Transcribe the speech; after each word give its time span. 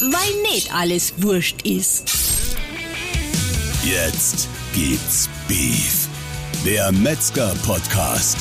weil 0.00 0.52
nicht 0.52 0.74
alles 0.74 1.22
wurscht 1.22 1.62
ist. 1.62 2.56
Jetzt 3.84 4.48
gibt's 4.74 5.28
Beef. 5.46 6.08
Der 6.64 6.90
Metzger-Podcast. 6.92 8.36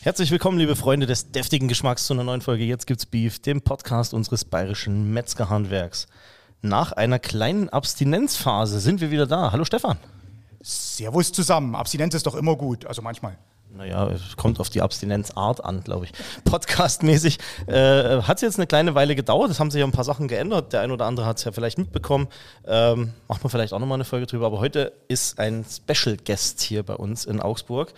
Herzlich 0.00 0.30
willkommen, 0.30 0.58
liebe 0.58 0.76
Freunde 0.76 1.06
des 1.06 1.30
deftigen 1.30 1.68
Geschmacks 1.68 2.06
zu 2.06 2.14
einer 2.14 2.24
neuen 2.24 2.40
Folge 2.40 2.64
Jetzt 2.64 2.86
gibt's 2.86 3.06
Beef, 3.06 3.38
dem 3.40 3.62
Podcast 3.62 4.14
unseres 4.14 4.44
bayerischen 4.44 5.12
Metzgerhandwerks. 5.12 6.06
Nach 6.60 6.92
einer 6.92 7.18
kleinen 7.18 7.68
Abstinenzphase 7.68 8.80
sind 8.80 9.00
wir 9.00 9.10
wieder 9.10 9.26
da. 9.26 9.52
Hallo 9.52 9.64
Stefan. 9.64 9.98
Servus 10.60 11.30
zusammen. 11.32 11.74
Abstinenz 11.74 12.14
ist 12.14 12.26
doch 12.26 12.34
immer 12.34 12.56
gut, 12.56 12.84
also 12.86 13.00
manchmal. 13.00 13.38
Naja, 13.78 14.08
es 14.08 14.36
kommt 14.36 14.58
auf 14.58 14.70
die 14.70 14.82
Abstinenzart 14.82 15.64
an, 15.64 15.84
glaube 15.84 16.06
ich. 16.06 16.12
Podcastmäßig 16.42 17.38
äh, 17.68 18.22
hat 18.22 18.38
es 18.38 18.42
jetzt 18.42 18.58
eine 18.58 18.66
kleine 18.66 18.96
Weile 18.96 19.14
gedauert. 19.14 19.52
Es 19.52 19.60
haben 19.60 19.70
sich 19.70 19.78
ja 19.78 19.86
ein 19.86 19.92
paar 19.92 20.02
Sachen 20.02 20.26
geändert. 20.26 20.72
Der 20.72 20.80
ein 20.80 20.90
oder 20.90 21.04
andere 21.04 21.26
hat 21.26 21.38
es 21.38 21.44
ja 21.44 21.52
vielleicht 21.52 21.78
mitbekommen. 21.78 22.26
Ähm, 22.66 23.12
macht 23.28 23.44
man 23.44 23.50
vielleicht 23.50 23.72
auch 23.72 23.78
nochmal 23.78 23.94
eine 23.94 24.04
Folge 24.04 24.26
drüber. 24.26 24.46
Aber 24.46 24.58
heute 24.58 24.94
ist 25.06 25.38
ein 25.38 25.64
Special 25.64 26.16
Guest 26.16 26.60
hier 26.60 26.82
bei 26.82 26.94
uns 26.94 27.24
in 27.24 27.38
Augsburg. 27.38 27.94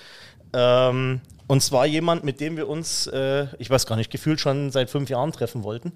Ähm, 0.53 1.23
und 1.47 1.63
zwar 1.63 1.87
jemand, 1.87 2.25
mit 2.25 2.41
dem 2.41 2.59
wir 2.59 2.69
uns, 2.69 3.07
äh, 3.07 3.47
ich 3.57 3.71
weiß 3.71 3.87
gar 3.87 3.97
nicht, 3.97 4.11
gefühlt 4.11 4.39
schon 4.39 4.71
seit 4.73 4.91
fünf 4.91 5.09
Jahren 5.09 5.33
treffen 5.33 5.65
wollten. 5.65 5.95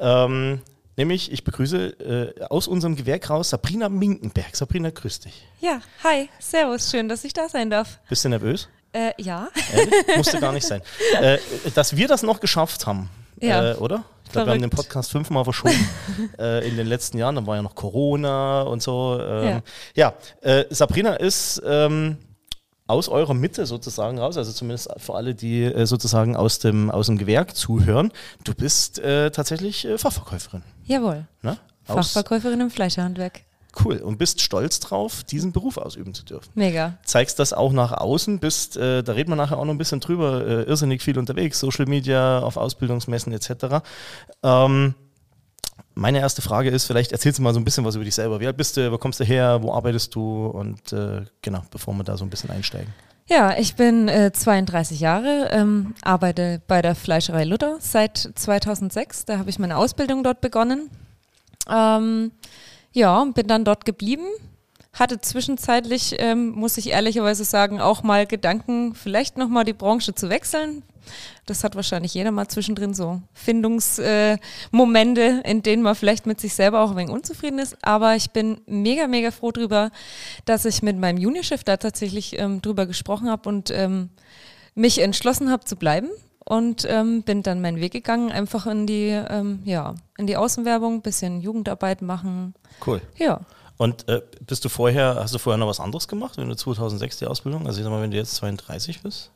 Ähm, 0.00 0.62
nämlich, 0.96 1.30
ich 1.30 1.44
begrüße 1.44 2.32
äh, 2.38 2.44
aus 2.46 2.68
unserem 2.68 2.96
Gewerk 2.96 3.28
raus 3.28 3.50
Sabrina 3.50 3.90
Minkenberg. 3.90 4.56
Sabrina, 4.56 4.88
grüß 4.88 5.20
dich. 5.20 5.46
Ja, 5.60 5.82
hi, 6.02 6.30
servus, 6.38 6.90
schön, 6.90 7.10
dass 7.10 7.22
ich 7.22 7.34
da 7.34 7.50
sein 7.50 7.68
darf. 7.68 8.00
Bist 8.08 8.24
du 8.24 8.30
nervös? 8.30 8.70
Äh, 8.96 9.12
ja. 9.18 9.48
Ehrlich? 9.74 10.16
Musste 10.16 10.40
gar 10.40 10.52
nicht 10.52 10.66
sein. 10.66 10.80
Äh, 11.20 11.38
dass 11.74 11.96
wir 11.96 12.08
das 12.08 12.22
noch 12.22 12.40
geschafft 12.40 12.86
haben, 12.86 13.10
Ja. 13.40 13.72
äh, 13.72 13.74
oder? 13.74 14.04
Ich 14.24 14.32
glaube, 14.32 14.48
wir 14.48 14.52
haben 14.54 14.60
den. 14.62 14.70
Podcast 14.70 15.10
fünfmal 15.10 15.44
verschoben 15.44 15.88
äh, 16.38 16.66
in 16.66 16.76
den 16.78 16.86
letzten 16.86 17.18
Jahren. 17.18 17.34
Dann 17.34 17.46
war 17.46 17.56
ja 17.56 17.62
noch 17.62 17.74
Corona 17.74 18.62
und 18.62 18.82
so. 18.82 19.20
Ähm, 19.20 19.62
Ja. 19.94 20.12
ja, 20.42 20.50
äh, 20.50 20.64
Sabrina 20.70 21.14
ist 21.14 21.62
ähm, 21.66 22.16
aus 22.86 23.08
eurer 23.08 23.34
Mitte 23.34 23.66
sozusagen 23.66 24.18
raus, 24.18 24.36
also 24.38 24.50
zumindest 24.52 24.88
für 24.96 25.14
alle, 25.14 25.34
die 25.34 25.64
äh, 25.64 25.84
sozusagen 25.86 26.34
aus 26.34 26.58
dem, 26.58 26.90
aus 26.90 27.06
dem 27.06 27.18
Gewerk 27.18 27.54
zuhören. 27.54 28.12
Du 28.44 28.54
bist 28.54 29.00
tatsächlich 29.02 29.86
Fachverkäuferin. 29.96 30.62
Jawohl. 30.84 31.26
Ne? 31.42 31.58
Aus, 31.86 32.12
Fachverkäuferin 32.12 32.60
im 32.62 32.70
Fleischerhandwerk. 32.70 33.42
Cool. 33.84 33.98
Und 33.98 34.18
bist 34.18 34.40
stolz 34.40 34.80
drauf, 34.80 35.24
diesen 35.24 35.52
Beruf 35.52 35.76
ausüben 35.76 36.14
zu 36.14 36.24
dürfen 36.24 36.50
Mega. 36.54 36.98
zeigst 37.04 37.38
das 37.38 37.52
auch 37.52 37.72
nach 37.72 37.92
außen, 37.92 38.38
bist, 38.38 38.76
äh, 38.76 39.02
da 39.02 39.12
reden 39.12 39.30
wir 39.30 39.36
nachher 39.36 39.58
auch 39.58 39.64
noch 39.64 39.74
ein 39.74 39.78
bisschen 39.78 40.00
drüber, 40.00 40.46
äh, 40.46 40.62
irrsinnig 40.62 41.02
viel 41.02 41.18
unterwegs, 41.18 41.60
Social 41.60 41.86
Media, 41.86 42.40
auf 42.40 42.56
Ausbildungsmessen 42.56 43.32
etc. 43.32 43.82
Ähm, 44.42 44.94
meine 45.94 46.20
erste 46.20 46.42
Frage 46.42 46.70
ist, 46.70 46.84
vielleicht 46.84 47.12
erzählst 47.12 47.38
du 47.38 47.42
mal 47.42 47.54
so 47.54 47.60
ein 47.60 47.64
bisschen 47.64 47.84
was 47.84 47.94
über 47.94 48.04
dich 48.04 48.14
selber. 48.14 48.38
Wie 48.40 48.46
alt 48.46 48.56
bist 48.56 48.76
du, 48.76 48.92
wo 48.92 48.98
kommst 48.98 49.18
du 49.18 49.24
her, 49.24 49.62
wo 49.62 49.72
arbeitest 49.72 50.14
du 50.14 50.46
und 50.46 50.92
äh, 50.92 51.22
genau, 51.40 51.62
bevor 51.70 51.94
wir 51.94 52.04
da 52.04 52.16
so 52.16 52.24
ein 52.24 52.30
bisschen 52.30 52.50
einsteigen. 52.50 52.92
Ja, 53.28 53.56
ich 53.58 53.74
bin 53.74 54.06
äh, 54.08 54.30
32 54.32 55.00
Jahre, 55.00 55.48
ähm, 55.50 55.94
arbeite 56.02 56.62
bei 56.68 56.80
der 56.80 56.94
Fleischerei 56.94 57.44
Luther 57.44 57.78
seit 57.80 58.30
2006. 58.34 59.24
Da 59.24 59.38
habe 59.38 59.50
ich 59.50 59.58
meine 59.58 59.76
Ausbildung 59.76 60.22
dort 60.22 60.40
begonnen. 60.40 60.90
Ähm, 61.68 62.30
ja, 62.96 63.20
und 63.20 63.34
bin 63.34 63.46
dann 63.46 63.64
dort 63.64 63.84
geblieben. 63.84 64.24
Hatte 64.94 65.20
zwischenzeitlich, 65.20 66.16
ähm, 66.18 66.52
muss 66.52 66.78
ich 66.78 66.88
ehrlicherweise 66.88 67.44
sagen, 67.44 67.78
auch 67.78 68.02
mal 68.02 68.26
Gedanken, 68.26 68.94
vielleicht 68.94 69.36
nochmal 69.36 69.64
die 69.64 69.74
Branche 69.74 70.14
zu 70.14 70.30
wechseln. 70.30 70.82
Das 71.44 71.62
hat 71.62 71.76
wahrscheinlich 71.76 72.14
jeder 72.14 72.30
mal 72.30 72.48
zwischendrin 72.48 72.94
so 72.94 73.20
Findungsmomente, 73.34 74.40
äh, 75.20 75.50
in 75.50 75.62
denen 75.62 75.82
man 75.82 75.94
vielleicht 75.94 76.24
mit 76.24 76.40
sich 76.40 76.54
selber 76.54 76.80
auch 76.80 76.92
ein 76.92 76.96
wenig 76.96 77.12
unzufrieden 77.12 77.58
ist. 77.58 77.76
Aber 77.82 78.16
ich 78.16 78.30
bin 78.30 78.62
mega, 78.66 79.06
mega 79.06 79.30
froh 79.30 79.52
drüber, 79.52 79.90
dass 80.46 80.64
ich 80.64 80.82
mit 80.82 80.96
meinem 80.96 81.18
Juniorchef 81.18 81.64
da 81.64 81.76
tatsächlich 81.76 82.38
ähm, 82.38 82.62
drüber 82.62 82.86
gesprochen 82.86 83.28
habe 83.28 83.46
und 83.46 83.70
ähm, 83.70 84.08
mich 84.74 85.02
entschlossen 85.02 85.50
habe 85.50 85.66
zu 85.66 85.76
bleiben. 85.76 86.08
Und 86.48 86.86
ähm, 86.88 87.22
bin 87.22 87.42
dann 87.42 87.60
meinen 87.60 87.80
Weg 87.80 87.92
gegangen, 87.92 88.30
einfach 88.30 88.66
in 88.66 88.86
die, 88.86 89.08
ähm, 89.08 89.62
ja, 89.64 89.96
in 90.16 90.28
die 90.28 90.36
Außenwerbung, 90.36 91.02
bisschen 91.02 91.40
Jugendarbeit 91.40 92.02
machen. 92.02 92.54
Cool. 92.86 93.00
Ja. 93.16 93.40
Und 93.76 94.08
äh, 94.08 94.22
bist 94.46 94.64
du 94.64 94.68
vorher, 94.68 95.16
hast 95.16 95.34
du 95.34 95.38
vorher 95.38 95.58
noch 95.58 95.66
was 95.66 95.80
anderes 95.80 96.06
gemacht, 96.06 96.38
wenn 96.38 96.48
du 96.48 96.54
2006 96.54 97.18
die 97.18 97.26
Ausbildung, 97.26 97.66
also 97.66 97.80
ich 97.80 97.84
sag 97.84 97.90
mal, 97.90 98.00
wenn 98.00 98.12
du 98.12 98.16
jetzt 98.16 98.36
32 98.36 99.02
bist? 99.02 99.32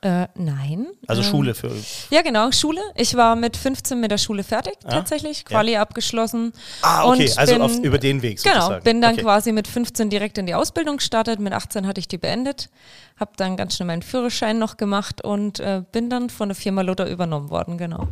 Äh, 0.00 0.28
nein. 0.36 0.86
Also 1.08 1.22
ähm, 1.22 1.28
Schule 1.28 1.54
für, 1.54 1.72
Ja, 2.10 2.22
genau, 2.22 2.52
Schule. 2.52 2.80
Ich 2.94 3.16
war 3.16 3.34
mit 3.34 3.56
15 3.56 3.98
mit 4.00 4.12
der 4.12 4.18
Schule 4.18 4.44
fertig, 4.44 4.74
Ja? 4.84 4.90
tatsächlich. 4.90 5.44
Quali 5.44 5.76
abgeschlossen. 5.76 6.52
ah 6.82 7.04
okay, 7.08 7.24
Und 7.28 7.38
also 7.38 7.52
bin- 7.54 7.62
auf, 7.62 7.78
über 7.78 7.98
den 7.98 8.22
Weg 8.22 8.40
Genau, 8.42 8.54
sozusagen. 8.54 8.84
bin 8.84 9.00
dann 9.00 9.14
okay. 9.14 9.22
quasi 9.22 9.50
mit 9.50 9.66
15 9.66 10.08
direkt 10.08 10.38
in 10.38 10.46
die 10.46 10.54
Ausbildung 10.54 10.98
gestartet. 10.98 11.40
Mit 11.40 11.52
18 11.52 11.84
hatte 11.86 11.98
ich 11.98 12.06
die 12.06 12.18
beendet. 12.18 12.70
Habe 13.18 13.32
dann 13.36 13.56
ganz 13.56 13.74
schnell 13.74 13.88
meinen 13.88 14.02
Führerschein 14.02 14.58
noch 14.60 14.76
gemacht 14.76 15.24
und 15.24 15.58
äh, 15.58 15.82
bin 15.90 16.08
dann 16.10 16.30
von 16.30 16.48
der 16.48 16.54
Firma 16.56 16.82
Luther 16.82 17.10
übernommen 17.10 17.50
worden, 17.50 17.76
genau. 17.76 18.06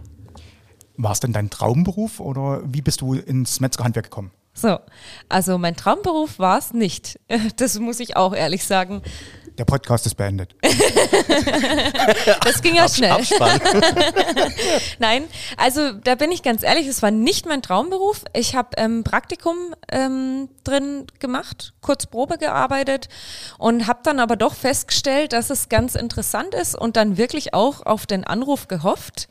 War 0.96 1.12
es 1.12 1.20
denn 1.20 1.32
dein 1.32 1.50
Traumberuf 1.50 2.18
oder 2.18 2.62
wie 2.64 2.82
bist 2.82 3.00
du 3.00 3.14
ins 3.14 3.60
Metzgerhandwerk 3.60 4.06
gekommen? 4.06 4.32
So, 4.54 4.78
also 5.28 5.58
mein 5.58 5.76
Traumberuf 5.76 6.38
war 6.40 6.58
es 6.58 6.72
nicht. 6.72 7.20
Das 7.58 7.78
muss 7.78 8.00
ich 8.00 8.16
auch 8.16 8.34
ehrlich 8.34 8.64
sagen. 8.64 9.02
Der 9.58 9.64
Podcast 9.64 10.06
ist 10.06 10.16
beendet. 10.16 10.54
Das 12.44 12.62
ging 12.62 12.76
ja 12.76 12.88
schnell. 12.88 13.10
Abspann. 13.10 13.60
Nein, 14.98 15.24
also 15.56 15.92
da 15.92 16.14
bin 16.14 16.30
ich 16.30 16.42
ganz 16.42 16.62
ehrlich, 16.62 16.86
es 16.86 17.02
war 17.02 17.10
nicht 17.10 17.46
mein 17.46 17.62
Traumberuf. 17.62 18.24
Ich 18.34 18.54
habe 18.54 18.70
ähm, 18.76 19.02
Praktikum 19.02 19.74
ähm, 19.90 20.48
drin 20.62 21.06
gemacht, 21.18 21.74
kurz 21.80 22.06
Probe 22.06 22.38
gearbeitet 22.38 23.08
und 23.58 23.86
habe 23.86 24.00
dann 24.04 24.20
aber 24.20 24.36
doch 24.36 24.54
festgestellt, 24.54 25.32
dass 25.32 25.50
es 25.50 25.68
ganz 25.68 25.94
interessant 25.96 26.54
ist 26.54 26.76
und 26.76 26.96
dann 26.96 27.16
wirklich 27.16 27.54
auch 27.54 27.84
auf 27.84 28.06
den 28.06 28.24
Anruf 28.24 28.68
gehofft, 28.68 29.28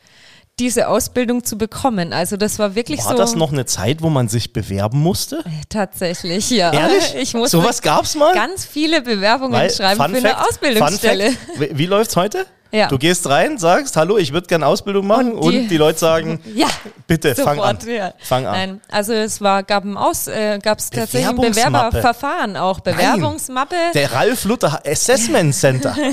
diese 0.60 0.88
Ausbildung 0.88 1.44
zu 1.44 1.58
bekommen. 1.58 2.14
Also 2.14 2.38
das 2.38 2.60
war 2.60 2.76
wirklich 2.76 3.04
War 3.04 3.12
so. 3.12 3.18
das 3.18 3.36
noch 3.36 3.52
eine 3.52 3.66
Zeit, 3.66 4.02
wo 4.02 4.10
man 4.10 4.30
sich 4.30 4.54
bewerben 4.54 5.00
musste? 5.02 5.44
Tatsächlich, 5.70 6.50
ja. 6.50 6.72
Ehrlich? 6.72 7.14
Ich 7.16 7.34
musste 7.34 7.58
Sowas 7.58 7.82
gab's 7.82 8.16
mal? 8.16 8.34
ganz 8.34 8.66
viele 8.66 9.02
Bewerbungen 9.02 9.54
Weil, 9.54 9.70
schreiben 9.72 10.00
Fun 10.02 10.16
für 10.16 10.22
Fact, 10.22 10.36
eine 10.38 10.48
Ausbildungsstelle. 10.48 11.26
Fun 11.32 11.38
Fact, 11.58 11.60
wie, 11.72 11.78
wie 11.78 11.86
läuft's 11.88 12.16
heute? 12.16 12.46
Ja. 12.72 12.88
Du 12.88 12.98
gehst 12.98 13.28
rein, 13.30 13.58
sagst, 13.58 13.96
hallo, 13.96 14.18
ich 14.18 14.34
würde 14.34 14.48
gerne 14.48 14.66
Ausbildung 14.68 15.08
machen 15.08 15.34
und 15.34 15.40
Und 15.44 15.52
die, 15.54 15.68
die- 15.68 15.78
Leute 15.78 16.00
sagen, 16.00 16.42
Ja, 16.56 16.68
bitte, 17.08 17.34
fang 17.36 17.60
an. 17.60 17.78
sofort, 17.80 17.96
ja. 17.98 18.14
Fang 18.20 18.46
an. 18.46 18.52
Nein, 18.54 18.82
also 18.92 19.14
es 19.14 19.40
war, 19.40 19.64
gab 19.64 19.86
ein 19.86 19.96
Aus, 19.98 20.28
äh, 20.28 20.60
gab 20.62 20.80
es 20.80 20.90
tatsächlich 20.90 21.28
ein. 21.30 21.36
Bewerberverfahren 21.38 22.58
auch, 22.58 22.80
Bewerbungsmappe. 22.82 23.76
Der 23.94 24.12
Ralf 24.12 24.44
Luther 24.46 24.82
Assessment 24.86 25.54
Center. 25.56 25.96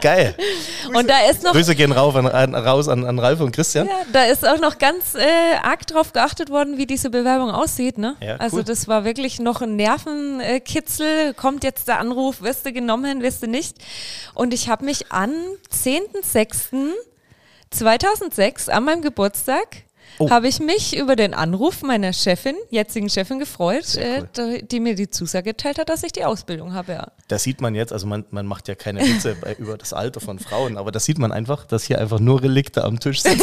Geil. 0.00 0.34
Und 0.94 1.08
da 1.08 1.18
ist 1.30 1.42
noch, 1.42 1.52
Grüße 1.52 1.74
gehen 1.74 1.92
rauf 1.92 2.14
an, 2.16 2.26
an, 2.26 2.54
raus 2.54 2.88
an, 2.88 3.04
an 3.04 3.18
Ralf 3.18 3.40
und 3.40 3.52
Christian. 3.52 3.86
ja, 3.86 3.92
da 4.12 4.24
ist 4.24 4.46
auch 4.46 4.58
noch 4.58 4.78
ganz 4.78 5.14
äh, 5.14 5.20
arg 5.62 5.86
drauf 5.86 6.12
geachtet 6.12 6.50
worden, 6.50 6.76
wie 6.78 6.86
diese 6.86 7.10
Bewerbung 7.10 7.50
aussieht. 7.50 7.98
Ne? 7.98 8.16
Ja, 8.20 8.36
Also 8.36 8.58
cool. 8.58 8.64
das 8.64 8.88
war 8.88 9.04
wirklich 9.04 9.38
noch 9.38 9.60
ein 9.62 9.76
Nervenkitzel. 9.76 11.34
Kommt 11.34 11.64
jetzt 11.64 11.88
der 11.88 11.98
Anruf, 12.00 12.42
wirst 12.42 12.66
du 12.66 12.72
genommen, 12.72 13.22
wirst 13.22 13.42
du 13.42 13.46
nicht. 13.48 13.76
Und 14.34 14.54
ich 14.54 14.68
habe 14.68 14.84
mich 14.84 15.10
am 15.12 15.32
10.06.2006 15.72 18.70
an 18.70 18.84
meinem 18.84 19.02
Geburtstag 19.02 19.84
Oh. 20.18 20.30
habe 20.30 20.46
ich 20.48 20.60
mich 20.60 20.96
über 20.96 21.16
den 21.16 21.34
Anruf 21.34 21.82
meiner 21.82 22.12
Chefin, 22.12 22.54
jetzigen 22.70 23.08
Chefin, 23.08 23.38
gefreut, 23.38 23.84
Sehr 23.84 24.22
cool. 24.36 24.44
äh, 24.44 24.58
die, 24.60 24.68
die 24.68 24.80
mir 24.80 24.94
die 24.94 25.08
Zusage 25.10 25.50
geteilt 25.50 25.78
hat, 25.78 25.88
dass 25.88 26.02
ich 26.02 26.12
die 26.12 26.24
Ausbildung 26.24 26.74
habe. 26.74 26.92
Ja. 26.92 27.06
Das 27.28 27.42
sieht 27.42 27.60
man 27.60 27.74
jetzt, 27.74 27.92
also 27.92 28.06
man, 28.06 28.24
man 28.30 28.46
macht 28.46 28.68
ja 28.68 28.74
keine 28.74 29.00
Witze 29.00 29.34
bei, 29.40 29.54
über 29.54 29.76
das 29.78 29.92
Alter 29.92 30.20
von 30.20 30.38
Frauen, 30.38 30.76
aber 30.76 30.92
das 30.92 31.04
sieht 31.04 31.18
man 31.18 31.32
einfach, 31.32 31.64
dass 31.66 31.84
hier 31.84 31.98
einfach 32.00 32.20
nur 32.20 32.42
Relikte 32.42 32.84
am 32.84 33.00
Tisch 33.00 33.22
sitzen. 33.22 33.42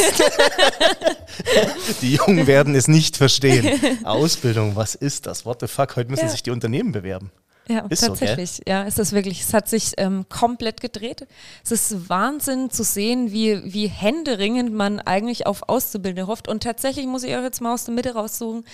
die 2.02 2.14
Jungen 2.14 2.46
werden 2.46 2.74
es 2.74 2.88
nicht 2.88 3.16
verstehen. 3.16 3.80
Ausbildung, 4.04 4.76
was 4.76 4.94
ist 4.94 5.26
das? 5.26 5.44
What 5.46 5.60
the 5.60 5.66
fuck? 5.66 5.96
Heute 5.96 6.10
müssen 6.10 6.24
Ja. 6.26 6.30
sich 6.30 6.42
die 6.42 6.50
Unternehmen 6.50 6.92
bewerben. 6.92 7.30
Ja, 7.70 7.86
Ist 7.88 8.00
so, 8.00 8.08
tatsächlich. 8.08 8.62
ja, 8.66 8.82
ist 8.82 8.98
das 8.98 9.12
wirklich. 9.12 9.42
Es 9.42 9.54
hat 9.54 9.68
sich 9.68 9.92
ähm, 9.96 10.26
komplett 10.28 10.80
gedreht. 10.80 11.28
Es 11.62 11.70
ist 11.70 12.08
Wahnsinn 12.08 12.70
zu 12.70 12.82
sehen, 12.82 13.30
wie, 13.30 13.62
wie 13.72 13.86
händeringend 13.86 14.72
man 14.72 14.98
eigentlich 14.98 15.46
auf 15.46 15.68
Auszubildende 15.68 16.26
hofft. 16.26 16.48
Und 16.48 16.64
tatsächlich 16.64 17.06
muss 17.06 17.22
ich 17.22 17.36
auch 17.36 17.42
jetzt 17.42 17.60
mal 17.60 17.72
aus 17.72 17.84
der 17.84 17.94
Mitte 17.94 18.14
raussuchen, 18.14 18.64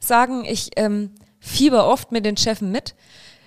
sagen, 0.00 0.44
ich 0.44 0.70
ähm, 0.76 1.12
fieber 1.40 1.86
oft 1.88 2.12
mit 2.12 2.26
den 2.26 2.36
Chefen 2.36 2.70
mit, 2.70 2.94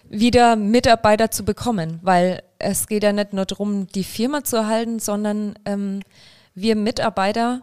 wieder 0.10 0.56
Mitarbeiter 0.56 1.30
zu 1.30 1.46
bekommen, 1.46 2.00
weil 2.02 2.42
es 2.58 2.88
geht 2.88 3.04
ja 3.04 3.14
nicht 3.14 3.34
nur 3.34 3.46
darum, 3.46 3.86
die 3.88 4.04
Firma 4.04 4.44
zu 4.44 4.56
erhalten, 4.56 4.98
sondern 4.98 5.54
ähm, 5.66 6.02
wir 6.56 6.76
Mitarbeiter 6.76 7.62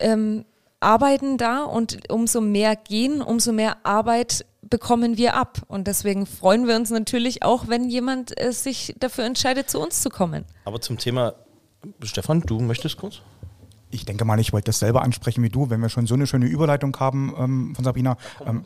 ähm, 0.00 0.44
arbeiten 0.80 1.38
da 1.38 1.62
und 1.62 2.10
umso 2.10 2.40
mehr 2.40 2.74
gehen, 2.74 3.22
umso 3.22 3.52
mehr 3.52 3.76
Arbeit 3.84 4.44
bekommen 4.72 5.16
wir 5.16 5.34
ab. 5.34 5.60
Und 5.68 5.86
deswegen 5.86 6.26
freuen 6.26 6.66
wir 6.66 6.74
uns 6.74 6.90
natürlich 6.90 7.44
auch, 7.44 7.68
wenn 7.68 7.88
jemand 7.88 8.40
äh, 8.40 8.52
sich 8.52 8.94
dafür 8.98 9.24
entscheidet, 9.24 9.70
zu 9.70 9.78
uns 9.78 10.00
zu 10.02 10.08
kommen. 10.08 10.44
Aber 10.64 10.80
zum 10.80 10.98
Thema, 10.98 11.34
Stefan, 12.02 12.40
du 12.40 12.58
möchtest 12.58 12.96
kurz? 12.96 13.20
ich 13.94 14.06
denke 14.06 14.24
mal, 14.24 14.40
ich 14.40 14.54
wollte 14.54 14.66
das 14.66 14.78
selber 14.78 15.02
ansprechen 15.02 15.42
wie 15.44 15.50
du, 15.50 15.68
wenn 15.68 15.80
wir 15.80 15.90
schon 15.90 16.06
so 16.06 16.14
eine 16.14 16.26
schöne 16.26 16.46
Überleitung 16.46 16.96
haben 16.98 17.34
ähm, 17.38 17.74
von 17.74 17.84
Sabrina. 17.84 18.16
Ähm, 18.44 18.62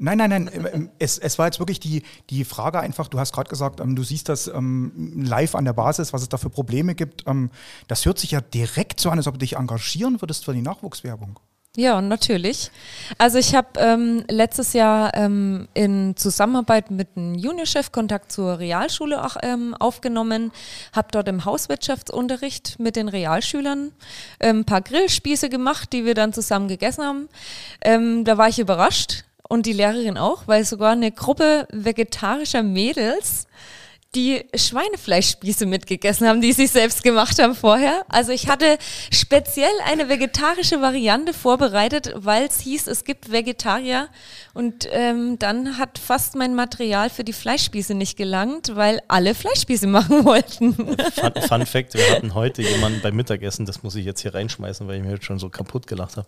Nein, 0.00 0.18
nein, 0.18 0.30
nein. 0.30 0.50
ähm, 0.52 0.68
ähm, 0.72 0.90
Es, 1.00 1.18
es 1.18 1.38
war 1.40 1.46
jetzt 1.46 1.58
wirklich 1.58 1.80
die, 1.80 2.04
die 2.30 2.44
Frage 2.44 2.78
einfach, 2.78 3.08
du 3.08 3.18
hast 3.18 3.32
gerade 3.32 3.50
gesagt, 3.50 3.80
ähm, 3.80 3.96
du 3.96 4.04
siehst 4.04 4.28
das 4.28 4.46
ähm, 4.46 5.22
live 5.24 5.56
an 5.56 5.64
der 5.64 5.72
Basis, 5.72 6.12
was 6.12 6.22
es 6.22 6.28
da 6.28 6.36
für 6.36 6.50
Probleme 6.50 6.94
gibt. 6.94 7.24
Ähm, 7.26 7.50
das 7.88 8.06
hört 8.06 8.18
sich 8.18 8.30
ja 8.30 8.40
direkt 8.40 9.00
so 9.00 9.10
an, 9.10 9.18
als 9.18 9.26
ob 9.26 9.34
du 9.34 9.38
dich 9.38 9.56
engagieren 9.56 10.20
würdest 10.22 10.44
für 10.44 10.54
die 10.54 10.62
Nachwuchswerbung. 10.62 11.40
Ja, 11.78 12.00
natürlich. 12.00 12.72
Also 13.18 13.38
ich 13.38 13.54
habe 13.54 13.68
ähm, 13.78 14.24
letztes 14.28 14.72
Jahr 14.72 15.14
ähm, 15.14 15.68
in 15.74 16.16
Zusammenarbeit 16.16 16.90
mit 16.90 17.10
einem 17.14 17.36
Juniorchef 17.36 17.92
Kontakt 17.92 18.32
zur 18.32 18.58
Realschule 18.58 19.24
auch, 19.24 19.36
ähm, 19.44 19.76
aufgenommen, 19.78 20.50
habe 20.92 21.06
dort 21.12 21.28
im 21.28 21.44
Hauswirtschaftsunterricht 21.44 22.80
mit 22.80 22.96
den 22.96 23.06
Realschülern 23.06 23.92
ähm, 24.40 24.58
ein 24.58 24.64
paar 24.64 24.80
Grillspieße 24.80 25.48
gemacht, 25.50 25.92
die 25.92 26.04
wir 26.04 26.14
dann 26.14 26.32
zusammen 26.32 26.66
gegessen 26.66 27.04
haben. 27.04 27.28
Ähm, 27.80 28.24
da 28.24 28.36
war 28.36 28.48
ich 28.48 28.58
überrascht 28.58 29.22
und 29.48 29.64
die 29.64 29.72
Lehrerin 29.72 30.18
auch, 30.18 30.48
weil 30.48 30.64
sogar 30.64 30.90
eine 30.90 31.12
Gruppe 31.12 31.68
vegetarischer 31.70 32.64
Mädels 32.64 33.46
die 34.14 34.42
Schweinefleischspieße 34.54 35.66
mitgegessen 35.66 36.26
haben, 36.26 36.40
die 36.40 36.54
sie 36.54 36.66
selbst 36.66 37.02
gemacht 37.02 37.38
haben 37.42 37.54
vorher. 37.54 38.04
Also 38.08 38.32
ich 38.32 38.48
hatte 38.48 38.78
speziell 39.12 39.70
eine 39.84 40.08
vegetarische 40.08 40.80
Variante 40.80 41.34
vorbereitet, 41.34 42.14
weil 42.16 42.44
es 42.46 42.58
hieß, 42.60 42.86
es 42.86 43.04
gibt 43.04 43.30
Vegetarier. 43.30 44.08
Und 44.54 44.88
ähm, 44.92 45.38
dann 45.38 45.76
hat 45.76 45.98
fast 45.98 46.36
mein 46.36 46.54
Material 46.54 47.10
für 47.10 47.22
die 47.22 47.34
Fleischspieße 47.34 47.94
nicht 47.94 48.16
gelangt, 48.16 48.74
weil 48.74 49.00
alle 49.08 49.34
Fleischspieße 49.34 49.86
machen 49.88 50.24
wollten. 50.24 50.72
Fun, 50.74 51.32
Fun 51.46 51.66
Fact: 51.66 51.92
Wir 51.92 52.10
hatten 52.10 52.32
heute 52.32 52.62
jemanden 52.62 53.02
beim 53.02 53.14
Mittagessen, 53.14 53.66
das 53.66 53.82
muss 53.82 53.94
ich 53.94 54.06
jetzt 54.06 54.22
hier 54.22 54.34
reinschmeißen, 54.34 54.88
weil 54.88 54.96
ich 54.96 55.02
mir 55.02 55.12
jetzt 55.12 55.26
schon 55.26 55.38
so 55.38 55.50
kaputt 55.50 55.86
gelacht 55.86 56.16
habe. 56.16 56.26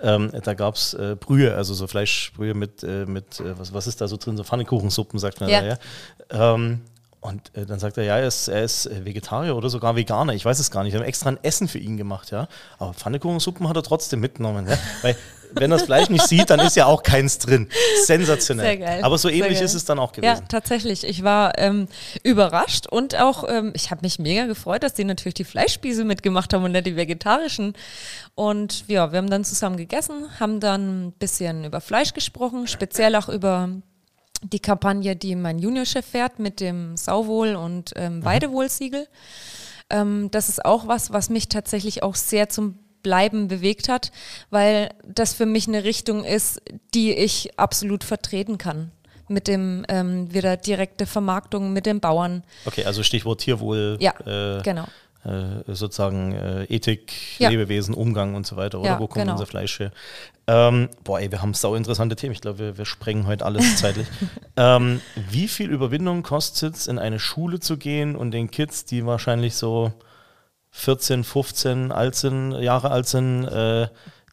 Ähm, 0.00 0.32
da 0.42 0.54
gab 0.54 0.76
es 0.76 0.94
äh, 0.94 1.14
Brühe, 1.20 1.54
also 1.54 1.74
so 1.74 1.86
Fleischbrühe 1.86 2.54
mit, 2.54 2.82
äh, 2.82 3.04
mit 3.04 3.38
äh, 3.40 3.58
was, 3.58 3.74
was 3.74 3.86
ist 3.86 4.00
da 4.00 4.08
so 4.08 4.16
drin? 4.16 4.38
So 4.38 4.44
Pfannekuchensuppen, 4.44 5.18
sagt 5.18 5.40
man 5.40 5.50
Ja. 5.50 5.60
da, 5.60 5.66
ja. 5.66 6.54
Ähm, 6.54 6.80
und 7.20 7.54
äh, 7.56 7.66
dann 7.66 7.78
sagt 7.80 7.98
er, 7.98 8.04
ja, 8.04 8.18
er 8.18 8.28
ist, 8.28 8.48
er 8.48 8.62
ist 8.62 8.86
äh, 8.86 9.04
Vegetarier 9.04 9.56
oder 9.56 9.68
sogar 9.70 9.96
Veganer. 9.96 10.34
Ich 10.34 10.44
weiß 10.44 10.58
es 10.60 10.70
gar 10.70 10.84
nicht. 10.84 10.92
Wir 10.92 11.00
haben 11.00 11.06
extra 11.06 11.30
ein 11.30 11.38
Essen 11.42 11.66
für 11.66 11.78
ihn 11.78 11.96
gemacht, 11.96 12.30
ja. 12.30 12.46
Aber 12.78 12.94
Pfannekuchensuppen 12.94 13.68
hat 13.68 13.76
er 13.76 13.82
trotzdem 13.82 14.20
mitgenommen, 14.20 14.66
ja. 14.68 14.78
Weil, 15.02 15.16
wenn 15.52 15.72
er 15.72 15.78
das 15.78 15.86
Fleisch 15.86 16.10
nicht 16.10 16.28
sieht, 16.28 16.50
dann 16.50 16.60
ist 16.60 16.76
ja 16.76 16.86
auch 16.86 17.02
keins 17.02 17.38
drin. 17.38 17.68
Sensationell. 18.04 18.66
Sehr 18.66 18.76
geil. 18.76 19.00
Aber 19.02 19.16
so 19.18 19.28
ähnlich 19.28 19.60
ist 19.60 19.74
es 19.74 19.84
dann 19.84 19.98
auch 19.98 20.12
Ja, 20.16 20.34
gewesen. 20.34 20.48
tatsächlich. 20.48 21.04
Ich 21.04 21.24
war 21.24 21.58
ähm, 21.58 21.88
überrascht 22.22 22.86
und 22.86 23.18
auch, 23.18 23.44
ähm, 23.48 23.72
ich 23.74 23.90
habe 23.90 24.02
mich 24.02 24.18
mega 24.18 24.46
gefreut, 24.46 24.82
dass 24.82 24.92
die 24.94 25.04
natürlich 25.04 25.34
die 25.34 25.44
Fleischspieße 25.44 26.04
mitgemacht 26.04 26.52
haben 26.52 26.64
und 26.64 26.72
nicht 26.72 26.86
die 26.86 26.96
vegetarischen. 26.96 27.72
Und 28.34 28.86
ja, 28.88 29.10
wir 29.10 29.16
haben 29.18 29.30
dann 29.30 29.42
zusammen 29.42 29.76
gegessen, 29.78 30.28
haben 30.38 30.60
dann 30.60 31.06
ein 31.06 31.12
bisschen 31.12 31.64
über 31.64 31.80
Fleisch 31.80 32.12
gesprochen, 32.12 32.66
speziell 32.68 33.16
auch 33.16 33.28
über 33.30 33.70
die 34.42 34.60
Kampagne, 34.60 35.16
die 35.16 35.34
mein 35.36 35.58
Juniorchef 35.58 36.06
fährt 36.06 36.38
mit 36.38 36.60
dem 36.60 36.96
Sauwohl- 36.96 37.56
und 37.56 37.92
ähm, 37.96 38.24
Weidewohlsiegel. 38.24 39.08
Ähm, 39.90 40.30
das 40.30 40.48
ist 40.48 40.64
auch 40.64 40.86
was, 40.86 41.12
was 41.12 41.30
mich 41.30 41.48
tatsächlich 41.48 42.02
auch 42.02 42.14
sehr 42.14 42.48
zum 42.48 42.78
Bleiben 43.02 43.48
bewegt 43.48 43.88
hat, 43.88 44.12
weil 44.50 44.90
das 45.06 45.32
für 45.32 45.46
mich 45.46 45.68
eine 45.68 45.84
Richtung 45.84 46.24
ist, 46.24 46.60
die 46.94 47.12
ich 47.12 47.58
absolut 47.58 48.04
vertreten 48.04 48.58
kann. 48.58 48.92
Mit 49.30 49.46
dem 49.46 49.84
ähm, 49.88 50.32
wieder 50.32 50.56
direkte 50.56 51.04
Vermarktung 51.04 51.74
mit 51.74 51.84
den 51.84 52.00
Bauern. 52.00 52.44
Okay, 52.64 52.84
also 52.84 53.02
Stichwort 53.02 53.40
Tierwohl. 53.40 53.98
Ja, 54.00 54.14
äh, 54.26 54.62
genau. 54.62 54.86
Äh, 55.28 55.74
sozusagen 55.74 56.32
äh, 56.32 56.64
Ethik, 56.64 57.12
Ja. 57.38 57.50
Lebewesen, 57.50 57.94
Umgang 57.94 58.34
und 58.34 58.46
so 58.46 58.56
weiter, 58.56 58.80
oder? 58.80 58.88
Ja, 58.90 58.98
Wo 58.98 59.06
kommt 59.06 59.22
genau. 59.24 59.32
unser 59.32 59.46
Fleisch 59.46 59.78
her? 59.78 59.92
Ähm, 60.46 60.88
boah, 61.04 61.20
ey, 61.20 61.30
wir 61.30 61.42
haben 61.42 61.52
sau 61.54 61.74
interessante 61.74 62.16
Themen. 62.16 62.32
Ich 62.32 62.40
glaube, 62.40 62.58
wir, 62.58 62.78
wir 62.78 62.86
sprengen 62.86 63.26
heute 63.26 63.44
alles 63.44 63.76
zeitlich. 63.80 64.06
ähm, 64.56 65.00
wie 65.30 65.48
viel 65.48 65.70
Überwindung 65.70 66.22
kostet 66.22 66.74
es, 66.74 66.86
in 66.86 66.98
eine 66.98 67.18
Schule 67.18 67.60
zu 67.60 67.76
gehen 67.76 68.16
und 68.16 68.30
den 68.30 68.50
Kids, 68.50 68.84
die 68.84 69.04
wahrscheinlich 69.04 69.54
so 69.56 69.92
14, 70.70 71.24
15 71.24 71.92
alt 71.92 72.14
sind, 72.14 72.52
Jahre 72.52 72.90
alt 72.90 73.06
sind, 73.06 73.44
äh, 73.46 73.88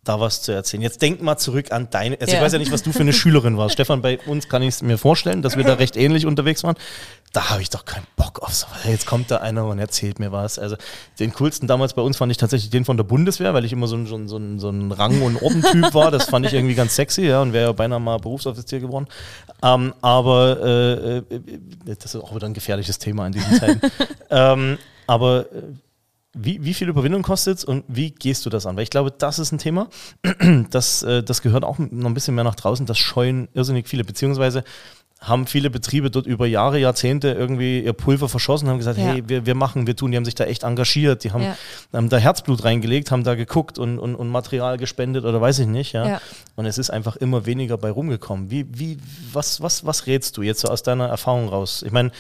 da 0.06 0.20
was 0.20 0.42
zu 0.42 0.52
erzählen. 0.52 0.82
Jetzt 0.82 1.02
denk 1.02 1.22
mal 1.22 1.38
zurück 1.38 1.72
an 1.72 1.88
deine, 1.92 2.16
also 2.20 2.32
ich 2.32 2.38
Ja. 2.40 2.42
weiß 2.44 2.54
ja 2.54 2.60
nicht, 2.60 2.72
was 2.72 2.84
du 2.84 2.92
für 2.94 3.02
eine 3.02 3.12
Schülerin 3.14 3.58
warst. 3.58 3.74
Stefan, 3.74 4.02
bei 4.02 4.20
uns 4.26 4.48
kann 4.48 4.62
ich 4.62 4.70
es 4.70 4.82
mir 4.82 4.98
vorstellen, 4.98 5.42
dass 5.42 5.58
wir 5.58 5.64
da 5.64 5.74
recht 5.74 5.98
ähnlich 5.98 6.26
unterwegs 6.26 6.64
waren. 6.64 6.76
Da 7.34 7.50
habe 7.50 7.62
ich 7.62 7.70
doch 7.70 7.84
keinen 7.84 8.08
Bock 8.16 8.40
auf 8.42 8.54
sowas. 8.54 8.78
Jetzt 8.86 9.06
kommt 9.06 9.30
da 9.30 9.38
einer 9.38 9.66
und 9.66 9.78
erzählt 9.78 10.20
mir 10.20 10.32
was. 10.32 10.58
Also 10.58 10.78
den 11.20 11.34
coolsten 11.34 11.68
damals 11.68 11.94
bei 11.94 12.02
uns 12.02 12.16
fand 12.16 12.32
ich 12.32 12.38
tatsächlich 12.38 12.70
den 12.70 12.86
von 12.86 12.96
der 12.96 13.04
Bundeswehr, 13.04 13.54
weil 13.54 13.66
ich 13.66 13.74
immer 13.74 13.88
so 13.88 13.98
ein, 13.98 14.06
so 14.06 14.16
ein, 14.16 14.30
so 14.30 14.38
ein, 14.38 14.58
so 14.60 14.70
ein 14.70 14.92
Rang- 14.94 15.22
und 15.22 15.42
Ordentyp 15.42 15.94
war. 15.94 16.12
Das 16.12 16.26
fand 16.30 16.46
ich 16.46 16.54
irgendwie 16.54 16.76
ganz 16.76 16.96
sexy, 16.96 17.24
ja, 17.28 17.42
und 17.42 17.52
wäre 17.52 17.66
ja 17.66 17.72
beinahe 17.74 18.00
mal 18.00 18.20
Berufsoffizier 18.20 18.80
geworden. 18.80 19.08
Ähm, 19.62 19.94
aber 20.02 20.60
äh, 20.64 21.18
äh, 21.18 21.24
das 21.86 22.16
ist 22.16 22.22
auch 22.22 22.34
wieder 22.34 22.46
ein 22.48 22.54
gefährliches 22.54 23.00
Thema 23.00 23.26
in 23.28 23.34
diesen 23.34 23.60
Zeiten. 23.60 23.82
ähm, 24.30 24.78
aber 25.08 25.42
äh, 25.52 25.62
wie, 26.36 26.64
wie 26.64 26.74
viel 26.74 26.90
Überwindung 26.90 27.22
kostet 27.24 27.60
es 27.60 27.64
und 27.64 27.84
wie 27.88 28.12
gehst 28.12 28.46
du 28.46 28.50
das 28.50 28.66
an? 28.66 28.76
Weil 28.76 28.84
ich 28.84 28.90
glaube, 28.90 29.12
das 29.12 29.40
ist 29.40 29.52
ein 29.52 29.58
Thema, 29.58 29.88
das, 30.70 31.02
äh, 31.04 31.24
das 31.24 31.42
gehört 31.42 31.64
auch 31.64 31.80
noch 31.80 32.10
ein 32.10 32.14
bisschen 32.14 32.36
mehr 32.36 32.44
nach 32.44 32.56
draußen. 32.56 32.86
Das 32.86 32.98
scheuen 32.98 33.48
irrsinnig 33.54 33.88
viele, 33.88 34.04
beziehungsweise 34.04 34.64
haben 35.22 35.48
viele 35.48 35.70
Betriebe 35.70 36.12
dort 36.12 36.28
über 36.28 36.46
Jahre, 36.46 36.78
Jahrzehnte 36.78 37.30
irgendwie 37.32 37.80
ihr 37.80 37.94
Pulver 37.94 38.28
verschossen, 38.30 38.68
haben 38.68 38.78
gesagt, 38.78 39.00
Ja. 39.00 39.06
hey, 39.06 39.24
wir, 39.28 39.46
wir 39.46 39.56
machen, 39.56 39.88
wir 39.88 39.96
tun, 39.96 40.12
die 40.12 40.18
haben 40.18 40.26
sich 40.26 40.36
da 40.36 40.44
echt 40.44 40.64
engagiert, 40.64 41.24
die 41.24 41.32
haben, 41.32 41.42
Ja. 41.42 41.58
haben 41.94 42.10
da 42.10 42.18
Herzblut 42.18 42.64
reingelegt, 42.64 43.12
haben 43.12 43.24
da 43.24 43.34
geguckt 43.34 43.80
und, 43.80 43.98
und, 43.98 44.14
und 44.14 44.28
Material 44.28 44.78
gespendet 44.78 45.24
oder 45.24 45.40
weiß 45.40 45.60
ich 45.60 45.68
nicht, 45.68 45.94
ja. 45.94 46.08
Ja. 46.08 46.22
Und 46.56 46.66
es 46.66 46.78
ist 46.78 46.90
einfach 46.90 47.16
immer 47.16 47.46
weniger 47.46 47.78
bei 47.78 47.90
rumgekommen. 47.90 48.52
Wie, 48.52 48.68
wie, 48.72 48.98
was, 49.32 49.62
was, 49.62 49.86
was 49.86 50.06
rätst 50.06 50.36
du 50.38 50.42
jetzt 50.44 50.60
so 50.62 50.68
aus 50.68 50.84
deiner 50.84 51.08
Erfahrung 51.08 51.48
raus? 51.48 51.82
Ich 51.84 51.94
meine, 51.94 52.12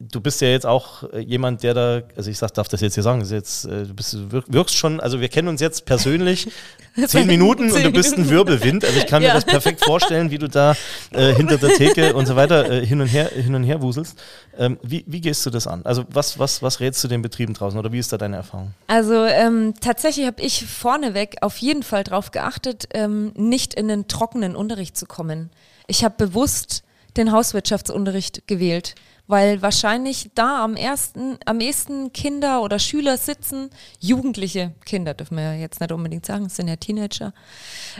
du 0.00 0.20
bist 0.20 0.40
ja 0.40 0.48
jetzt 0.48 0.64
auch 0.64 1.04
äh, 1.12 1.20
jemand, 1.20 1.62
der 1.62 1.74
da, 1.74 2.02
also 2.16 2.30
ich 2.30 2.38
sag, 2.38 2.54
darf 2.54 2.68
das 2.68 2.80
jetzt 2.80 2.94
hier 2.94 3.02
sagen, 3.02 3.22
jetzt, 3.22 3.66
äh, 3.66 3.84
du 3.84 3.94
bist, 3.94 4.16
wirkst 4.30 4.74
schon, 4.74 4.98
also 4.98 5.20
wir 5.20 5.28
kennen 5.28 5.48
uns 5.48 5.60
jetzt 5.60 5.84
persönlich 5.84 6.48
zehn 7.06 7.26
Minuten 7.26 7.70
und 7.70 7.84
du 7.84 7.92
bist 7.92 8.16
ein. 8.16 8.28
Wirbelwind. 8.30 8.84
Also 8.84 8.98
ich 8.98 9.06
kann 9.06 9.22
mir 9.22 9.28
Ja. 9.28 9.34
das 9.34 9.44
perfekt 9.44 9.84
vorstellen, 9.84 10.30
wie 10.30 10.38
du 10.38 10.48
da 10.48 10.74
äh, 11.12 11.34
hinter 11.34 11.58
der 11.58 11.70
Theke 11.70 12.14
und 12.14 12.26
so 12.26 12.34
weiter 12.34 12.70
äh, 12.70 12.84
hin 12.86 13.00
und 13.00 13.06
her 13.08 13.28
hin 13.28 13.54
und 13.54 13.62
her 13.62 13.82
wuselst. 13.82 14.18
Ähm, 14.58 14.78
wie, 14.82 15.04
wie 15.06 15.20
gehst 15.20 15.44
du 15.44 15.50
das 15.50 15.66
an? 15.66 15.82
Also 15.84 16.04
was, 16.10 16.38
was, 16.38 16.62
was 16.62 16.80
rätst 16.80 17.04
du 17.04 17.08
den 17.08 17.20
Betrieben 17.22 17.52
draußen 17.54 17.78
oder 17.78 17.92
wie 17.92 17.98
ist 17.98 18.12
da 18.12 18.16
deine 18.18 18.36
Erfahrung? 18.36 18.72
Also 18.86 19.24
ähm, 19.24 19.74
tatsächlich 19.80 20.26
habe 20.26 20.40
ich 20.42 20.64
vorneweg 20.66 21.36
auf 21.42 21.58
jeden 21.58 21.82
Fall 21.82 22.04
darauf 22.04 22.30
geachtet, 22.30 22.88
ähm, 22.94 23.32
nicht 23.36 23.74
in 23.74 23.88
den 23.88 24.08
trockenen 24.08 24.56
Unterricht 24.56 24.96
zu 24.96 25.04
kommen. 25.06 25.50
Ich 25.86 26.04
habe 26.04 26.14
bewusst 26.16 26.82
den 27.16 27.32
Hauswirtschaftsunterricht 27.32 28.46
gewählt, 28.46 28.94
weil 29.30 29.62
wahrscheinlich 29.62 30.30
da 30.34 30.64
am 30.64 30.76
ersten, 30.76 31.38
am 31.46 31.60
ehesten 31.60 32.12
Kinder 32.12 32.62
oder 32.62 32.78
Schüler 32.78 33.16
sitzen, 33.16 33.70
jugendliche 33.98 34.74
Kinder 34.84 35.14
dürfen 35.14 35.36
wir 35.36 35.44
ja 35.44 35.54
jetzt 35.54 35.80
nicht 35.80 35.92
unbedingt 35.92 36.26
sagen, 36.26 36.48
sind 36.48 36.68
ja 36.68 36.76
Teenager, 36.76 37.32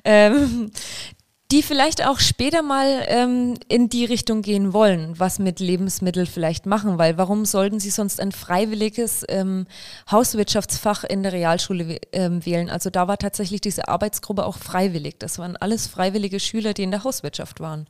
ähm, 0.05 0.71
die 1.51 1.63
vielleicht 1.63 2.07
auch 2.07 2.21
später 2.21 2.63
mal 2.63 3.05
ähm, 3.09 3.55
in 3.69 3.89
die 3.89 4.05
Richtung 4.05 4.43
gehen 4.43 4.73
wollen, 4.73 5.19
was 5.19 5.41
mit 5.41 5.59
Lebensmitteln 5.59 6.27
vielleicht 6.27 6.65
machen, 6.65 6.97
weil 6.97 7.19
warum 7.19 7.45
sollten 7.45 7.81
sie 7.81 7.91
sonst 7.91 8.21
ein 8.21 8.31
freiwilliges 8.31 9.25
ähm, 9.29 9.67
Hauswirtschaftsfach 10.11 11.03
in 11.03 11.25
der 11.25 11.33
Realschule 11.33 11.99
ähm, 12.13 12.45
wählen? 12.47 12.71
Also 12.71 12.89
da 12.91 13.09
war 13.09 13.19
tatsächlich 13.19 13.61
diese 13.61 13.89
Arbeitsgruppe 13.89 14.45
auch 14.47 14.59
freiwillig. 14.59 15.19
Das 15.19 15.39
waren 15.39 15.57
alles 15.57 15.89
freiwillige 15.89 16.39
Schüler, 16.39 16.73
die 16.73 16.85
in 16.85 16.93
der 16.93 17.03
Hauswirtschaft 17.03 17.59
waren. 17.59 17.87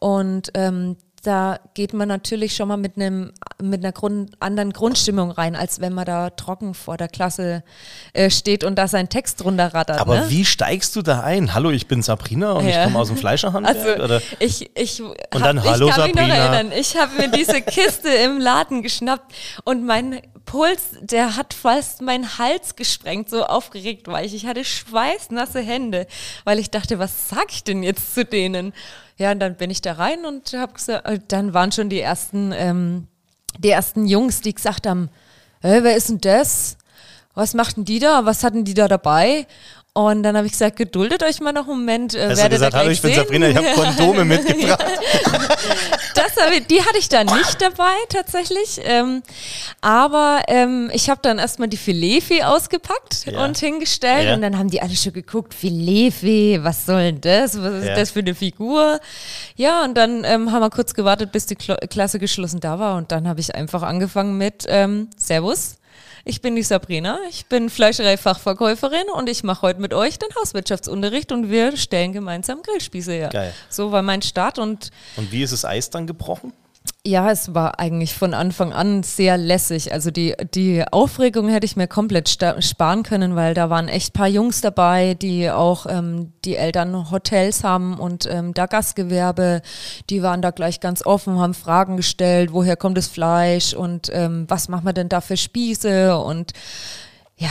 Und 0.00 0.50
ähm, 0.54 0.96
da 1.22 1.58
geht 1.74 1.92
man 1.92 2.06
natürlich 2.08 2.54
schon 2.54 2.68
mal 2.68 2.76
mit 2.76 2.96
einem 2.96 3.32
mit 3.60 3.82
einer 3.84 3.92
Grund, 3.92 4.30
anderen 4.40 4.72
Grundstimmung 4.72 5.30
rein, 5.32 5.56
als 5.56 5.80
wenn 5.80 5.92
man 5.92 6.04
da 6.04 6.30
trocken 6.30 6.74
vor 6.74 6.96
der 6.96 7.08
Klasse 7.08 7.64
äh, 8.12 8.30
steht 8.30 8.62
und 8.62 8.76
da 8.76 8.86
seinen 8.86 9.08
Text 9.08 9.42
drunter 9.42 9.74
rattert. 9.74 10.00
Aber 10.00 10.20
ne? 10.20 10.30
wie 10.30 10.44
steigst 10.44 10.94
du 10.94 11.02
da 11.02 11.20
ein? 11.22 11.54
Hallo, 11.54 11.70
ich 11.70 11.88
bin 11.88 12.02
Sabrina 12.02 12.52
und 12.52 12.68
ich 12.68 12.74
Ja. 12.74 12.84
komme 12.84 12.98
aus 13.00 13.08
dem 13.08 13.16
Fleischerhandwerk. 13.16 13.98
Also 14.00 14.20
ich, 14.38 14.70
ich, 14.78 15.02
Und 15.02 15.16
hab, 15.34 15.42
dann, 15.42 15.58
ich 15.58 15.64
hallo, 15.64 15.88
kann 15.88 16.04
mich 16.04 16.14
noch 16.14 16.22
Sabrina. 16.22 16.34
erinnern, 16.34 16.72
ich 16.78 16.96
habe 16.96 17.16
mir 17.16 17.28
diese 17.28 17.60
Kiste 17.62 18.08
im 18.10 18.38
Laden 18.38 18.82
geschnappt 18.82 19.34
und 19.64 19.84
mein 19.84 20.20
Puls, 20.48 20.96
der 21.02 21.36
hat 21.36 21.52
fast 21.52 22.00
meinen 22.00 22.38
Hals 22.38 22.74
gesprengt, 22.74 23.28
so 23.28 23.44
aufgeregt 23.44 24.08
war 24.08 24.24
ich. 24.24 24.34
Ich 24.34 24.46
hatte 24.46 24.64
schweißnasse 24.64 25.60
Hände, 25.60 26.06
weil 26.44 26.58
ich 26.58 26.70
dachte, 26.70 26.98
was 26.98 27.28
sag 27.28 27.52
ich 27.52 27.64
denn 27.64 27.82
jetzt 27.82 28.14
zu 28.14 28.24
denen? 28.24 28.72
Ja, 29.18 29.32
und 29.32 29.40
dann 29.40 29.56
bin 29.56 29.68
ich 29.68 29.82
da 29.82 29.92
rein 29.92 30.24
und 30.24 30.54
habe 30.54 30.72
gesagt, 30.72 31.06
äh, 31.06 31.18
dann 31.28 31.52
waren 31.52 31.70
schon 31.70 31.90
die 31.90 32.00
ersten, 32.00 32.52
ähm, 32.56 33.08
die 33.58 33.68
ersten 33.68 34.06
Jungs, 34.06 34.40
die 34.40 34.54
gesagt 34.54 34.86
haben, 34.86 35.10
hey, 35.60 35.84
wer 35.84 35.94
ist 35.94 36.08
denn 36.08 36.20
das? 36.22 36.78
Was 37.34 37.52
machten 37.52 37.84
die 37.84 37.98
da? 37.98 38.24
Was 38.24 38.42
hatten 38.42 38.64
die 38.64 38.74
da 38.74 38.88
dabei? 38.88 39.46
Und 39.92 40.22
dann 40.22 40.34
habe 40.34 40.46
ich 40.46 40.52
gesagt, 40.52 40.76
geduldet 40.76 41.22
euch 41.24 41.40
mal 41.40 41.52
noch 41.52 41.68
einen 41.68 41.80
Moment. 41.80 42.14
Äh, 42.14 42.28
du 42.30 42.36
werdet 42.36 42.52
gesagt, 42.52 42.74
hallo, 42.74 42.88
ich 42.88 43.02
bin. 43.02 43.12
Sabrina, 43.12 43.48
ich 43.48 43.56
habe 43.56 43.68
Kondome 43.74 44.24
mitgebracht. 44.24 44.82
das 46.18 46.66
die 46.70 46.80
hatte 46.80 46.98
ich 46.98 47.08
da 47.08 47.24
nicht 47.24 47.60
dabei 47.60 47.92
tatsächlich. 48.08 48.80
Ähm, 48.84 49.22
aber 49.80 50.42
ähm, 50.48 50.90
ich 50.92 51.08
habe 51.10 51.20
dann 51.22 51.38
erstmal 51.38 51.68
die 51.68 51.76
Filetfee 51.76 52.42
ausgepackt 52.42 53.26
Ja. 53.26 53.44
und 53.44 53.58
hingestellt 53.58 54.26
Ja. 54.26 54.34
und 54.34 54.42
dann 54.42 54.58
haben 54.58 54.70
die 54.70 54.80
alle 54.82 54.94
schon 54.96 55.12
geguckt, 55.12 55.54
Filetfee, 55.54 56.60
was 56.62 56.86
soll 56.86 57.12
denn 57.12 57.20
das? 57.20 57.60
Was 57.62 57.72
ist 57.82 57.86
Ja. 57.88 57.94
das 57.94 58.10
für 58.10 58.20
eine 58.20 58.34
Figur? 58.34 59.00
Ja, 59.56 59.84
und 59.84 59.94
dann 59.96 60.24
ähm, 60.24 60.52
haben 60.52 60.60
wir 60.62 60.70
kurz 60.70 60.94
gewartet, 60.94 61.32
bis 61.32 61.46
die 61.46 61.56
Klo 61.56 61.76
Klasse 61.90 62.18
geschlossen 62.18 62.60
da 62.60 62.78
war 62.78 62.96
und 62.96 63.12
dann 63.12 63.28
habe 63.28 63.40
ich 63.40 63.54
einfach 63.54 63.82
angefangen 63.82 64.36
mit 64.38 64.64
ähm, 64.68 65.08
Servus. 65.16 65.76
Ich 66.24 66.40
bin 66.40 66.56
die 66.56 66.62
Sabrina, 66.62 67.18
ich 67.28 67.46
bin 67.46 67.70
Fleischereifachverkäuferin 67.70 69.08
und 69.14 69.28
ich 69.28 69.44
mache 69.44 69.62
heute 69.62 69.80
mit 69.80 69.94
euch 69.94 70.18
den 70.18 70.28
Hauswirtschaftsunterricht 70.40 71.32
und 71.32 71.50
wir 71.50 71.76
stellen 71.76 72.12
gemeinsam 72.12 72.62
Grillspieße 72.62 73.12
her. 73.12 73.28
Geil. 73.30 73.54
So 73.68 73.92
war 73.92 74.02
mein 74.02 74.22
Start 74.22 74.58
und 74.58 74.90
Und 75.16 75.32
wie 75.32 75.42
ist 75.42 75.52
das 75.52 75.64
Eis 75.64 75.90
dann 75.90 76.06
gebrochen? 76.06 76.52
Ja, 77.06 77.30
es 77.30 77.54
war 77.54 77.80
eigentlich 77.80 78.14
von 78.14 78.34
Anfang 78.34 78.72
an 78.72 79.02
sehr 79.02 79.38
lässig. 79.38 79.92
Also 79.92 80.10
die, 80.10 80.34
die 80.54 80.84
Aufregung 80.90 81.48
hätte 81.48 81.64
ich 81.64 81.76
mir 81.76 81.88
komplett 81.88 82.28
sparen 82.28 83.02
können, 83.02 83.34
weil 83.34 83.54
da 83.54 83.70
waren 83.70 83.88
echt 83.88 84.12
paar 84.12 84.28
Jungs 84.28 84.60
dabei, 84.60 85.14
die 85.14 85.50
auch 85.50 85.86
ähm, 85.88 86.32
die 86.44 86.56
Eltern 86.56 87.10
Hotels 87.10 87.64
haben 87.64 87.98
und 87.98 88.28
ähm, 88.30 88.52
da 88.52 88.66
Gastgewerbe. 88.66 89.62
Die 90.10 90.22
waren 90.22 90.42
da 90.42 90.50
gleich 90.50 90.80
ganz 90.80 91.04
offen, 91.04 91.38
haben 91.38 91.54
Fragen 91.54 91.96
gestellt, 91.96 92.52
woher 92.52 92.76
kommt 92.76 92.98
das 92.98 93.08
Fleisch 93.08 93.72
und 93.74 94.10
ähm, 94.12 94.44
was 94.48 94.68
machen 94.68 94.84
wir 94.84 94.92
denn 94.92 95.08
da 95.08 95.20
für 95.20 95.36
Spieße 95.36 96.18
und 96.18 96.52
ja, 97.40 97.50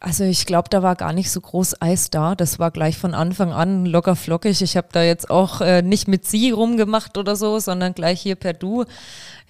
also 0.00 0.24
ich 0.24 0.46
glaube, 0.46 0.70
da 0.70 0.82
war 0.82 0.96
gar 0.96 1.12
nicht 1.12 1.30
so 1.30 1.42
groß 1.42 1.82
Eis 1.82 2.08
da. 2.08 2.34
Das 2.34 2.58
war 2.58 2.70
gleich 2.70 2.96
von 2.96 3.12
Anfang 3.12 3.52
an 3.52 3.84
locker 3.84 4.16
flockig. 4.16 4.62
Ich 4.62 4.74
habe 4.78 4.88
da 4.90 5.02
jetzt 5.02 5.28
auch 5.28 5.60
äh, 5.60 5.82
nicht 5.82 6.08
mit 6.08 6.24
sie 6.24 6.50
rumgemacht 6.50 7.18
oder 7.18 7.36
so, 7.36 7.58
sondern 7.58 7.92
gleich 7.92 8.22
hier 8.22 8.36
per 8.36 8.54
Du. 8.54 8.86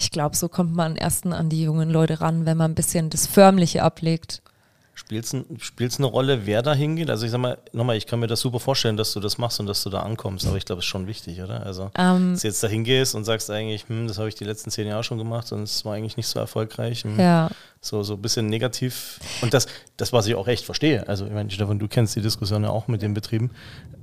Ich 0.00 0.10
glaube, 0.10 0.36
so 0.36 0.48
kommt 0.48 0.74
man 0.74 0.92
am 0.92 0.96
ersten 0.96 1.32
an 1.32 1.48
die 1.48 1.62
jungen 1.62 1.90
Leute 1.90 2.20
ran, 2.20 2.44
wenn 2.44 2.56
man 2.56 2.72
ein 2.72 2.74
bisschen 2.74 3.08
das 3.08 3.28
Förmliche 3.28 3.84
ablegt. 3.84 4.42
Spielst 5.00 5.34
es 5.34 5.98
eine 5.98 6.06
Rolle, 6.06 6.46
wer 6.46 6.62
da 6.62 6.72
hingeht? 6.74 7.10
Also 7.10 7.24
ich 7.26 7.32
sag 7.32 7.38
mal, 7.38 7.58
nochmal, 7.72 7.96
ich 7.96 8.06
kann 8.06 8.20
mir 8.20 8.26
das 8.26 8.40
super 8.40 8.60
vorstellen, 8.60 8.96
dass 8.96 9.12
du 9.12 9.20
das 9.20 9.38
machst 9.38 9.58
und 9.60 9.66
dass 9.66 9.82
du 9.82 9.90
da 9.90 10.00
ankommst, 10.00 10.46
aber 10.46 10.56
ich 10.56 10.64
glaube, 10.64 10.80
es 10.80 10.84
ist 10.84 10.90
schon 10.90 11.06
wichtig, 11.06 11.40
oder? 11.42 11.64
Also, 11.66 11.90
Ähm, 11.96 12.32
dass 12.32 12.42
du 12.42 12.48
jetzt 12.48 12.62
da 12.62 12.68
hingehst 12.68 13.14
und 13.14 13.24
sagst 13.24 13.50
eigentlich, 13.50 13.88
hm, 13.88 14.06
das 14.08 14.18
habe 14.18 14.28
ich 14.28 14.34
die 14.34 14.44
letzten 14.44 14.70
zehn 14.70 14.86
Jahre 14.86 15.02
schon 15.04 15.18
gemacht 15.18 15.50
und 15.52 15.62
es 15.62 15.84
war 15.84 15.94
eigentlich 15.94 16.16
nicht 16.16 16.26
so 16.28 16.38
erfolgreich. 16.38 17.04
Hm, 17.04 17.18
Ja. 17.18 17.50
So, 17.82 18.02
so 18.02 18.12
ein 18.14 18.20
bisschen 18.22 18.46
negativ. 18.46 19.18
Und 19.40 19.54
das, 19.54 19.66
das, 19.96 20.12
was 20.12 20.26
ich 20.26 20.34
auch 20.34 20.46
echt 20.48 20.64
verstehe, 20.66 21.08
also 21.08 21.24
ich 21.24 21.32
meine, 21.32 21.50
Stefan, 21.50 21.78
du 21.78 21.88
kennst 21.88 22.14
die 22.14 22.20
Diskussion 22.20 22.62
ja 22.62 22.68
auch 22.70 22.88
mit 22.88 23.00
den 23.00 23.14
Betrieben, 23.14 23.50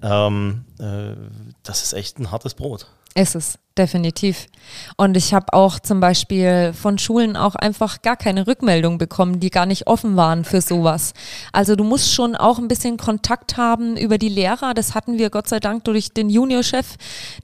ähm, 0.02 0.66
äh, 0.80 1.16
das 1.64 1.84
ist 1.84 1.94
echt 1.94 2.20
ein 2.20 2.32
hartes 2.32 2.54
Brot. 2.56 2.88
Ist 3.14 3.36
es, 3.36 3.60
definitiv. 3.78 4.48
Und 4.98 5.16
ich 5.16 5.34
habe 5.34 5.54
auch 5.54 5.80
zum 5.80 6.00
Beispiel 6.00 6.74
von 6.74 6.98
Schulen 6.98 7.38
auch 7.38 7.56
einfach 7.56 8.02
gar 8.02 8.18
keine 8.18 8.48
Rückmeldung 8.48 8.98
bekommen, 8.98 9.40
die 9.40 9.50
gar 9.50 9.66
nicht 9.66 9.88
offen 9.88 10.16
waren 10.18 10.44
für 10.44 10.62
sowas. 10.62 11.14
Also 11.54 11.76
du 11.76 11.84
musst 11.84 12.14
schon 12.14 12.36
auch 12.36 12.58
ein 12.60 12.68
bisschen 12.68 12.98
Kontakt 12.98 13.58
haben 13.58 13.96
über 13.98 14.18
die 14.18 14.30
Lehrer. 14.30 14.74
Das 14.74 14.96
hatten 14.96 15.18
wir 15.18 15.30
Gott 15.30 15.48
sei 15.48 15.60
Dank 15.60 15.84
durch 15.86 16.10
den 16.10 16.30
Juniorchef, 16.30 16.96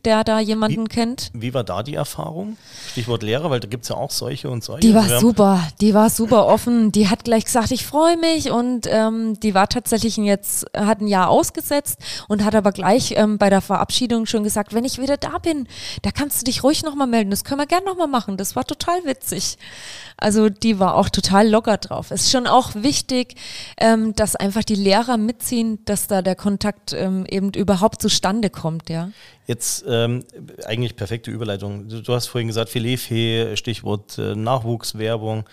der 0.03 0.23
da 0.23 0.39
jemanden 0.39 0.89
kennt. 0.89 1.29
Wie 1.33 1.53
war 1.53 1.63
da 1.63 1.83
die 1.83 1.95
Erfahrung? 1.95 2.57
Stichwort 2.91 3.23
Lehrer, 3.23 3.49
weil 3.49 3.59
da 3.59 3.67
gibt 3.67 3.83
es 3.83 3.89
ja 3.89 3.95
auch 3.95 4.11
solche 4.11 4.49
und 4.49 4.63
solche. 4.63 4.87
Die 4.87 4.93
war 4.93 5.03
Also 5.03 5.19
super, 5.19 5.61
die 5.79 5.93
war 5.93 6.09
super 6.09 6.47
offen. 6.47 6.91
Die 6.91 7.09
hat 7.09 7.23
gleich 7.23 7.45
gesagt, 7.45 7.71
ich 7.71 7.85
freue 7.85 8.17
mich 8.17 8.51
und 8.51 8.87
ähm, 8.89 9.39
die 9.39 9.53
war 9.53 9.67
tatsächlich 9.69 10.17
jetzt, 10.17 10.65
hat 10.75 11.01
ein 11.01 11.07
Jahr 11.07 11.29
ausgesetzt 11.29 11.99
und 12.27 12.43
hat 12.43 12.55
aber 12.55 12.71
gleich 12.71 13.13
ähm, 13.17 13.37
bei 13.37 13.49
der 13.49 13.61
Verabschiedung 13.61 14.25
schon 14.25 14.43
gesagt, 14.43 14.73
wenn 14.73 14.85
ich 14.85 14.99
wieder 14.99 15.17
da 15.17 15.37
bin, 15.37 15.67
da 16.01 16.11
kannst 16.23 16.39
du 16.39 16.45
dich 16.45 16.63
ruhig 16.63 16.83
nochmal 16.83 17.07
melden. 17.07 17.31
Das 17.31 17.43
können 17.43 17.59
wir 17.59 17.65
gerne 17.65 17.85
nochmal 17.85 18.07
machen. 18.07 18.37
Das 18.37 18.55
war 18.55 18.63
total 18.63 19.03
witzig. 19.03 19.57
Also 20.15 20.47
die 20.47 20.79
war 20.79 20.95
auch 20.95 21.09
total 21.09 21.49
locker 21.49 21.75
drauf. 21.75 22.11
Es 22.11 22.21
ist 22.21 22.31
schon 22.31 22.47
auch 22.47 22.75
wichtig, 22.75 23.35
ähm, 23.75 24.15
dass 24.15 24.37
einfach 24.37 24.63
die 24.63 24.75
Lehrer 24.75 25.17
mitziehen, 25.17 25.79
dass 25.83 26.07
da 26.07 26.21
der 26.21 26.35
Kontakt 26.35 26.93
ähm, 26.93 27.25
eben 27.27 27.51
überhaupt 27.51 28.01
zustande 28.01 28.49
kommt, 28.49 28.89
ja. 28.89 29.09
Jetzt 29.47 29.83
ähm, 29.85 30.23
eigentlich 30.63 30.95
perfekte 30.95 31.29
Überleitung. 31.29 31.89
Du, 31.89 32.01
du 32.01 32.13
hast 32.13 32.27
vorhin 32.27 32.47
gesagt, 32.47 32.69
Filetfee, 32.69 33.57
Stichwort 33.57 34.17
äh, 34.17 34.33
Nachwuchswerbung. 34.33 35.43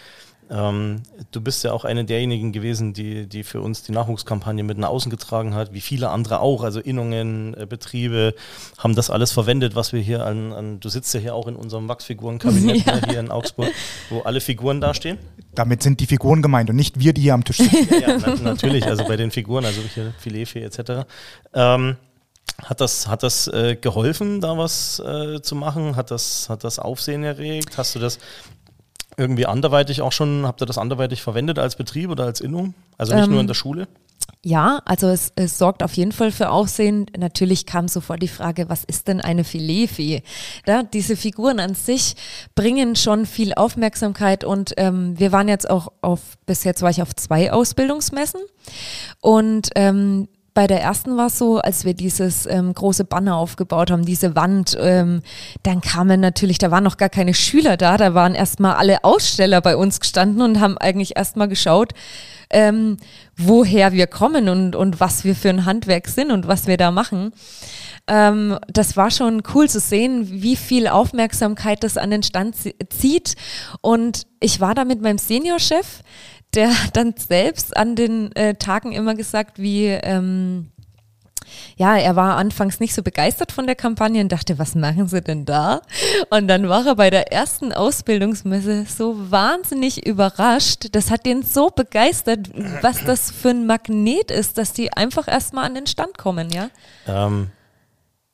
Ähm, 0.50 1.02
du 1.30 1.40
bist 1.40 1.62
ja 1.62 1.72
auch 1.72 1.84
eine 1.84 2.04
derjenigen 2.04 2.50
gewesen, 2.50 2.92
die, 2.92 3.28
die 3.28 3.44
für 3.44 3.60
uns 3.60 3.84
die 3.84 3.92
Nachwuchskampagne 3.92 4.64
mit 4.64 4.78
nach 4.78 4.88
außen 4.88 5.08
getragen 5.08 5.54
hat, 5.54 5.72
wie 5.72 5.80
viele 5.80 6.10
andere 6.10 6.40
auch. 6.40 6.64
Also 6.64 6.80
Innungen, 6.80 7.54
äh, 7.54 7.66
Betriebe 7.66 8.34
haben 8.76 8.96
das 8.96 9.10
alles 9.10 9.30
verwendet, 9.30 9.76
was 9.76 9.92
wir 9.92 10.00
hier 10.00 10.26
an, 10.26 10.52
an 10.52 10.80
du 10.80 10.88
sitzt 10.88 11.14
ja 11.14 11.20
hier 11.20 11.34
auch 11.36 11.46
in 11.46 11.54
unserem 11.54 11.88
Wachsfigurenkabinett 11.88 12.86
ne, 12.86 13.02
hier 13.08 13.20
in 13.20 13.30
Augsburg, 13.30 13.70
wo 14.08 14.20
alle 14.22 14.40
Figuren 14.40 14.80
dastehen. 14.80 15.18
Damit 15.54 15.84
sind 15.84 16.00
die 16.00 16.06
Figuren 16.06 16.42
gemeint 16.42 16.68
und 16.68 16.76
nicht 16.76 16.98
wir, 16.98 17.12
die 17.12 17.22
hier 17.22 17.34
am 17.34 17.44
Tisch 17.44 17.58
sitzen. 17.58 18.00
Ja, 18.00 18.18
na, 18.18 18.34
natürlich, 18.42 18.86
also 18.86 19.04
bei 19.04 19.16
den 19.16 19.30
Figuren, 19.30 19.64
also 19.64 19.80
hier 19.94 20.12
Filetfee 20.18 20.62
etc. 20.62 21.06
Ähm, 21.54 21.96
hat 22.64 22.80
das, 22.80 23.08
hat 23.08 23.22
das 23.22 23.48
äh, 23.48 23.76
geholfen, 23.76 24.40
da 24.40 24.58
was 24.58 25.00
äh, 25.00 25.40
zu 25.40 25.54
machen? 25.54 25.96
Hat 25.96 26.10
das, 26.10 26.48
hat 26.48 26.64
das 26.64 26.78
Aufsehen 26.78 27.24
erregt? 27.24 27.78
Hast 27.78 27.94
du 27.94 27.98
das 27.98 28.18
irgendwie 29.20 29.46
anderweitig 29.46 30.02
auch 30.02 30.12
schon, 30.12 30.46
habt 30.46 30.62
ihr 30.62 30.66
das 30.66 30.78
anderweitig 30.78 31.22
verwendet 31.22 31.58
als 31.58 31.76
Betrieb 31.76 32.10
oder 32.10 32.24
als 32.24 32.40
Innung? 32.40 32.74
Also 32.98 33.14
nicht 33.14 33.24
Ähm, 33.24 33.32
nur 33.32 33.40
in 33.40 33.46
der 33.46 33.54
Schule? 33.54 33.86
Ja, 34.42 34.80
also 34.86 35.08
es, 35.08 35.32
es 35.36 35.58
sorgt 35.58 35.82
auf 35.82 35.92
jeden 35.94 36.12
Fall 36.12 36.32
für 36.32 36.50
Aufsehen. 36.50 37.06
Natürlich 37.16 37.66
kam 37.66 37.88
sofort 37.88 38.22
die 38.22 38.28
Frage, 38.28 38.70
was 38.70 38.84
ist 38.84 39.06
denn 39.08 39.20
eine 39.20 39.44
Filetfee? 39.44 40.22
Da, 40.64 40.82
diese 40.82 41.14
Figuren 41.14 41.60
an 41.60 41.74
sich 41.74 42.16
bringen 42.54 42.96
schon 42.96 43.26
viel 43.26 43.52
Aufmerksamkeit 43.52 44.42
und 44.42 44.72
ähm, 44.78 45.18
wir 45.18 45.32
waren 45.32 45.48
jetzt 45.48 45.68
auch 45.68 45.92
auf, 46.00 46.20
bis 46.46 46.64
jetzt 46.64 46.80
war 46.80 46.90
ich 46.90 47.02
auf 47.02 47.14
zwei 47.14 47.52
Ausbildungsmessen 47.52 48.40
und 49.20 49.68
ähm, 49.74 50.28
bei 50.54 50.66
der 50.66 50.80
ersten 50.80 51.16
war 51.16 51.26
es 51.26 51.38
so, 51.38 51.58
als 51.58 51.84
wir 51.84 51.94
dieses 51.94 52.46
ähm, 52.46 52.74
große 52.74 53.04
Banner 53.04 53.36
aufgebaut 53.36 53.90
haben, 53.90 54.04
diese 54.04 54.34
Wand, 54.34 54.76
ähm, 54.80 55.22
dann 55.62 55.80
kamen 55.80 56.20
natürlich, 56.20 56.58
da 56.58 56.70
waren 56.70 56.84
noch 56.84 56.96
gar 56.96 57.08
keine 57.08 57.34
Schüler 57.34 57.76
da, 57.76 57.96
da 57.96 58.14
waren 58.14 58.34
erstmal 58.34 58.74
alle 58.74 59.04
Aussteller 59.04 59.60
bei 59.60 59.76
uns 59.76 60.00
gestanden 60.00 60.42
und 60.42 60.60
haben 60.60 60.76
eigentlich 60.78 61.16
erstmal 61.16 61.48
geschaut, 61.48 61.92
ähm, 62.50 62.96
woher 63.36 63.92
wir 63.92 64.06
kommen 64.08 64.48
und, 64.48 64.74
und 64.74 64.98
was 64.98 65.24
wir 65.24 65.36
für 65.36 65.50
ein 65.50 65.64
Handwerk 65.66 66.08
sind 66.08 66.30
und 66.32 66.48
was 66.48 66.66
wir 66.66 66.76
da 66.76 66.90
machen. 66.90 67.32
Ähm, 68.08 68.58
das 68.66 68.96
war 68.96 69.10
schon 69.12 69.42
cool 69.54 69.68
zu 69.68 69.78
sehen, 69.78 70.26
wie 70.42 70.56
viel 70.56 70.88
Aufmerksamkeit 70.88 71.84
das 71.84 71.96
an 71.96 72.10
den 72.10 72.24
Stand 72.24 72.56
zi- 72.56 72.74
zieht. 72.88 73.34
Und 73.82 74.26
ich 74.40 74.60
war 74.60 74.74
da 74.74 74.84
mit 74.84 75.00
meinem 75.00 75.18
Seniorchef, 75.18 76.02
der 76.54 76.68
hat 76.84 76.96
dann 76.96 77.14
selbst 77.16 77.76
an 77.76 77.96
den 77.96 78.34
äh, 78.36 78.54
Tagen 78.54 78.92
immer 78.92 79.14
gesagt, 79.14 79.58
wie 79.58 79.86
ähm, 79.86 80.70
ja, 81.76 81.96
er 81.96 82.16
war 82.16 82.36
anfangs 82.36 82.80
nicht 82.80 82.94
so 82.94 83.02
begeistert 83.02 83.52
von 83.52 83.66
der 83.66 83.74
Kampagne 83.74 84.20
und 84.22 84.30
dachte, 84.30 84.58
was 84.58 84.74
machen 84.74 85.08
sie 85.08 85.20
denn 85.20 85.44
da? 85.44 85.82
Und 86.30 86.48
dann 86.48 86.68
war 86.68 86.86
er 86.86 86.94
bei 86.96 87.10
der 87.10 87.32
ersten 87.32 87.72
Ausbildungsmesse 87.72 88.86
so 88.86 89.30
wahnsinnig 89.30 90.06
überrascht. 90.06 90.88
Das 90.92 91.10
hat 91.10 91.26
ihn 91.26 91.42
so 91.42 91.70
begeistert, 91.70 92.50
was 92.82 93.02
das 93.04 93.30
für 93.30 93.50
ein 93.50 93.66
Magnet 93.66 94.30
ist, 94.30 94.58
dass 94.58 94.72
die 94.72 94.92
einfach 94.92 95.28
erstmal 95.28 95.64
an 95.64 95.74
den 95.74 95.86
Stand 95.86 96.18
kommen, 96.18 96.50
ja? 96.50 96.70
Ähm, 97.06 97.50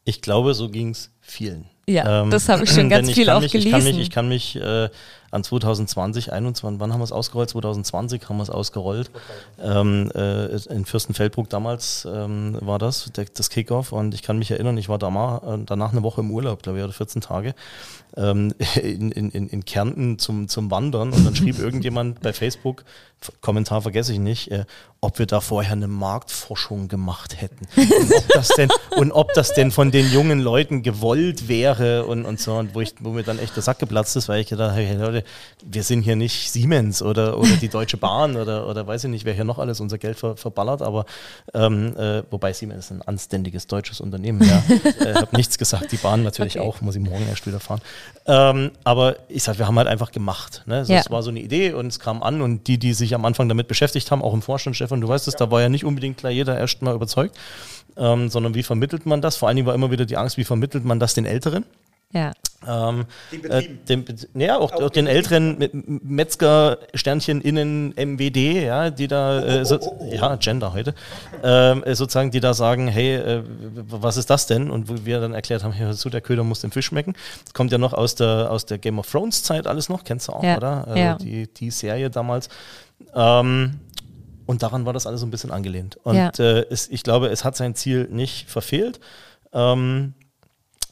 ich 0.05 0.21
glaube, 0.21 0.55
so 0.55 0.69
ging 0.69 0.91
es 0.91 1.11
vielen. 1.21 1.67
Ja, 1.89 2.23
Ähm, 2.23 2.31
das 2.31 2.49
habe 2.49 2.65
ich 2.65 2.71
schon 2.71 2.89
ganz 2.91 3.09
ich 3.09 3.15
viel 3.15 3.31
auch 3.31 3.41
mich, 3.41 3.55
Ich 3.55 3.71
kann 3.71 3.79
mich, 3.79 3.85
gelesen. 3.85 4.01
ich 4.03 4.11
kann 4.11 4.29
mich 4.29 4.57
äh, 4.57 4.89
an 5.37 5.45
2020, 5.45 6.33
21, 6.33 6.81
wann 6.81 6.93
haben 6.93 7.01
wir 7.01 7.05
es 7.05 7.13
ausgerollt? 7.13 7.51
2020 7.51 8.29
haben 8.29 8.39
wir 8.39 8.43
es 8.43 8.51
ausgerollt. 8.51 9.11
Ähm, 9.63 10.11
äh, 10.15 10.57
in 10.73 10.85
Fürstenfeldbruck 10.85 11.49
damals 11.49 12.09
ähm, 12.11 12.57
war 12.61 12.79
das, 12.79 13.13
der, 13.13 13.27
das 13.27 13.51
Kickoff. 13.51 13.93
Und 13.93 14.15
ich 14.15 14.23
kann 14.23 14.39
mich 14.39 14.51
erinnern, 14.51 14.77
ich 14.79 14.89
war 14.89 14.99
danach, 14.99 15.43
äh, 15.43 15.59
danach 15.65 15.93
eine 15.93 16.03
Woche 16.03 16.23
im 16.23 16.31
Urlaub, 16.31 16.63
glaube 16.63 16.79
ich, 16.79 16.85
oder 16.85 16.93
14 16.93 17.21
Tage, 17.21 17.55
ähm, 18.17 18.53
in, 18.83 19.13
in, 19.13 19.31
in 19.31 19.65
Kärnten 19.65 20.19
zum, 20.19 20.49
zum 20.49 20.71
Wandern. 20.71 21.13
Und 21.13 21.25
dann 21.25 21.37
schrieb 21.37 21.59
irgendjemand 21.59 22.21
bei 22.21 22.33
Facebook, 22.33 22.85
Kommentar 23.41 23.83
vergesse 23.83 24.13
ich 24.13 24.19
nicht, 24.19 24.51
äh, 24.51 24.65
ob 25.01 25.19
wir 25.19 25.27
da 25.27 25.41
vorher 25.41 25.73
eine 25.73 25.89
Marktforschung 25.89 26.89
gemacht 26.89 27.41
hätten. 27.41 27.67
Und 27.77 28.13
ob 28.15 28.29
das 28.29 28.49
denn, 28.49 28.69
und 28.97 29.13
ob 29.13 29.33
das 29.35 29.55
denn 29.55 29.71
von 29.71 29.91
den 29.91 30.11
jungen 30.11 30.41
Leuten 30.41 30.83
gewollt 30.83 31.49
wäre 31.49 32.07
und, 32.07 32.25
und 32.25 32.41
so. 32.41 32.55
Und 32.55 32.75
wo, 32.75 32.81
ich, 32.81 32.95
wo 33.01 33.11
mir 33.11 33.23
dann 33.23 33.39
echt 33.39 33.57
der 33.57 33.63
Sack 33.63 33.79
geplatzt 33.79 34.17
ist, 34.17 34.29
weil 34.29 34.41
ich 34.41 34.49
gedacht 34.49 34.73
habe, 34.73 34.83
hey 34.83 34.97
Leute, 34.97 35.25
wir 35.65 35.83
sind 35.83 36.03
hier 36.03 36.17
nicht 36.17 36.51
Siemens 36.51 37.03
oder, 37.03 37.39
oder 37.39 37.57
die 37.57 37.69
Deutsche 37.69 37.97
Bahn 37.97 38.37
oder, 38.37 38.69
oder 38.69 38.87
weiß 38.87 39.05
ich 39.05 39.11
nicht, 39.11 39.25
wer 39.25 39.35
hier 39.35 39.45
noch 39.45 39.59
alles 39.59 39.81
unser 39.81 39.99
Geld 39.99 40.19
ver, 40.19 40.37
verballert, 40.37 40.83
aber 40.83 41.07
ähm, 41.55 41.97
äh, 41.97 42.23
wobei 42.31 42.53
Siemens 42.53 42.87
ist 42.87 42.91
ein 42.93 43.03
anständiges 43.03 43.67
deutsches 43.67 44.01
Unternehmen, 44.01 44.43
ja. 44.43 44.63
äh, 45.05 45.15
habe 45.15 45.37
nichts 45.37 45.59
gesagt, 45.59 45.93
die 45.93 45.97
Bahn 45.97 46.23
natürlich 46.23 46.57
Okay. 46.57 46.61
auch, 46.61 46.81
muss 46.81 46.95
ich 46.97 47.03
morgen 47.03 47.27
erst 47.29 47.47
wieder 47.47 47.61
fahren. 47.61 47.81
Ähm, 48.27 48.71
aber 48.85 49.17
ich 49.29 49.43
sag, 49.43 49.59
wir 49.59 49.67
haben 49.67 49.77
halt 49.79 49.89
einfach 49.89 50.13
gemacht. 50.13 50.63
Ne? 50.67 50.85
So, 50.85 50.93
Ja. 50.93 51.01
Es 51.01 51.11
war 51.11 51.23
so 51.23 51.31
eine 51.31 51.41
Idee 51.41 51.73
und 51.73 51.87
es 51.87 51.99
kam 51.99 52.23
an 52.23 52.41
und 52.41 52.67
die, 52.67 52.79
die 52.79 52.93
sich 52.95 53.15
am 53.15 53.25
Anfang 53.25 53.49
damit 53.49 53.69
beschäftigt 53.69 54.11
haben, 54.11 54.23
auch 54.23 54.33
im 54.35 54.43
Vorstand, 54.43 54.77
Stefan, 54.77 55.01
du 55.01 55.09
weißt 55.09 55.29
es, 55.29 55.35
da 55.35 55.51
war 55.51 55.61
ja 55.61 55.69
nicht 55.69 55.85
unbedingt 55.85 56.19
gleich 56.19 56.35
jeder 56.37 56.59
erst 56.59 56.83
mal 56.83 56.95
überzeugt, 56.95 57.37
ähm, 57.97 58.29
sondern 58.29 58.55
wie 58.55 58.63
vermittelt 58.63 59.07
man 59.07 59.21
das? 59.21 59.37
Vor 59.37 59.49
allen 59.49 59.57
Dingen 59.57 59.67
war 59.67 59.75
immer 59.75 59.91
wieder 59.91 60.05
die 60.07 60.17
Angst, 60.17 60.37
wie 60.37 60.45
vermittelt 60.45 60.85
man 60.85 61.01
das 61.01 61.15
den 61.15 61.27
Älteren? 61.27 61.65
Ja. 62.13 62.33
Ähm, 62.67 63.05
äh, 63.49 63.63
dem, 63.89 64.05
ja, 64.35 64.57
auch, 64.59 64.73
auch 64.73 64.91
den 64.91 65.07
älteren 65.07 65.57
Metzger-Sternchen 66.03 67.41
innen 67.41 67.91
MWD, 67.97 68.65
ja, 68.65 68.91
die 68.91 69.07
da, 69.07 69.41
äh, 69.41 69.65
so, 69.65 69.79
ja, 70.11 70.35
Gender 70.37 70.73
heute, 70.73 70.95
ähm, 71.45 71.85
äh, 71.85 71.95
sozusagen, 71.95 72.31
die 72.31 72.41
da 72.41 72.55
sagen, 72.55 72.89
hey, 72.89 73.15
äh, 73.17 73.43
was 73.89 74.17
ist 74.17 74.31
das 74.31 74.47
denn? 74.47 74.71
Und 74.71 74.89
wo 74.89 75.05
wir 75.05 75.21
dann 75.21 75.33
erklärt 75.35 75.63
haben, 75.63 75.73
hey, 75.73 75.93
so, 75.93 76.09
der 76.09 76.21
Köder 76.23 76.43
muss 76.45 76.61
dem 76.61 76.73
Fisch 76.73 76.87
schmecken. 76.87 77.15
Das 77.45 77.55
kommt 77.55 77.71
ja 77.71 77.79
noch 77.79 77.93
aus 77.93 78.15
der, 78.15 78.51
aus 78.51 78.67
der 78.67 78.79
Game 78.79 78.99
of 78.99 79.11
Thrones 79.11 79.43
Zeit 79.43 79.67
alles 79.67 79.89
noch, 79.89 80.03
kennst 80.03 80.29
du 80.29 80.33
auch, 80.33 80.43
Ja, 80.43 80.57
oder? 80.57 80.87
Also 80.89 80.99
ja. 80.99 81.15
die, 81.19 81.47
die 81.53 81.71
Serie 81.71 82.11
damals. 82.11 82.49
Ähm, 83.15 83.81
und 84.47 84.63
daran 84.63 84.87
war 84.87 84.93
das 84.93 85.07
alles 85.07 85.21
so 85.21 85.27
ein 85.27 85.31
bisschen 85.31 85.51
angelehnt. 85.51 85.97
Und 86.03 86.17
Ja. 86.17 86.31
äh, 86.39 86.65
es, 86.71 86.89
ich 86.89 87.03
glaube, 87.03 87.29
es 87.29 87.45
hat 87.45 87.57
sein 87.57 87.75
Ziel 87.75 88.09
nicht 88.11 88.49
verfehlt. 88.51 88.99
Ähm, 89.53 90.15
äh, 90.19 90.26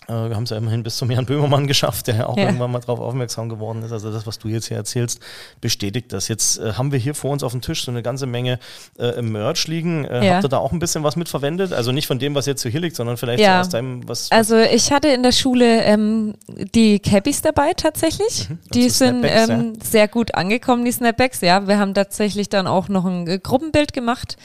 wir 0.08 0.36
haben 0.36 0.42
es 0.44 0.50
ja 0.50 0.56
immerhin 0.56 0.82
bis 0.82 0.96
zum 0.96 1.10
Jan 1.10 1.26
Böhmermann 1.26 1.66
geschafft, 1.66 2.06
der 2.08 2.16
ja 2.16 2.26
auch 2.26 2.36
Ja. 2.36 2.44
irgendwann 2.44 2.70
mal 2.70 2.80
darauf 2.80 3.00
aufmerksam 3.00 3.48
geworden 3.48 3.82
ist. 3.82 3.92
Also 3.92 4.12
das, 4.12 4.26
was 4.26 4.38
du 4.38 4.48
jetzt 4.48 4.66
hier 4.66 4.76
erzählst, 4.76 5.20
bestätigt 5.60 6.12
das. 6.12 6.28
Jetzt 6.28 6.58
äh, 6.58 6.74
haben 6.74 6.92
wir 6.92 6.98
hier 6.98 7.14
vor 7.14 7.30
uns 7.30 7.42
auf 7.42 7.52
dem 7.52 7.60
Tisch 7.60 7.84
so 7.84 7.90
eine 7.90 8.02
ganze 8.02 8.26
Menge 8.26 8.58
äh, 8.98 9.22
Merch 9.22 9.66
liegen. 9.68 10.04
Äh, 10.04 10.26
Ja. 10.26 10.34
Habt 10.34 10.44
ihr 10.44 10.48
da 10.48 10.58
auch 10.58 10.72
ein 10.72 10.78
bisschen 10.78 11.04
was 11.04 11.16
mitverwendet? 11.16 11.72
Also 11.72 11.92
nicht 11.92 12.06
von 12.06 12.18
dem, 12.18 12.34
was 12.34 12.46
jetzt 12.46 12.62
so 12.62 12.68
hier 12.68 12.80
liegt, 12.80 12.96
sondern 12.96 13.16
vielleicht 13.16 13.40
Ja. 13.42 13.54
so 13.56 13.60
aus 13.60 13.68
deinem, 13.70 14.06
was, 14.08 14.30
Also 14.30 14.58
ich 14.58 14.92
hatte 14.92 15.08
in 15.08 15.22
der 15.22 15.32
Schule 15.32 15.82
ähm, 15.84 16.34
die 16.74 16.98
Cabbies 16.98 17.40
dabei 17.42 17.72
tatsächlich. 17.74 18.48
Die 18.74 18.84
Also 18.84 19.04
sind 19.06 19.24
ähm, 19.26 19.72
sehr 19.82 20.08
gut 20.08 20.34
angekommen, 20.34 20.84
die 20.84 20.92
Snapbacks. 20.92 21.40
Ja, 21.40 21.66
wir 21.66 21.78
haben 21.78 21.94
tatsächlich 21.94 22.48
dann 22.48 22.66
auch 22.66 22.88
noch 22.88 23.04
ein 23.04 23.26
äh, 23.26 23.38
Gruppenbild 23.38 23.92
gemacht, 23.92 24.36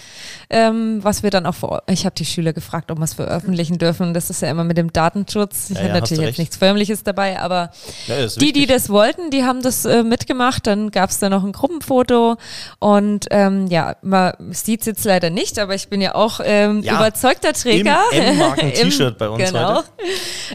ähm, 0.50 1.00
was 1.04 1.24
wir 1.24 1.30
dann 1.32 1.46
auch 1.46 1.56
vor. 1.56 1.84
Ich 1.88 2.06
habe 2.06 2.16
die 2.16 2.26
Schüler 2.26 2.54
gefragt, 2.54 2.92
ob 2.92 2.98
wir 3.00 3.04
es 3.06 3.14
veröffentlichen 3.14 3.78
dürfen. 3.78 4.14
Das 4.14 4.30
ist 4.30 4.42
ja 4.42 4.50
immer 4.50 4.64
mit 4.64 4.78
dem 4.78 4.94
Datenschutz. 4.94 5.49
Ich 5.54 5.70
Ja, 5.70 5.84
habe 5.84 5.88
ja, 5.88 5.94
natürlich 6.00 6.26
jetzt 6.26 6.40
nichts 6.40 6.58
Förmliches 6.58 7.04
dabei, 7.04 7.40
aber 7.40 7.72
Ja, 8.08 8.26
die, 8.26 8.38
die 8.38 8.62
wichtig. 8.62 8.68
das 8.68 8.90
wollten, 8.90 9.30
die 9.32 9.44
haben 9.44 9.62
das 9.62 9.86
äh, 9.86 10.04
mitgemacht. 10.04 10.68
Dann 10.68 10.92
gab 10.92 11.10
es 11.10 11.20
da 11.20 11.30
noch 11.30 11.44
ein 11.44 11.52
Gruppenfoto 11.52 12.38
und 12.80 13.28
ähm, 13.32 13.68
ja, 13.68 13.96
man 14.02 14.34
sieht 14.52 14.82
es 14.82 14.86
jetzt 14.88 15.06
leider 15.06 15.30
nicht, 15.30 15.60
aber 15.60 15.76
ich 15.76 15.90
bin 15.90 16.02
ja 16.02 16.16
auch 16.16 16.40
ähm, 16.44 16.80
überzeugter 16.84 17.54
Träger. 17.54 18.00
Im 18.12 18.24
M-Marken-T-Shirt 18.24 19.18
bei 19.18 19.30
uns 19.30 19.44
genau. 19.44 19.78
heute. 19.78 19.88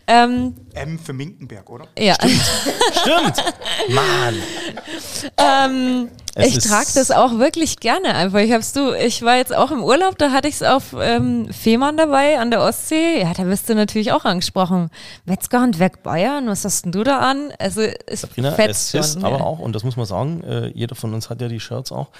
Ähm, 0.06 0.54
M 0.74 0.98
für 0.98 1.12
Minkenberg, 1.12 1.70
oder? 1.70 1.86
ja, 1.98 2.14
Stimmt! 2.14 3.54
Mann! 3.88 4.34
ähm, 5.36 6.08
ich 6.36 6.58
trage 6.58 6.88
das 6.94 7.10
auch 7.10 7.38
wirklich 7.38 7.78
gerne 7.78 8.14
einfach. 8.14 8.40
Ich 8.40 8.52
hab's 8.52 8.72
du, 8.72 8.92
ich 8.92 9.22
war 9.22 9.36
jetzt 9.36 9.54
auch 9.54 9.70
im 9.70 9.82
Urlaub, 9.82 10.18
da 10.18 10.32
hatte 10.32 10.48
ich 10.48 10.56
es 10.56 10.62
auf 10.62 10.94
ähm, 10.98 11.48
Fehmarn 11.52 11.96
dabei 11.96 12.38
an 12.38 12.50
der 12.50 12.60
Ostsee. 12.62 13.20
Ja, 13.20 13.32
da 13.34 13.46
wirst 13.46 13.68
du 13.68 13.74
natürlich 13.74 14.12
auch 14.12 14.24
angesprochen. 14.24 14.90
Metzgerhandwerk 15.24 16.02
Bayern, 16.02 16.48
was 16.48 16.64
hast 16.64 16.84
denn 16.84 16.92
du 16.92 17.04
da 17.04 17.18
an? 17.20 17.52
Also 17.58 17.82
es 17.82 18.22
Sabrina, 18.22 18.52
fetzt 18.52 18.86
es 18.86 18.90
schon. 18.90 19.00
ist 19.00 19.24
aber 19.24 19.38
ja. 19.38 19.44
auch, 19.44 19.60
und 19.60 19.74
das 19.74 19.84
muss 19.84 19.96
man 19.96 20.06
sagen, 20.06 20.42
äh, 20.42 20.66
jeder 20.68 20.96
von 20.96 21.14
uns 21.14 21.30
hat 21.30 21.40
ja 21.40 21.48
die 21.48 21.60
Shirts 21.60 21.92
auch, 21.92 22.10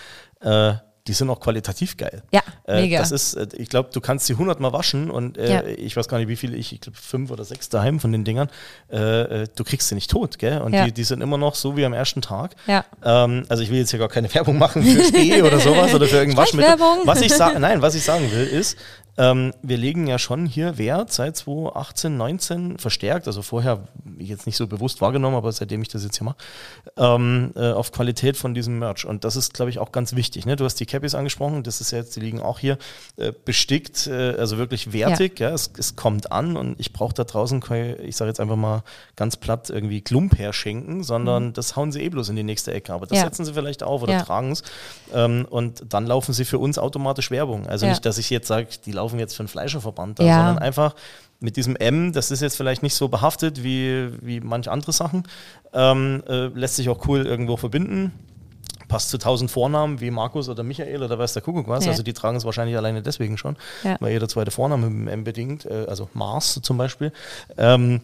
äh, 0.40 0.75
die 1.06 1.12
sind 1.12 1.28
auch 1.28 1.38
qualitativ 1.40 1.96
geil. 1.99 2.23
Ja, 2.32 2.40
Äh, 2.66 2.80
mega. 2.82 2.99
Das 2.99 3.11
ist, 3.11 3.34
äh, 3.34 3.46
ich 3.56 3.68
glaube, 3.68 3.90
du 3.92 4.00
kannst 4.00 4.25
sie 4.25 4.37
hundertmal 4.37 4.73
waschen 4.73 5.11
und 5.11 5.37
äh, 5.37 5.52
Ja. 5.52 5.62
ich 5.64 5.94
weiß 5.96 6.08
gar 6.08 6.16
nicht, 6.18 6.28
wie 6.28 6.37
viele 6.37 6.56
ich, 6.56 6.73
ich 6.73 6.80
glaube 6.80 6.96
fünf 6.99 7.30
oder 7.30 7.44
sechs 7.44 7.68
daheim 7.68 8.00
von 8.00 8.11
den 8.11 8.25
Dingern. 8.25 8.49
Äh, 8.90 9.42
äh, 9.42 9.46
du 9.54 9.64
kriegst 9.64 9.88
sie 9.88 9.94
nicht 9.96 10.11
tot, 10.11 10.38
gell? 10.38 10.62
Und 10.62 10.73
Ja. 10.73 10.87
die, 10.87 10.92
die 10.92 11.04
sind 11.04 11.20
immer 11.20 11.37
noch 11.37 11.56
so 11.56 11.76
wie 11.76 11.84
am 11.84 11.92
ersten 11.92 12.23
Tag. 12.23 12.54
Ja. 12.66 12.87
Ähm, 13.04 13.44
also 13.50 13.62
ich 13.62 13.70
will 13.70 13.78
jetzt 13.78 13.90
hier 13.90 13.99
gar 13.99 14.08
keine 14.08 14.32
Werbung 14.32 14.56
machen 14.56 14.82
für 14.82 15.04
Spee 15.04 15.42
oder 15.42 15.61
sowas 15.61 15.94
oder 15.94 16.06
für 16.06 16.16
irgendwas. 16.16 16.56
Was 17.04 17.20
ich 17.20 17.34
sage, 17.34 17.61
nein, 17.61 17.82
was 17.82 17.94
ich 17.94 18.02
sagen 18.02 18.30
will, 18.32 18.46
ist, 18.46 18.78
ähm, 19.16 19.52
wir 19.62 19.76
legen 19.76 20.06
ja 20.06 20.18
schon 20.18 20.47
hier 20.47 20.76
Wert 20.78 21.12
seit 21.12 21.37
2018, 21.37 22.16
19 22.16 22.78
verstärkt, 22.78 23.26
also 23.26 23.42
vorher 23.42 23.87
jetzt 24.18 24.47
nicht 24.47 24.56
so 24.56 24.66
bewusst 24.66 25.00
wahrgenommen, 25.00 25.37
aber 25.37 25.52
seitdem 25.52 25.83
ich 25.83 25.88
das 25.88 26.02
jetzt 26.04 26.18
hier 26.18 26.25
mache, 26.25 26.37
ähm, 26.97 27.52
äh, 27.56 27.71
auf 27.73 27.92
Qualität 27.92 28.37
von 28.37 28.54
diesem 28.54 28.78
Merch. 28.78 29.04
Und 29.04 29.25
das 29.25 29.37
ist, 29.37 29.54
glaube 29.54 29.71
ich, 29.71 29.78
auch 29.78 29.92
ganz 29.92 30.14
wichtig. 30.16 30.47
Ne? 30.47 30.56
Du 30.56 30.64
hast 30.64 30.76
die 30.80 30.87
Cappies 30.87 31.14
angesprochen, 31.14 31.62
das 31.62 31.80
ist 31.80 31.90
ja 31.90 31.99
jetzt, 31.99 32.16
die 32.16 32.21
liegen 32.21 32.40
auch 32.40 32.59
hier 32.59 32.78
äh, 33.16 33.33
bestickt, 33.44 34.06
äh, 34.06 34.35
also 34.38 34.59
wirklich 34.59 34.92
wertig. 34.92 35.38
Ja. 35.40 35.50
es, 35.50 35.71
es 35.78 35.96
kommt 35.96 36.33
an 36.33 36.57
und 36.57 36.79
ich 36.81 36.92
brauche 36.92 37.14
da 37.14 37.24
draußen, 37.24 37.62
ich 38.03 38.16
sage 38.16 38.29
jetzt 38.31 38.40
einfach 38.40 38.57
mal 38.57 38.83
ganz 39.16 39.37
platt, 39.37 39.70
irgendwie 39.70 40.00
Klump 40.00 40.38
herschenken, 40.38 41.03
sondern 41.05 41.53
das 41.53 41.77
hauen 41.77 41.92
sie 41.92 42.03
eh 42.03 42.09
bloß 42.09 42.29
in 42.31 42.37
die 42.37 42.42
nächste 42.42 42.72
Ecke. 42.72 42.92
Aber 42.92 43.07
das 43.07 43.14
Mhm. 43.18 43.22
Ja. 43.22 43.24
setzen 43.31 43.44
sie 43.44 43.55
vielleicht 43.55 43.83
auf 43.85 44.03
oder 44.03 44.12
Ja. 44.14 44.22
tragen 44.22 44.50
es. 44.53 44.62
Ähm, 45.12 45.46
und 45.48 45.85
dann 45.92 46.07
laufen 46.07 46.33
sie 46.33 46.44
für 46.44 46.59
uns 46.59 46.79
automatisch 46.79 47.31
Werbung. 47.31 47.66
Also 47.68 47.87
Ja. 47.87 47.92
nicht, 47.92 48.05
dass 48.05 48.18
ich 48.18 48.29
jetzt 48.31 48.48
sage, 48.48 48.66
die 48.85 48.92
laufen 48.92 49.03
jetzt 49.12 49.34
für 49.34 49.40
einen 49.40 49.48
Fleischerverband, 49.48 50.18
da, 50.18 50.24
Ja. 50.24 50.36
sondern 50.36 50.58
einfach 50.58 50.94
mit 51.40 51.56
diesem 51.56 51.76
M, 51.76 52.12
das 52.12 52.30
ist 52.30 52.40
jetzt 52.40 52.56
vielleicht 52.56 52.82
nicht 52.82 52.94
so 52.94 53.08
behaftet 53.08 53.62
wie, 53.62 54.08
wie 54.22 54.40
manche 54.40 54.70
andere 54.70 54.92
Sachen, 54.92 55.24
ähm, 55.74 56.22
äh, 56.28 56.46
lässt 56.46 56.76
sich 56.76 56.88
auch 56.88 57.06
cool 57.08 57.26
irgendwo 57.26 57.56
verbinden. 57.56 58.12
Passt 58.88 59.08
zu 59.10 59.18
tausend 59.18 59.50
Vornamen 59.50 60.00
wie 60.00 60.10
Markus 60.10 60.48
oder 60.48 60.62
Michael 60.62 61.02
oder 61.02 61.18
weiß 61.18 61.32
der 61.32 61.42
Kuckuck 61.42 61.68
was. 61.68 61.84
Ja. 61.84 61.90
Also 61.90 62.02
die 62.02 62.12
tragen 62.12 62.36
es 62.36 62.44
wahrscheinlich 62.44 62.76
alleine 62.76 63.02
deswegen 63.02 63.36
schon, 63.38 63.56
Ja. 63.82 63.96
weil 64.00 64.12
jeder 64.12 64.28
zweite 64.28 64.50
Vorname 64.50 64.88
mit 64.90 65.00
dem 65.00 65.08
M 65.08 65.24
bedingt, 65.24 65.64
äh, 65.66 65.86
also 65.88 66.08
Mars 66.14 66.60
zum 66.62 66.76
Beispiel. 66.76 67.12
Ähm, 67.56 68.00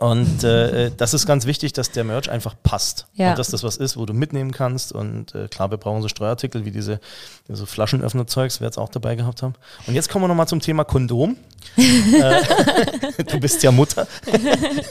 und 0.00 0.44
äh, 0.44 0.90
das 0.96 1.12
ist 1.12 1.26
ganz 1.26 1.46
wichtig, 1.46 1.72
dass 1.72 1.90
der 1.90 2.04
Merch 2.04 2.30
einfach 2.30 2.54
passt. 2.62 3.06
Ja. 3.14 3.30
Und 3.30 3.38
dass 3.38 3.48
das 3.48 3.64
was 3.64 3.76
ist, 3.76 3.96
wo 3.96 4.06
du 4.06 4.12
mitnehmen 4.12 4.52
kannst. 4.52 4.92
Und 4.92 5.34
äh, 5.34 5.48
klar, 5.48 5.70
wir 5.70 5.78
brauchen 5.78 6.02
so 6.02 6.08
Steuerartikel 6.08 6.64
wie 6.64 6.70
diese 6.70 7.00
so 7.48 7.66
Flaschenöffner-Zeugs, 7.66 8.60
wir 8.60 8.66
jetzt 8.66 8.78
auch 8.78 8.90
dabei 8.90 9.16
gehabt 9.16 9.42
haben. 9.42 9.54
Und 9.86 9.94
jetzt 9.94 10.08
kommen 10.08 10.24
wir 10.24 10.28
nochmal 10.28 10.46
zum 10.46 10.60
Thema 10.60 10.84
Kondom. 10.84 11.36
äh, 11.76 13.24
du 13.24 13.40
bist 13.40 13.62
ja 13.62 13.72
Mutter. 13.72 14.06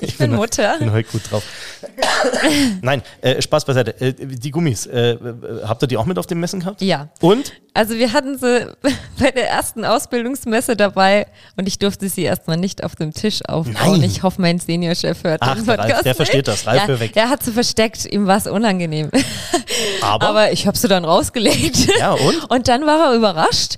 Ich 0.02 0.18
bin 0.18 0.36
Mutter. 0.36 0.74
Ich 0.74 0.80
bin 0.80 0.92
heute 0.92 1.10
gut 1.10 1.32
drauf. 1.32 1.44
Nein, 2.82 3.02
äh, 3.22 3.42
Spaß 3.42 3.66
beiseite. 3.66 4.00
Äh, 4.02 4.14
die 4.14 4.52
Gummis, 4.52 4.86
äh, 4.86 5.12
äh, 5.12 5.18
habt 5.64 5.84
ihr 5.84 5.88
die 5.88 5.98
auch 5.98 6.06
mit 6.06 6.20
auf 6.20 6.28
dem 6.28 6.40
Messen 6.40 6.60
gehabt? 6.60 6.82
Ja. 6.82 7.10
Und? 7.22 7.54
Also 7.74 7.96
wir 7.96 8.12
hatten 8.14 8.38
sie 8.38 8.76
bei 9.20 9.32
der 9.32 9.50
ersten 9.50 9.86
Ausbildungsmesse 9.86 10.76
dabei 10.76 11.28
und 11.56 11.68
ich 11.68 11.80
durfte 11.80 12.10
sie 12.10 12.24
erstmal 12.24 12.58
nicht 12.58 12.84
auf 12.84 12.96
dem 12.96 13.14
Tisch 13.14 13.46
aufbauen. 13.46 14.00
Nein. 14.00 14.04
Ich 14.04 14.24
hoffe, 14.24 14.42
mein 14.42 14.60
Seniorchef 14.95 15.23
hört 15.23 15.41
Ach, 15.41 15.56
den 15.56 15.65
der 15.65 15.78
Ralf, 15.78 15.88
Podcast 15.88 16.06
der 16.06 16.15
versteht 16.15 16.47
das. 16.47 16.65
Ralf, 16.67 16.88
ja, 16.88 17.00
weg. 17.00 17.13
Der 17.13 17.30
hat 17.30 17.43
sie 17.43 17.52
versteckt, 17.52 18.06
ihm 18.06 18.28
war 18.28 18.38
es 18.38 18.47
unangenehm. 18.47 19.10
Aber, 20.02 20.28
Aber 20.28 20.52
ich 20.52 20.67
habe 20.67 20.78
sie 20.78 20.88
dann 20.88 21.06
rausgelegt. 21.06 21.88
Ja, 22.00 22.13
und? 22.13 22.50
Und 22.50 22.67
dann 22.67 22.86
war 22.86 23.12
er 23.12 23.15
überrascht, 23.15 23.76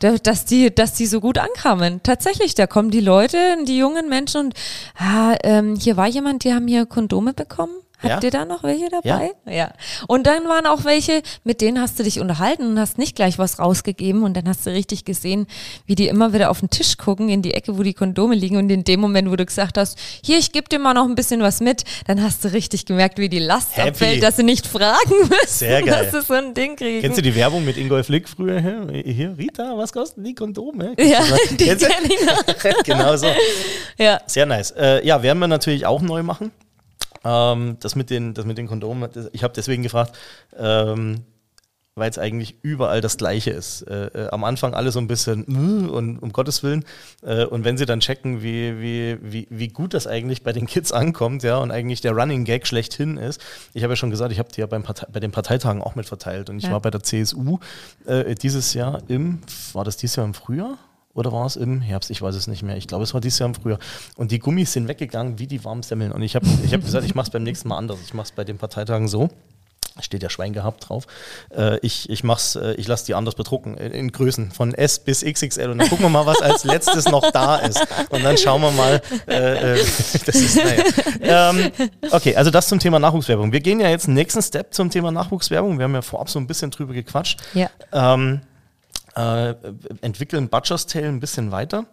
da- 0.00 0.16
dass 0.18 0.44
die, 0.44 0.74
dass 0.74 0.94
die 0.94 1.06
so 1.06 1.20
gut 1.20 1.38
ankamen. 1.38 2.02
Tatsächlich, 2.02 2.54
da 2.54 2.66
kommen 2.66 2.90
die 2.90 3.00
Leute, 3.00 3.38
die 3.66 3.78
jungen 3.78 4.08
Menschen 4.08 4.40
und 4.46 4.54
ah, 4.98 5.34
ähm, 5.44 5.76
hier 5.76 5.96
war 5.96 6.06
jemand, 6.06 6.44
die 6.44 6.52
haben 6.52 6.66
hier 6.68 6.86
Kondome 6.86 7.32
bekommen. 7.34 7.72
Habt 8.00 8.22
Ja. 8.22 8.28
ihr 8.28 8.30
da 8.30 8.44
noch 8.44 8.62
welche 8.62 8.88
dabei? 8.88 9.32
Ja. 9.46 9.72
Und 10.06 10.26
dann 10.26 10.44
waren 10.48 10.66
auch 10.66 10.84
welche, 10.84 11.22
mit 11.44 11.60
denen 11.60 11.80
hast 11.80 11.98
du 11.98 12.04
dich 12.04 12.20
unterhalten 12.20 12.62
und 12.66 12.78
hast 12.78 12.96
nicht 12.98 13.16
gleich 13.16 13.38
was 13.38 13.58
rausgegeben 13.58 14.22
und 14.22 14.36
dann 14.36 14.48
hast 14.48 14.64
du 14.66 14.70
richtig 14.70 15.04
gesehen, 15.04 15.46
wie 15.86 15.94
die 15.96 16.06
immer 16.08 16.32
wieder 16.32 16.50
auf 16.50 16.60
den 16.60 16.70
Tisch 16.70 16.96
gucken, 16.96 17.28
in 17.28 17.42
die 17.42 17.54
Ecke, 17.54 17.76
wo 17.76 17.82
die 17.82 17.94
Kondome 17.94 18.34
liegen 18.36 18.56
und 18.56 18.70
in 18.70 18.84
dem 18.84 19.00
Moment, 19.00 19.30
wo 19.30 19.36
du 19.36 19.44
gesagt 19.44 19.76
hast, 19.78 19.98
hier, 20.24 20.38
ich 20.38 20.52
gebe 20.52 20.68
dir 20.68 20.78
mal 20.78 20.94
noch 20.94 21.04
ein 21.06 21.14
bisschen 21.16 21.40
was 21.42 21.60
mit, 21.60 21.82
dann 22.06 22.22
hast 22.22 22.44
du 22.44 22.52
richtig 22.52 22.86
gemerkt, 22.86 23.18
wie 23.18 23.28
die 23.28 23.40
Last 23.40 23.76
Happy. 23.76 23.88
abfällt, 23.88 24.22
dass 24.22 24.36
sie 24.36 24.44
nicht 24.44 24.66
fragen 24.66 24.98
müssen, 25.22 25.46
Sehr 25.48 25.82
geil. 25.82 26.08
dass 26.12 26.22
sie 26.22 26.26
so 26.26 26.34
ein 26.34 26.54
Ding 26.54 26.76
kriegen. 26.76 27.00
Kennst 27.00 27.18
du 27.18 27.22
die 27.22 27.34
Werbung 27.34 27.64
mit 27.64 27.76
Ingolf 27.76 28.08
Lick 28.08 28.28
früher? 28.28 28.60
Hier, 28.60 29.34
Rita, 29.36 29.76
was 29.76 29.92
kosten 29.92 30.22
die 30.22 30.34
Kondome? 30.34 30.94
Ja, 30.98 31.20
die 31.50 31.56
kenn 31.66 31.78
ich 32.04 32.26
noch. 32.26 32.82
genau 32.84 33.16
so. 33.16 33.26
Ja. 33.98 34.20
Sehr 34.26 34.46
nice. 34.46 34.70
Äh, 34.72 35.04
ja, 35.06 35.22
werden 35.22 35.38
wir 35.40 35.48
natürlich 35.48 35.84
auch 35.86 36.00
neu 36.00 36.22
machen. 36.22 36.52
Ähm, 37.24 37.76
das, 37.80 37.94
mit 37.96 38.10
den, 38.10 38.34
das 38.34 38.44
mit 38.44 38.58
den 38.58 38.66
Kondomen, 38.68 39.08
das, 39.12 39.28
ich 39.32 39.42
habe 39.42 39.54
deswegen 39.54 39.82
gefragt, 39.82 40.16
ähm, 40.56 41.22
weil 41.94 42.10
es 42.10 42.16
eigentlich 42.18 42.58
überall 42.62 43.00
das 43.00 43.16
Gleiche 43.16 43.50
ist. 43.50 43.82
Äh, 43.82 44.06
äh, 44.26 44.28
am 44.28 44.44
Anfang 44.44 44.72
alle 44.72 44.92
so 44.92 45.00
ein 45.00 45.08
bisschen 45.08 45.42
"Äh", 45.48 45.88
und 45.90 46.20
um 46.20 46.32
Gottes 46.32 46.62
Willen. 46.62 46.84
Äh, 47.22 47.44
und 47.44 47.64
wenn 47.64 47.76
sie 47.76 47.86
dann 47.86 47.98
checken, 47.98 48.40
wie, 48.40 48.80
wie, 48.80 49.18
wie, 49.20 49.48
wie 49.50 49.66
gut 49.66 49.94
das 49.94 50.06
eigentlich 50.06 50.44
bei 50.44 50.52
den 50.52 50.66
Kids 50.68 50.92
ankommt, 50.92 51.42
ja, 51.42 51.56
und 51.58 51.72
eigentlich 51.72 52.00
der 52.00 52.12
Running 52.12 52.44
Gag 52.44 52.68
schlechthin 52.68 53.16
ist. 53.16 53.40
Ich 53.74 53.82
habe 53.82 53.94
ja 53.94 53.96
schon 53.96 54.10
gesagt, 54.10 54.30
ich 54.30 54.38
habe 54.38 54.48
die 54.54 54.60
ja 54.60 54.66
beim 54.68 54.84
Partei 54.84 55.08
bei 55.12 55.18
den 55.18 55.32
Parteitagen 55.32 55.82
auch 55.82 55.96
mit 55.96 56.06
verteilt. 56.06 56.50
Und 56.50 56.58
ich 56.58 56.64
Ja. 56.66 56.70
war 56.70 56.80
bei 56.80 56.90
der 56.90 57.02
CSU 57.02 57.58
äh, 58.06 58.32
dieses 58.36 58.74
Jahr 58.74 59.02
im, 59.08 59.40
war 59.72 59.82
das 59.84 59.96
dieses 59.96 60.14
Jahr 60.14 60.24
im 60.26 60.34
Frühjahr? 60.34 60.78
Oder 61.18 61.32
war 61.32 61.46
es 61.46 61.56
im 61.56 61.80
Herbst? 61.80 62.12
Ich 62.12 62.22
weiß 62.22 62.36
es 62.36 62.46
nicht 62.46 62.62
mehr. 62.62 62.76
Ich 62.76 62.86
glaube, 62.86 63.02
es 63.02 63.12
war 63.12 63.20
dieses 63.20 63.40
Jahr 63.40 63.48
im 63.48 63.54
Frühjahr. 63.56 63.80
Und 64.16 64.30
die 64.30 64.38
Gummis 64.38 64.72
sind 64.72 64.86
weggegangen 64.86 65.40
wie 65.40 65.48
die 65.48 65.64
warmen 65.64 65.82
Semmeln. 65.82 66.12
Und 66.12 66.22
ich 66.22 66.36
habe 66.36 66.46
ich 66.64 66.72
hab 66.72 66.80
gesagt, 66.80 67.04
ich 67.04 67.16
mache 67.16 67.26
es 67.26 67.30
beim 67.30 67.42
nächsten 67.42 67.66
Mal 67.66 67.76
anders. 67.76 67.98
Ich 68.04 68.14
mache 68.14 68.26
es 68.26 68.32
bei 68.32 68.44
den 68.44 68.56
Parteitagen 68.56 69.08
so. 69.08 69.28
Steht 70.00 70.22
ja 70.22 70.30
Schwein 70.30 70.52
gehabt 70.52 70.88
drauf. 70.88 71.08
Äh, 71.50 71.78
ich 71.80 72.08
ich 72.08 72.22
mach's, 72.22 72.54
äh, 72.54 72.74
ich 72.74 72.86
lasse 72.86 73.04
die 73.06 73.16
anders 73.16 73.34
bedrucken 73.34 73.76
in, 73.76 73.90
in 73.90 74.12
Größen 74.12 74.52
von 74.52 74.74
S 74.74 75.00
bis 75.00 75.24
XXL 75.24 75.70
und 75.70 75.78
dann 75.78 75.88
gucken 75.88 76.04
wir 76.04 76.08
mal, 76.08 76.24
was 76.24 76.40
als 76.40 76.62
letztes 76.62 77.06
noch 77.06 77.32
da 77.32 77.56
ist. 77.56 77.84
Und 78.10 78.22
dann 78.22 78.38
schauen 78.38 78.62
wir 78.62 78.70
mal. 78.70 79.02
Äh, 79.26 79.74
äh, 79.74 79.84
das 80.24 80.36
ist 80.36 80.56
naja. 80.56 80.84
Ähm, 81.50 81.72
okay, 82.12 82.36
also 82.36 82.52
das 82.52 82.68
zum 82.68 82.78
Thema 82.78 83.00
Nachwuchswerbung. 83.00 83.50
Wir 83.50 83.58
gehen 83.58 83.80
ja 83.80 83.88
jetzt 83.88 84.06
nächsten 84.06 84.40
Step 84.40 84.72
zum 84.72 84.88
Thema 84.88 85.10
Nachwuchswerbung. 85.10 85.78
Wir 85.78 85.84
haben 85.84 85.94
ja 85.94 86.02
vorab 86.02 86.30
so 86.30 86.38
ein 86.38 86.46
bisschen 86.46 86.70
drüber 86.70 86.94
gequatscht. 86.94 87.40
Ja. 87.54 87.68
Ähm, 87.92 88.42
äh, 89.18 89.54
entwickeln 90.00 90.48
Butcher's 90.48 90.86
Tale 90.86 91.08
ein 91.08 91.20
bisschen 91.20 91.50
weiter. 91.50 91.86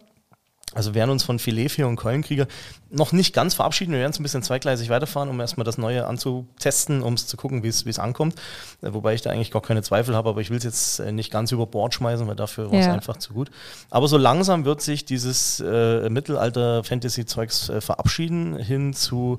Also 0.74 0.90
wir 0.90 0.96
werden 0.96 1.10
uns 1.10 1.22
von 1.22 1.38
Filetfee 1.38 1.84
und 1.84 1.96
Keulenkrieger 1.96 2.46
noch 2.90 3.12
nicht 3.12 3.32
ganz 3.32 3.54
verabschieden. 3.54 3.92
Wir 3.92 4.00
werden 4.00 4.10
es 4.10 4.20
ein 4.20 4.22
bisschen 4.24 4.42
zweigleisig 4.42 4.90
weiterfahren, 4.90 5.30
um 5.30 5.40
erstmal 5.40 5.64
das 5.64 5.78
Neue 5.78 6.06
anzutesten, 6.06 7.02
um 7.02 7.14
es 7.14 7.26
zu 7.26 7.38
gucken, 7.38 7.62
wie 7.62 7.68
es 7.68 7.98
ankommt. 7.98 8.34
Äh, 8.82 8.92
wobei 8.92 9.14
ich 9.14 9.22
da 9.22 9.30
eigentlich 9.30 9.50
gar 9.52 9.62
keine 9.62 9.82
Zweifel 9.82 10.14
habe, 10.14 10.28
aber 10.28 10.40
ich 10.42 10.50
will 10.50 10.58
es 10.58 10.64
jetzt 10.64 10.98
äh, 10.98 11.12
nicht 11.12 11.30
ganz 11.30 11.50
über 11.52 11.66
Bord 11.66 11.94
schmeißen, 11.94 12.26
weil 12.26 12.36
dafür 12.36 12.70
war 12.70 12.78
es 12.78 12.86
Ja. 12.86 12.92
einfach 12.92 13.16
zu 13.16 13.32
gut. 13.32 13.50
Aber 13.90 14.06
so 14.06 14.18
langsam 14.18 14.64
wird 14.66 14.82
sich 14.82 15.04
dieses 15.06 15.60
äh, 15.60 16.10
Mittelalter-Fantasy-Zeugs 16.10 17.68
äh, 17.70 17.80
verabschieden 17.80 18.58
hin 18.58 18.92
zu 18.92 19.38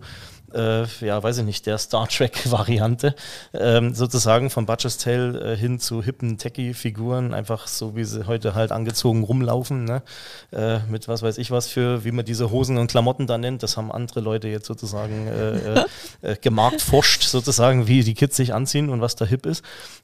äh, 0.54 0.84
ja, 1.06 1.22
weiß 1.22 1.40
ich 1.40 1.44
nicht, 1.46 1.66
der 1.66 1.78
Star 1.78 2.08
Trek-Variante, 2.08 3.16
ähm, 3.54 3.94
sozusagen 3.94 4.50
von 4.50 4.66
Butcher's 4.66 4.98
Tale 4.98 5.54
äh, 5.54 5.58
hin 5.58 5.80
zu 5.80 6.02
hippen 6.02 6.38
Techie-Figuren, 6.38 7.34
einfach 7.34 7.68
so 7.68 7.96
wie 7.96 8.04
sie 8.04 8.26
heute 8.28 8.56
halt 8.56 8.72
angezogen 8.72 9.24
rumlaufen, 9.24 9.84
ne? 9.86 10.02
äh, 10.52 10.80
mit 10.90 11.08
was 11.08 11.22
weiß 11.22 11.38
ich 11.38 11.52
was 11.52 11.68
für, 11.68 12.04
wie 12.06 12.12
man 12.12 12.26
diese 12.26 12.52
Hosen 12.52 12.78
und 12.78 12.90
Klamotten 12.90 13.28
da 13.28 13.38
nennt, 13.38 13.64
das 13.64 13.78
haben 13.78 13.92
andere 13.92 14.20
Leute 14.22 14.48
jetzt 14.48 14.68
sozusagen 14.68 15.28
äh, 15.28 15.58
äh, 15.82 15.86
äh, 16.22 16.36
gemarktforscht, 16.40 17.24
sozusagen, 17.24 17.88
wie 17.88 18.04
die 18.04 18.14
Kids 18.14 18.36
sich 18.38 18.54
anziehen 18.54 18.90
und 18.90 19.02
was 19.02 19.16
da 19.16 19.26
hip 19.26 19.46
ist. 19.46 19.64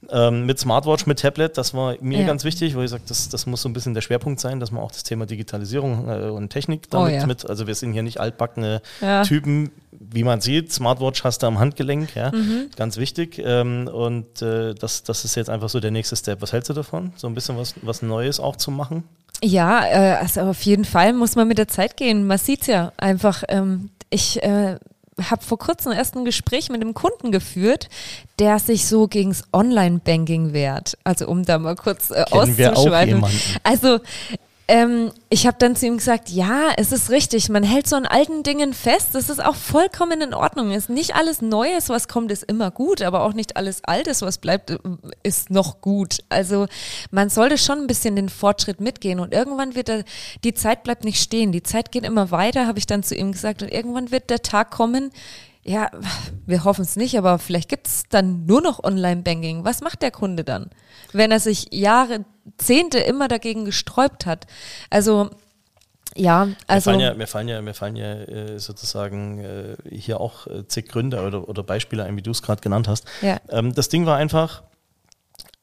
Ähm, 0.09 0.45
mit 0.45 0.59
Smartwatch, 0.59 1.05
mit 1.05 1.19
Tablet, 1.19 1.57
das 1.57 1.73
war 1.73 1.95
mir 2.01 2.19
Ja. 2.21 2.27
ganz 2.27 2.43
wichtig, 2.43 2.75
weil 2.75 2.85
ich 2.85 2.91
sage, 2.91 3.03
das, 3.07 3.29
das 3.29 3.45
muss 3.45 3.61
so 3.61 3.69
ein 3.69 3.73
bisschen 3.73 3.93
der 3.93 4.01
Schwerpunkt 4.01 4.39
sein, 4.39 4.59
dass 4.59 4.71
man 4.71 4.83
auch 4.83 4.91
das 4.91 5.03
Thema 5.03 5.25
Digitalisierung 5.25 6.09
äh, 6.09 6.29
und 6.29 6.49
Technik 6.49 6.89
damit 6.89 7.13
Oh 7.13 7.17
ja. 7.17 7.25
mit, 7.25 7.49
also 7.49 7.67
wir 7.67 7.75
sind 7.75 7.93
hier 7.93 8.03
nicht 8.03 8.19
altbackene 8.19 8.81
Ja. 9.01 9.23
Typen, 9.23 9.71
wie 10.11 10.23
man 10.23 10.41
sieht, 10.41 10.71
Smartwatch 10.71 11.23
hast 11.23 11.43
du 11.43 11.47
am 11.47 11.59
Handgelenk, 11.59 12.15
ja, 12.15 12.31
Mhm. 12.31 12.69
ganz 12.75 12.97
wichtig. 12.97 13.41
Ähm, 13.43 13.87
und 13.87 14.41
äh, 14.41 14.73
das, 14.75 15.03
das 15.03 15.25
ist 15.25 15.35
jetzt 15.35 15.49
einfach 15.49 15.69
so 15.69 15.79
der 15.79 15.91
nächste 15.91 16.15
Step. 16.15 16.41
Was 16.41 16.53
hältst 16.53 16.69
du 16.69 16.73
davon? 16.73 17.13
So 17.15 17.27
ein 17.27 17.35
bisschen 17.35 17.57
was, 17.57 17.73
was 17.81 18.01
Neues 18.01 18.39
auch 18.39 18.55
zu 18.55 18.71
machen? 18.71 19.03
Ja, 19.43 19.85
äh, 19.85 20.15
also 20.21 20.41
auf 20.41 20.61
jeden 20.63 20.85
Fall 20.85 21.13
muss 21.13 21.35
man 21.35 21.47
mit 21.47 21.57
der 21.57 21.67
Zeit 21.67 21.97
gehen. 21.97 22.25
Man 22.27 22.37
sieht's 22.37 22.67
ja 22.67 22.91
einfach. 22.97 23.43
Ähm, 23.49 23.89
ich 24.09 24.41
äh, 24.43 24.77
habe 25.29 25.43
vor 25.43 25.57
kurzem 25.59 25.91
erst 25.91 26.15
ein 26.15 26.25
Gespräch 26.25 26.69
mit 26.69 26.81
einem 26.81 26.93
Kunden 26.93 27.31
geführt, 27.31 27.89
der 28.39 28.57
sich 28.59 28.87
so 28.87 29.07
gegens 29.07 29.43
Online-Banking 29.51 30.53
wehrt. 30.53 30.97
Also 31.03 31.27
um 31.27 31.43
da 31.45 31.59
mal 31.59 31.75
kurz 31.75 32.09
äh, 32.11 32.23
Kennen 32.25 32.57
wir 32.57 32.71
auch 32.73 32.77
auszuschweifen. 32.77 33.23
Also 33.63 33.99
ähm, 34.69 35.11
ich 35.29 35.45
habe 35.45 35.57
dann 35.59 35.75
zu 35.75 35.85
ihm 35.85 35.97
gesagt, 35.97 36.29
ja, 36.29 36.71
es 36.77 36.93
ist 36.93 37.09
richtig, 37.09 37.49
man 37.49 37.63
hält 37.63 37.85
so 37.85 37.97
an 37.97 38.05
alten 38.05 38.43
Dingen 38.43 38.73
fest, 38.73 39.09
das 39.11 39.29
ist 39.29 39.43
auch 39.43 39.55
vollkommen 39.55 40.21
in 40.21 40.33
Ordnung. 40.33 40.71
Es 40.71 40.83
ist 40.83 40.89
nicht 40.89 41.15
alles 41.15 41.41
Neues, 41.41 41.89
was 41.89 42.07
kommt, 42.07 42.31
ist 42.31 42.43
immer 42.43 42.71
gut, 42.71 43.01
aber 43.01 43.23
auch 43.23 43.33
nicht 43.33 43.57
alles 43.57 43.83
Altes, 43.83 44.21
was 44.21 44.37
bleibt, 44.37 44.69
äh, 44.71 44.77
ist 45.21 45.49
noch 45.49 45.81
gut. 45.81 46.19
Also 46.29 46.67
man 47.11 47.29
sollte 47.29 47.57
schon 47.57 47.79
ein 47.79 47.87
bisschen 47.87 48.15
den 48.15 48.29
Fortschritt 48.29 48.79
mitgehen. 48.79 49.19
Und 49.19 49.33
irgendwann 49.33 49.75
wird 49.75 49.89
er, 49.89 50.03
die 50.45 50.53
Zeit 50.53 50.83
bleibt 50.83 51.03
nicht 51.03 51.21
stehen, 51.21 51.51
die 51.51 51.63
Zeit 51.63 51.91
geht 51.91 52.05
immer 52.05 52.31
weiter, 52.31 52.65
habe 52.65 52.79
ich 52.79 52.85
dann 52.85 53.03
zu 53.03 53.15
ihm 53.15 53.33
gesagt. 53.33 53.63
Und 53.63 53.71
irgendwann 53.71 54.11
wird 54.11 54.29
der 54.29 54.43
Tag 54.43 54.71
kommen, 54.71 55.11
ja, 55.65 55.89
wir 56.45 56.63
hoffen 56.63 56.83
es 56.83 56.95
nicht, 56.95 57.17
aber 57.17 57.39
vielleicht 57.39 57.69
gibt 57.69 57.87
es 57.87 58.03
dann 58.09 58.45
nur 58.45 58.61
noch 58.61 58.83
Online-Banking. 58.83 59.63
Was 59.63 59.81
macht 59.81 60.01
der 60.01 60.11
Kunde 60.11 60.43
dann, 60.43 60.69
wenn 61.13 61.31
er 61.31 61.39
sich 61.39 61.67
Jahre, 61.71 62.25
Zehnte 62.57 62.99
immer 62.99 63.27
dagegen 63.27 63.65
gesträubt 63.65 64.25
hat? 64.25 64.47
Also, 64.89 65.29
ja, 66.15 66.47
also. 66.67 66.91
mir 66.91 66.97
fallen 66.97 66.99
ja, 66.99 67.13
mir 67.15 67.27
fallen 67.27 67.47
ja, 67.47 67.61
mir 67.61 67.73
fallen 67.73 67.95
ja 67.95 68.13
äh, 68.13 68.59
sozusagen 68.59 69.39
äh, 69.39 69.75
hier 69.89 70.19
auch 70.19 70.47
äh, 70.47 70.67
zig 70.67 70.87
Gründe 70.87 71.25
oder, 71.25 71.47
oder 71.47 71.63
Beispiele 71.63 72.03
ein, 72.03 72.17
wie 72.17 72.21
du 72.21 72.31
es 72.31 72.41
gerade 72.41 72.61
genannt 72.61 72.87
hast. 72.87 73.05
Ja. 73.21 73.37
Ähm, 73.49 73.73
das 73.73 73.89
Ding 73.89 74.05
war 74.05 74.17
einfach, 74.17 74.63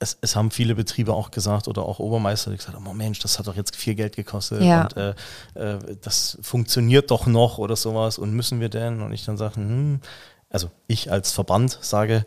es, 0.00 0.18
es 0.22 0.34
haben 0.34 0.50
viele 0.50 0.74
Betriebe 0.74 1.12
auch 1.12 1.30
gesagt 1.30 1.68
oder 1.68 1.82
auch 1.82 1.98
Obermeister, 2.00 2.50
die 2.50 2.56
gesagt 2.56 2.74
haben, 2.74 2.86
oh 2.86 2.94
Mensch, 2.94 3.20
das 3.20 3.38
hat 3.38 3.46
doch 3.46 3.54
jetzt 3.54 3.76
viel 3.76 3.94
Geld 3.94 4.16
gekostet 4.16 4.62
Ja. 4.62 4.82
und 4.82 4.96
äh, 4.96 5.10
äh, 5.54 5.78
das 6.00 6.38
funktioniert 6.42 7.10
doch 7.10 7.26
noch 7.26 7.58
oder 7.58 7.76
sowas 7.76 8.18
und 8.18 8.32
müssen 8.32 8.60
wir 8.60 8.70
denn? 8.70 9.02
Und 9.02 9.12
ich 9.12 9.24
dann 9.24 9.36
sage, 9.36 9.56
hm, 9.56 10.00
also 10.48 10.70
ich 10.88 11.12
als 11.12 11.30
Verband 11.32 11.78
sage, 11.80 12.26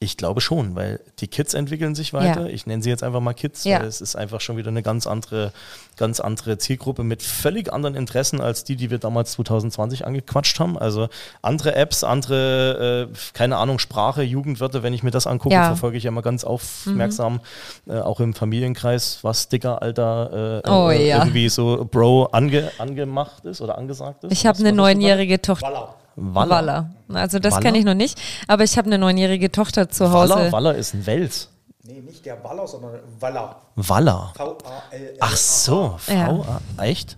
ich 0.00 0.16
glaube 0.16 0.40
schon, 0.40 0.76
weil 0.76 1.00
die 1.18 1.26
Kids 1.26 1.54
entwickeln 1.54 1.96
sich 1.96 2.12
weiter. 2.12 2.42
Ja. 2.42 2.46
Ich 2.46 2.66
nenne 2.66 2.80
sie 2.84 2.88
jetzt 2.88 3.02
einfach 3.02 3.18
mal 3.18 3.32
Kids, 3.34 3.64
Ja. 3.64 3.80
weil 3.80 3.86
es 3.88 4.00
ist 4.00 4.14
einfach 4.14 4.40
schon 4.40 4.56
wieder 4.56 4.68
eine 4.68 4.84
ganz 4.84 5.08
andere, 5.08 5.52
ganz 5.96 6.20
andere 6.20 6.56
Zielgruppe 6.56 7.02
mit 7.02 7.20
völlig 7.20 7.72
anderen 7.72 7.96
Interessen 7.96 8.40
als 8.40 8.62
die, 8.62 8.76
die 8.76 8.90
wir 8.92 8.98
damals 8.98 9.32
2020 9.32 10.06
angequatscht 10.06 10.60
haben. 10.60 10.78
Also 10.78 11.08
andere 11.42 11.74
Apps, 11.74 12.04
andere, 12.04 13.08
äh, 13.12 13.16
keine 13.32 13.56
Ahnung, 13.56 13.80
Sprache, 13.80 14.22
Jugendwörter, 14.22 14.84
wenn 14.84 14.94
ich 14.94 15.02
mir 15.02 15.10
das 15.10 15.26
angucke, 15.26 15.56
Ja. 15.56 15.64
verfolge 15.64 15.96
ich 15.96 16.04
ja 16.04 16.08
immer 16.10 16.22
ganz 16.22 16.44
aufmerksam, 16.44 17.40
äh, 17.88 17.98
auch 17.98 18.20
im 18.20 18.34
Familienkreis, 18.34 19.18
was 19.22 19.48
Dicker, 19.48 19.82
Alter, 19.82 20.62
äh, 20.64 20.70
Oh 20.70 20.90
äh, 20.90 21.10
irgendwie 21.10 21.48
so 21.48 21.84
Bro 21.90 22.26
ange, 22.26 22.70
angemacht 22.78 23.44
ist 23.46 23.60
oder 23.60 23.76
angesagt 23.76 24.22
ist. 24.22 24.32
ich 24.32 24.46
habe 24.46 24.60
eine 24.60 24.70
neunjährige 24.72 25.42
Tochter. 25.42 25.96
Waller. 26.20 26.50
Waller. 26.56 26.90
Also 27.14 27.38
das 27.38 27.60
kenne 27.60 27.78
ich 27.78 27.84
noch 27.84 27.94
nicht, 27.94 28.20
aber 28.46 28.64
ich 28.64 28.76
habe 28.76 28.86
eine 28.86 28.98
neunjährige 28.98 29.50
Tochter 29.52 29.88
zu 29.88 30.12
Hause. 30.12 30.34
Waller, 30.34 30.52
Waller 30.52 30.74
ist 30.74 30.94
ein 30.94 31.06
Wels. 31.06 31.48
Nee, 31.84 32.00
nicht 32.00 32.26
der 32.26 32.42
Waller, 32.44 32.66
sondern 32.66 32.98
Waller. 33.18 33.56
Waller. 33.76 34.32
V-A-L-L. 34.36 35.16
Ach 35.20 35.36
so, 35.36 35.94
V, 35.98 36.12
Ja. 36.12 36.60
A, 36.76 36.82
echt? 36.82 37.16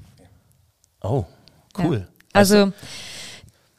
Oh, 1.03 1.25
cool. 1.79 2.07
Also 2.33 2.73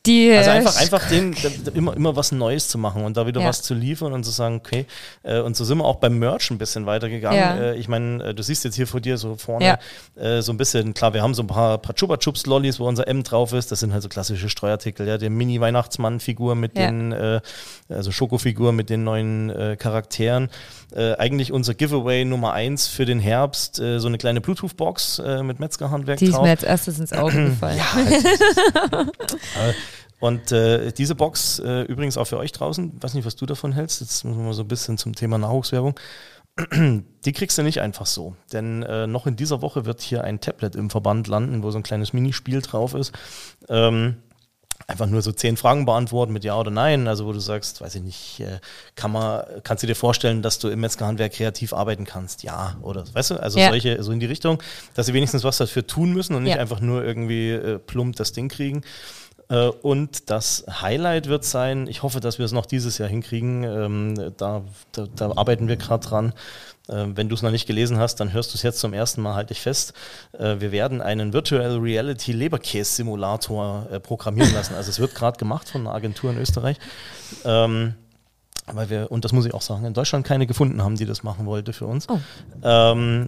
die 0.08 0.32
Also 0.32 0.50
einfach, 0.50 0.78
einfach 0.82 1.08
den, 1.10 1.36
immer, 1.76 1.96
immer 1.96 2.16
was 2.16 2.32
Neues 2.32 2.68
zu 2.70 2.78
machen 2.80 3.04
und 3.04 3.18
da 3.18 3.28
wieder 3.28 3.42
Ja. 3.42 3.48
was 3.48 3.62
zu 3.62 3.74
liefern 3.76 4.14
und 4.14 4.24
zu 4.24 4.32
sagen, 4.32 4.56
okay, 4.56 4.86
äh, 5.22 5.40
und 5.42 5.56
so 5.56 5.64
sind 5.64 5.78
wir 5.78 5.86
auch 5.86 5.98
beim 5.98 6.18
Merch 6.18 6.50
ein 6.50 6.58
bisschen 6.58 6.88
weitergegangen. 6.88 7.40
Ja. 7.40 7.56
Äh, 7.56 7.76
ich 7.78 7.88
meine, 7.88 8.24
äh, 8.24 8.34
du 8.34 8.42
siehst 8.42 8.64
jetzt 8.64 8.76
hier 8.76 8.88
vor 8.88 9.00
dir 9.00 9.18
so 9.20 9.36
vorne 9.36 9.78
Ja. 10.18 10.42
so 10.42 10.52
ein 10.52 10.58
bisschen, 10.58 10.94
klar, 10.96 11.14
wir 11.14 11.22
haben 11.22 11.34
so 11.36 11.44
ein 11.44 11.48
paar, 11.48 11.78
paar 11.78 11.96
Chupa 11.96 12.18
Chups 12.18 12.46
Lollis, 12.48 12.80
wo 12.80 12.88
unser 12.88 13.08
M 13.08 13.24
drauf 13.24 13.54
ist. 13.54 13.72
Das 13.72 13.80
sind 13.80 13.94
halt 13.94 14.02
so 14.04 14.10
klassische 14.10 14.50
Streuartikel, 14.50 15.08
ja, 15.08 15.18
der 15.18 15.30
Mini-Weihnachtsmann-Figur 15.30 16.56
mit 16.56 16.78
Ja. 16.78 16.88
den, 16.88 17.42
also 17.90 18.12
Schokofigur 18.12 18.72
mit 18.72 18.90
den 18.90 19.04
neuen 19.04 19.78
Charakteren. 19.78 20.50
Eigentlich 20.96 21.52
unser 21.52 21.74
Giveaway 21.74 22.26
Nummer 22.26 22.54
eins 22.54 22.88
für 22.88 23.06
den 23.06 23.20
Herbst, 23.20 23.76
so 23.76 24.08
eine 24.08 24.18
kleine 24.18 24.42
Bluetooth-Box 24.42 25.22
mit 25.44 25.60
Metzgerhandwerk 25.60 26.18
die 26.20 26.26
ist 26.26 26.34
drauf. 26.34 26.44
mir 26.44 26.50
als 26.52 26.64
erstes 26.64 27.00
ins 27.00 27.14
Auge 27.14 27.46
gefallen. 27.50 27.80
Und 30.22 30.52
äh, 30.52 30.92
diese 30.94 31.16
Box 31.16 31.60
äh, 31.60 31.82
übrigens 31.82 32.16
auch 32.18 32.26
für 32.26 32.38
euch 32.38 32.52
draußen, 32.54 32.94
weiß 33.02 33.16
nicht, 33.16 33.26
was 33.26 33.36
du 33.36 33.46
davon 33.46 33.74
hältst, 33.74 34.00
jetzt 34.02 34.24
müssen 34.24 34.38
wir 34.40 34.46
mal 34.46 34.54
so 34.54 34.62
ein 34.62 34.68
bisschen 34.68 34.98
zum 34.98 35.14
Thema 35.16 35.38
Nachwuchswerbung. 35.38 35.96
Die 37.26 37.34
kriegst 37.34 37.58
du 37.58 37.64
nicht 37.64 37.82
einfach 37.82 38.06
so, 38.06 38.36
denn 38.54 38.84
äh, 38.84 39.08
noch 39.08 39.26
in 39.26 39.36
dieser 39.36 39.62
Woche 39.62 39.86
wird 39.86 40.02
hier 40.02 40.24
ein 40.24 40.40
Tablet 40.40 40.76
im 40.76 40.90
Verband 40.90 41.28
landen, 41.28 41.64
wo 41.64 41.72
so 41.72 41.80
ein 41.80 41.84
kleines 41.84 42.14
Minispiel 42.14 42.62
drauf 42.62 42.94
ist. 42.94 43.14
Ähm, 43.68 44.18
einfach 44.88 45.08
nur 45.08 45.22
so 45.22 45.32
zehn 45.32 45.58
Fragen 45.58 45.86
beantworten 45.86 46.34
mit 46.34 46.44
Ja 46.44 46.60
oder 46.60 46.70
Nein, 46.72 47.08
also 47.08 47.26
wo 47.26 47.32
du 47.34 47.40
sagst, 47.40 47.82
weiß 47.82 47.96
ich 47.96 48.04
nicht, 48.04 48.40
äh, 48.42 48.60
kann 48.96 49.12
man, 49.12 49.44
kannst 49.64 49.82
du 49.84 49.88
dir 49.88 49.96
vorstellen, 49.96 50.42
dass 50.42 50.60
du 50.60 50.68
im 50.70 50.82
Metzgerhandwerk 50.82 51.34
kreativ 51.34 51.74
arbeiten 51.74 52.06
kannst? 52.06 52.44
Ja, 52.44 52.76
oder 52.82 53.06
weißt 53.12 53.32
du, 53.32 53.36
also 53.42 53.58
Ja. 53.60 53.70
solche, 53.70 54.04
so 54.04 54.12
in 54.12 54.20
die 54.20 54.26
Richtung, 54.26 54.62
dass 54.94 55.06
sie 55.06 55.14
wenigstens 55.14 55.44
was 55.44 55.58
dafür 55.58 55.88
tun 55.88 56.12
müssen 56.14 56.36
und 56.36 56.44
nicht 56.44 56.56
Ja. 56.56 56.62
einfach 56.62 56.80
nur 56.82 57.04
irgendwie 57.04 57.52
äh, 57.52 57.80
plump 57.80 58.18
das 58.18 58.34
Ding 58.34 58.50
kriegen. 58.50 58.82
Äh, 59.52 59.68
Und 59.68 60.30
das 60.30 60.66
Highlight 60.70 61.28
wird 61.28 61.44
sein, 61.44 61.88
ich 61.88 62.04
hoffe, 62.04 62.22
dass 62.22 62.40
wir 62.40 62.46
es 62.46 62.54
noch 62.54 62.66
dieses 62.66 62.98
Jahr 62.98 63.10
hinkriegen. 63.10 63.64
Ähm, 63.64 64.34
da, 64.38 64.64
da, 64.94 65.08
da 65.14 65.32
arbeiten 65.36 65.68
wir 65.68 65.76
gerade 65.76 66.08
dran. 66.08 66.34
Ähm, 66.90 67.16
wenn 67.16 67.30
du 67.30 67.36
es 67.36 67.42
noch 67.42 67.52
nicht 67.52 67.68
gelesen 67.68 67.98
hast, 67.98 68.16
dann 68.16 68.34
hörst 68.34 68.54
du 68.54 68.56
es 68.56 68.64
jetzt 68.64 68.80
zum 68.80 68.94
ersten 68.94 69.22
Mal, 69.22 69.36
halte 69.36 69.52
ich 69.54 69.62
fest. 69.62 69.94
Äh, 70.32 70.60
wir 70.60 70.72
werden 70.72 71.02
einen 71.02 71.34
Virtual 71.34 71.78
Reality 71.78 72.32
Leberkäse-Simulator 72.32 73.88
äh, 73.92 74.00
programmieren 74.00 74.54
lassen. 74.54 74.74
Also 74.74 74.90
es 74.90 75.00
wird 75.00 75.14
gerade 75.14 75.38
gemacht 75.38 75.70
von 75.70 75.82
einer 75.82 75.94
Agentur 75.94 76.32
in 76.32 76.38
Österreich. 76.38 76.78
Ähm, 77.44 77.96
weil 78.74 78.90
wir, 78.90 79.12
und 79.12 79.26
das 79.26 79.34
muss 79.34 79.46
ich 79.46 79.54
auch 79.54 79.62
sagen, 79.62 79.86
in 79.86 79.94
Deutschland 79.94 80.26
keine 80.26 80.48
gefunden 80.48 80.84
haben, 80.84 80.96
die 80.96 81.06
das 81.06 81.24
machen 81.24 81.46
wollte 81.46 81.74
für 81.74 81.86
uns. 81.86 82.08
Oh. 82.10 82.20
Ähm, 82.64 83.28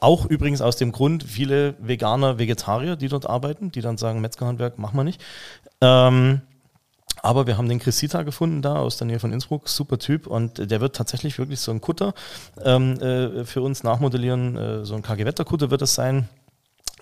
auch 0.00 0.26
übrigens 0.26 0.60
aus 0.60 0.76
dem 0.76 0.92
Grund, 0.92 1.24
viele 1.24 1.74
Veganer, 1.80 2.38
Vegetarier, 2.38 2.96
die 2.96 3.08
dort 3.08 3.28
arbeiten, 3.28 3.70
die 3.70 3.80
dann 3.80 3.98
sagen, 3.98 4.20
Metzgerhandwerk 4.20 4.78
machen 4.78 4.96
wir 4.96 5.04
nicht. 5.04 5.20
Ähm, 5.80 6.42
aber 7.22 7.46
wir 7.46 7.58
haben 7.58 7.68
den 7.68 7.78
Chris 7.78 7.98
Sita 7.98 8.22
gefunden 8.22 8.62
da 8.62 8.76
aus 8.76 8.96
der 8.96 9.06
Nähe 9.06 9.18
von 9.18 9.32
Innsbruck, 9.32 9.68
super 9.68 9.98
Typ 9.98 10.26
und 10.26 10.70
der 10.70 10.80
wird 10.80 10.94
tatsächlich 10.94 11.38
wirklich 11.38 11.60
so 11.60 11.72
ein 11.72 11.80
Kutter 11.80 12.14
ähm, 12.64 13.00
äh, 13.00 13.44
für 13.44 13.62
uns 13.62 13.82
nachmodellieren, 13.82 14.56
äh, 14.56 14.84
so 14.84 14.94
ein 14.94 15.02
KG-Wetter-Kutter 15.02 15.70
wird 15.70 15.82
es 15.82 15.94
sein. 15.94 16.28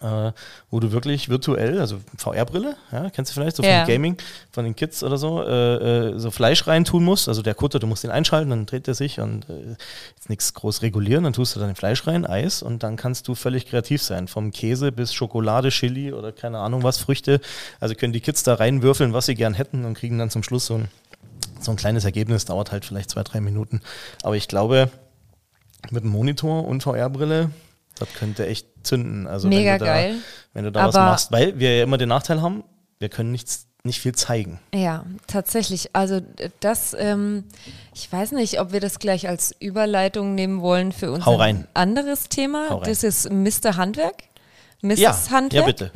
Äh, 0.02 0.32
wo 0.70 0.78
du 0.78 0.92
wirklich 0.92 1.30
virtuell, 1.30 1.80
also 1.80 1.98
VR-Brille, 2.18 2.76
ja, 2.92 3.08
kennst 3.08 3.30
du 3.30 3.34
vielleicht 3.34 3.56
so 3.56 3.62
Ja. 3.62 3.78
vom 3.78 3.88
Gaming, 3.88 4.18
von 4.52 4.64
den 4.64 4.76
Kids 4.76 5.02
oder 5.02 5.16
so, 5.16 5.42
äh, 5.42 6.10
äh, 6.10 6.18
so 6.18 6.30
Fleisch 6.30 6.66
reintun 6.66 7.02
musst. 7.02 7.28
Also 7.28 7.40
der 7.40 7.54
Kutter, 7.54 7.78
du 7.78 7.86
musst 7.86 8.04
den 8.04 8.10
einschalten, 8.10 8.50
dann 8.50 8.66
dreht 8.66 8.86
er 8.88 8.94
sich 8.94 9.20
und 9.20 9.48
äh, 9.48 9.74
jetzt 10.14 10.28
nichts 10.28 10.52
groß 10.52 10.82
regulieren, 10.82 11.24
dann 11.24 11.32
tust 11.32 11.56
du 11.56 11.60
dann 11.60 11.74
Fleisch 11.76 12.06
rein, 12.06 12.26
Eis 12.26 12.62
und 12.62 12.82
dann 12.82 12.96
kannst 12.96 13.26
du 13.26 13.34
völlig 13.34 13.66
kreativ 13.66 14.02
sein. 14.02 14.28
Vom 14.28 14.50
Käse 14.50 14.92
bis 14.92 15.14
Schokolade, 15.14 15.70
Chili 15.70 16.12
oder 16.12 16.30
keine 16.30 16.58
Ahnung 16.58 16.82
was, 16.82 16.98
Früchte. 16.98 17.40
Also 17.80 17.94
können 17.94 18.12
die 18.12 18.20
Kids 18.20 18.42
da 18.42 18.52
reinwürfeln, 18.54 19.14
was 19.14 19.24
sie 19.26 19.34
gern 19.34 19.54
hätten 19.54 19.86
und 19.86 19.94
kriegen 19.94 20.18
dann 20.18 20.28
zum 20.28 20.42
Schluss 20.42 20.66
so 20.66 20.74
ein, 20.74 20.88
so 21.58 21.70
ein 21.70 21.76
kleines 21.78 22.04
Ergebnis, 22.04 22.44
dauert 22.44 22.70
halt 22.70 22.84
vielleicht 22.84 23.08
zwei, 23.10 23.22
drei 23.22 23.40
Minuten. 23.40 23.80
Aber 24.22 24.36
ich 24.36 24.46
glaube, 24.46 24.90
mit 25.90 26.02
einem 26.02 26.12
Monitor 26.12 26.66
und 26.66 26.82
VR-Brille 26.82 27.50
Das 27.98 28.12
könnte 28.14 28.46
echt 28.46 28.66
zünden. 28.82 29.26
Also 29.26 29.48
Mega 29.48 29.72
wenn 29.72 29.78
du 29.78 29.84
da, 29.84 29.92
geil. 29.92 30.14
Wenn 30.52 30.64
du 30.64 30.72
da 30.72 30.86
was 30.88 30.94
Aber- 30.94 31.04
machst. 31.06 31.32
Weil 31.32 31.58
wir 31.58 31.76
ja 31.78 31.82
immer 31.84 31.98
den 31.98 32.08
Nachteil 32.08 32.42
haben, 32.42 32.62
wir 32.98 33.08
können 33.08 33.32
nichts, 33.32 33.66
nicht 33.84 34.00
viel 34.00 34.14
zeigen. 34.14 34.58
Ja, 34.74 35.04
tatsächlich. 35.26 35.90
Also 35.94 36.20
das, 36.60 36.94
ähm, 36.98 37.44
ich 37.94 38.10
weiß 38.12 38.32
nicht, 38.32 38.60
ob 38.60 38.72
wir 38.72 38.80
das 38.80 38.98
gleich 38.98 39.28
als 39.28 39.54
Überleitung 39.60 40.34
nehmen 40.34 40.60
wollen 40.60 40.92
für 40.92 41.10
unser 41.12 41.26
Hau 41.26 41.36
rein. 41.36 41.66
anderes 41.74 42.28
Thema. 42.28 42.68
Hau 42.70 42.76
rein. 42.78 42.88
Das 42.88 43.02
ist 43.02 43.30
Mr. 43.30 43.76
Handwerk. 43.76 44.24
Mrs. 44.82 44.98
Ja, 45.00 45.16
Handwerk. 45.30 45.52
ja 45.62 45.66
bitte. 45.66 45.90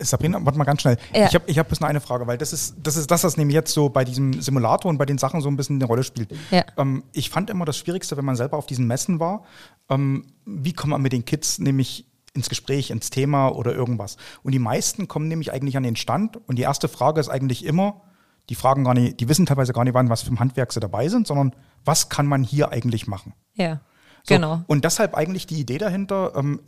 Sabrina, 0.00 0.38
warte 0.44 0.58
mal 0.58 0.64
ganz 0.64 0.82
schnell. 0.82 0.96
Ja. 1.14 1.26
Ich 1.26 1.34
habe 1.34 1.44
ich 1.46 1.58
hab 1.58 1.68
bloß 1.68 1.80
noch 1.80 1.88
eine 1.88 2.00
Frage, 2.00 2.26
weil 2.26 2.38
das 2.38 2.52
ist, 2.52 2.76
das 2.82 2.96
ist 2.96 3.10
das, 3.10 3.24
was 3.24 3.36
nämlich 3.36 3.54
jetzt 3.54 3.72
so 3.72 3.88
bei 3.88 4.04
diesem 4.04 4.40
Simulator 4.40 4.90
und 4.90 4.98
bei 4.98 5.06
den 5.06 5.18
Sachen 5.18 5.40
so 5.40 5.48
ein 5.48 5.56
bisschen 5.56 5.76
eine 5.76 5.84
Rolle 5.84 6.02
spielt. 6.02 6.32
Ja. 6.50 6.64
Ähm, 6.76 7.04
ich 7.12 7.30
fand 7.30 7.50
immer 7.50 7.64
das 7.64 7.76
Schwierigste, 7.78 8.16
wenn 8.16 8.24
man 8.24 8.36
selber 8.36 8.56
auf 8.56 8.66
diesen 8.66 8.86
Messen 8.86 9.20
war, 9.20 9.44
ähm, 9.88 10.26
wie 10.44 10.72
kommt 10.72 10.90
man 10.90 11.02
mit 11.02 11.12
den 11.12 11.24
Kids 11.24 11.58
nämlich 11.58 12.06
ins 12.34 12.48
Gespräch, 12.48 12.90
ins 12.90 13.10
Thema 13.10 13.48
oder 13.48 13.74
irgendwas. 13.74 14.16
Und 14.42 14.52
die 14.52 14.58
meisten 14.58 15.08
kommen 15.08 15.28
nämlich 15.28 15.52
eigentlich 15.52 15.76
an 15.76 15.82
den 15.82 15.96
Stand 15.96 16.36
und 16.48 16.56
die 16.56 16.62
erste 16.62 16.88
Frage 16.88 17.20
ist 17.20 17.28
eigentlich 17.28 17.64
immer, 17.64 18.02
die 18.48 18.54
fragen 18.54 18.84
gar 18.84 18.94
nicht, 18.94 19.20
die 19.20 19.28
wissen 19.28 19.46
teilweise 19.46 19.72
gar 19.72 19.84
nicht, 19.84 19.94
wann 19.94 20.08
was 20.08 20.22
für 20.22 20.32
ein 20.32 20.40
Handwerk 20.40 20.72
sie 20.72 20.80
dabei 20.80 21.08
sind, 21.08 21.26
sondern 21.26 21.54
was 21.84 22.08
kann 22.08 22.26
man 22.26 22.42
hier 22.42 22.70
eigentlich 22.70 23.06
machen? 23.06 23.32
Ja, 23.54 23.80
So, 24.24 24.34
genau. 24.34 24.62
Und 24.66 24.84
deshalb 24.84 25.14
eigentlich 25.14 25.46
die 25.46 25.60
Idee 25.60 25.78
dahinter, 25.78 26.32
ähm, 26.36 26.60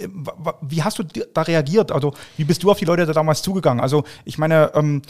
wie 0.60 0.82
hast 0.82 0.98
du 0.98 1.04
da 1.04 1.42
reagiert? 1.42 1.92
Also 1.92 2.14
wie 2.36 2.44
bist 2.44 2.62
du 2.62 2.70
auf 2.70 2.78
die 2.78 2.84
Leute 2.84 3.06
da 3.06 3.12
damals 3.12 3.42
zugegangen? 3.42 3.80
Also 3.80 4.04
ich 4.24 4.38
meine, 4.38 4.72
ähm, 4.74 5.02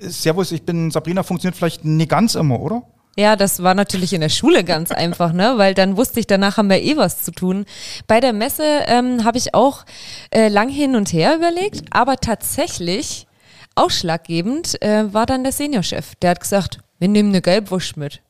Servus, 0.00 0.52
ich 0.52 0.62
bin 0.62 0.90
Sabrina, 0.90 1.22
funktioniert 1.22 1.56
vielleicht 1.56 1.84
nicht 1.84 2.10
ganz 2.10 2.34
immer, 2.34 2.60
oder? 2.60 2.82
Ja, 3.16 3.36
das 3.36 3.62
war 3.62 3.74
natürlich 3.74 4.12
in 4.12 4.20
der 4.20 4.28
Schule 4.28 4.64
ganz 4.64 4.90
einfach, 4.92 5.32
ne? 5.32 5.54
Weil 5.56 5.74
dann 5.74 5.96
wusste 5.96 6.20
ich, 6.20 6.26
danach 6.26 6.56
haben 6.56 6.70
wir 6.70 6.80
eh 6.80 6.96
was 6.96 7.22
zu 7.22 7.32
tun. 7.32 7.66
Bei 8.06 8.20
der 8.20 8.32
Messe 8.32 8.64
ähm, 8.86 9.24
habe 9.24 9.38
ich 9.38 9.54
auch 9.54 9.84
äh, 10.30 10.48
lang 10.48 10.68
hin 10.68 10.96
und 10.96 11.12
her 11.12 11.36
überlegt, 11.36 11.82
aber 11.90 12.16
tatsächlich 12.16 13.26
ausschlaggebend 13.74 14.80
äh, 14.82 15.12
war 15.12 15.26
dann 15.26 15.42
der 15.42 15.52
Seniorchef. 15.52 16.14
Der 16.16 16.30
hat 16.30 16.40
gesagt, 16.40 16.78
wir 16.98 17.08
nehmen 17.08 17.30
eine 17.30 17.42
Gelbwurst 17.42 17.96
mit 17.96 18.20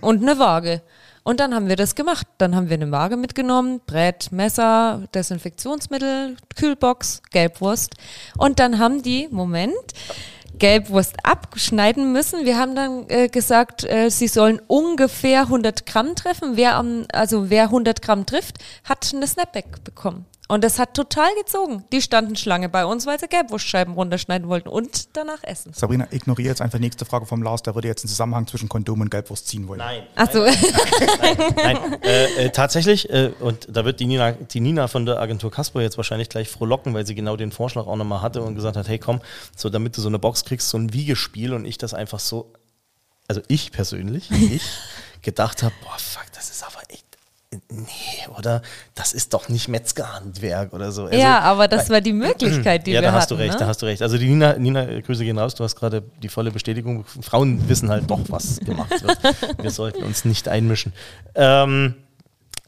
und 0.00 0.22
eine 0.22 0.38
Waage. 0.38 0.82
Und 1.26 1.40
dann 1.40 1.54
haben 1.54 1.68
wir 1.68 1.74
das 1.74 1.96
gemacht. 1.96 2.26
Dann 2.38 2.54
haben 2.54 2.68
wir 2.68 2.74
eine 2.74 2.92
Waage 2.92 3.16
mitgenommen, 3.16 3.80
Brett, 3.84 4.30
Messer, 4.30 5.02
Desinfektionsmittel, 5.12 6.36
Kühlbox, 6.54 7.20
Gelbwurst. 7.32 7.96
Und 8.38 8.60
dann 8.60 8.78
haben 8.78 9.02
die, 9.02 9.26
Moment, 9.32 9.74
Gelbwurst 10.58 11.16
abschneiden 11.24 12.12
müssen. 12.12 12.44
Wir 12.44 12.58
haben 12.58 12.76
dann 12.76 13.06
äh, 13.08 13.28
gesagt, 13.28 13.84
äh, 13.84 14.08
sie 14.08 14.28
sollen 14.28 14.60
ungefähr 14.68 15.42
100 15.42 15.84
Gramm 15.84 16.14
treffen. 16.14 16.56
Wer 16.56 16.76
am, 16.76 17.06
also 17.12 17.50
wer 17.50 17.64
100 17.64 18.02
Gramm 18.02 18.24
trifft, 18.24 18.58
hat 18.84 19.12
eine 19.12 19.26
Snapback 19.26 19.82
bekommen. 19.84 20.26
Und 20.48 20.62
das 20.62 20.78
hat 20.78 20.94
total 20.94 21.28
gezogen. 21.38 21.84
Die 21.92 22.00
standen 22.00 22.36
Schlange 22.36 22.68
bei 22.68 22.86
uns, 22.86 23.06
weil 23.06 23.18
sie 23.18 23.26
Gelbwurstscheiben 23.26 23.94
runterschneiden 23.94 24.48
wollten 24.48 24.68
und 24.68 25.16
danach 25.16 25.42
essen. 25.42 25.72
Sabrina, 25.72 26.06
ignoriere 26.10 26.48
jetzt 26.48 26.60
einfach 26.60 26.78
die 26.78 26.84
nächste 26.84 27.04
Frage 27.04 27.26
vom 27.26 27.42
Lars, 27.42 27.62
der 27.62 27.74
würde 27.74 27.88
jetzt 27.88 28.04
einen 28.04 28.10
Zusammenhang 28.10 28.46
zwischen 28.46 28.68
Kondom 28.68 29.00
und 29.00 29.10
Gelbwurst 29.10 29.48
ziehen 29.48 29.66
wollen. 29.66 29.78
Nein. 29.78 30.02
Achso, 30.14 30.44
Nein, 31.56 32.02
äh, 32.02 32.44
äh, 32.44 32.50
tatsächlich, 32.50 33.10
äh, 33.10 33.32
und 33.40 33.66
da 33.68 33.84
wird 33.84 33.98
die 34.00 34.06
Nina, 34.06 34.32
die 34.32 34.60
Nina 34.60 34.88
von 34.88 35.06
der 35.06 35.20
Agentur 35.20 35.50
Casper 35.50 35.82
jetzt 35.82 35.96
wahrscheinlich 35.96 36.28
gleich 36.28 36.48
frohlocken, 36.48 36.94
weil 36.94 37.06
sie 37.06 37.14
genau 37.14 37.36
den 37.36 37.50
Vorschlag 37.50 37.86
auch 37.86 37.96
nochmal 37.96 38.22
hatte 38.22 38.42
und 38.42 38.54
gesagt 38.54 38.76
hat, 38.76 38.88
hey 38.88 38.98
komm, 38.98 39.20
so 39.56 39.68
damit 39.68 39.96
du 39.96 40.00
so 40.00 40.08
eine 40.08 40.18
Box 40.18 40.44
kriegst, 40.44 40.68
so 40.68 40.78
ein 40.78 40.92
Wiegespiel 40.92 41.54
und 41.54 41.64
ich 41.64 41.78
das 41.78 41.94
einfach 41.94 42.20
so, 42.20 42.52
also 43.28 43.40
ich 43.48 43.72
persönlich, 43.72 44.30
ich 44.30 44.62
gedacht 45.22 45.62
habe, 45.62 45.74
boah 45.82 45.98
fuck, 45.98 46.26
das 46.34 46.50
ist 46.50 46.64
aber 46.64 46.82
echt, 46.88 47.05
nee, 47.70 48.36
oder? 48.38 48.62
Das 48.94 49.12
ist 49.12 49.34
doch 49.34 49.48
nicht 49.48 49.68
Metzgerhandwerk 49.68 50.72
oder 50.72 50.92
so. 50.92 51.04
Also, 51.04 51.16
ja, 51.16 51.40
aber 51.40 51.68
das 51.68 51.90
war 51.90 52.00
die 52.00 52.12
Möglichkeit, 52.12 52.86
die 52.86 52.92
ja, 52.92 53.00
wir 53.00 53.08
da 53.08 53.12
hast 53.12 53.24
hatten. 53.24 53.34
du 53.34 53.42
recht, 53.42 53.54
ne? 53.54 53.58
da 53.60 53.66
hast 53.66 53.82
du 53.82 53.86
recht. 53.86 54.02
Also 54.02 54.18
die 54.18 54.28
Nina, 54.28 54.54
Nina, 54.54 55.00
Grüße 55.00 55.24
gehen 55.24 55.38
raus, 55.38 55.54
du 55.54 55.64
hast 55.64 55.76
gerade 55.76 56.02
die 56.22 56.28
volle 56.28 56.50
Bestätigung. 56.50 57.04
Frauen 57.22 57.68
wissen 57.68 57.88
halt 57.88 58.10
doch, 58.10 58.20
was 58.28 58.58
gemacht 58.60 59.02
wird. 59.02 59.18
Wir 59.62 59.70
sollten 59.70 60.02
uns 60.02 60.24
nicht 60.24 60.48
einmischen. 60.48 60.92
Ähm, 61.34 61.94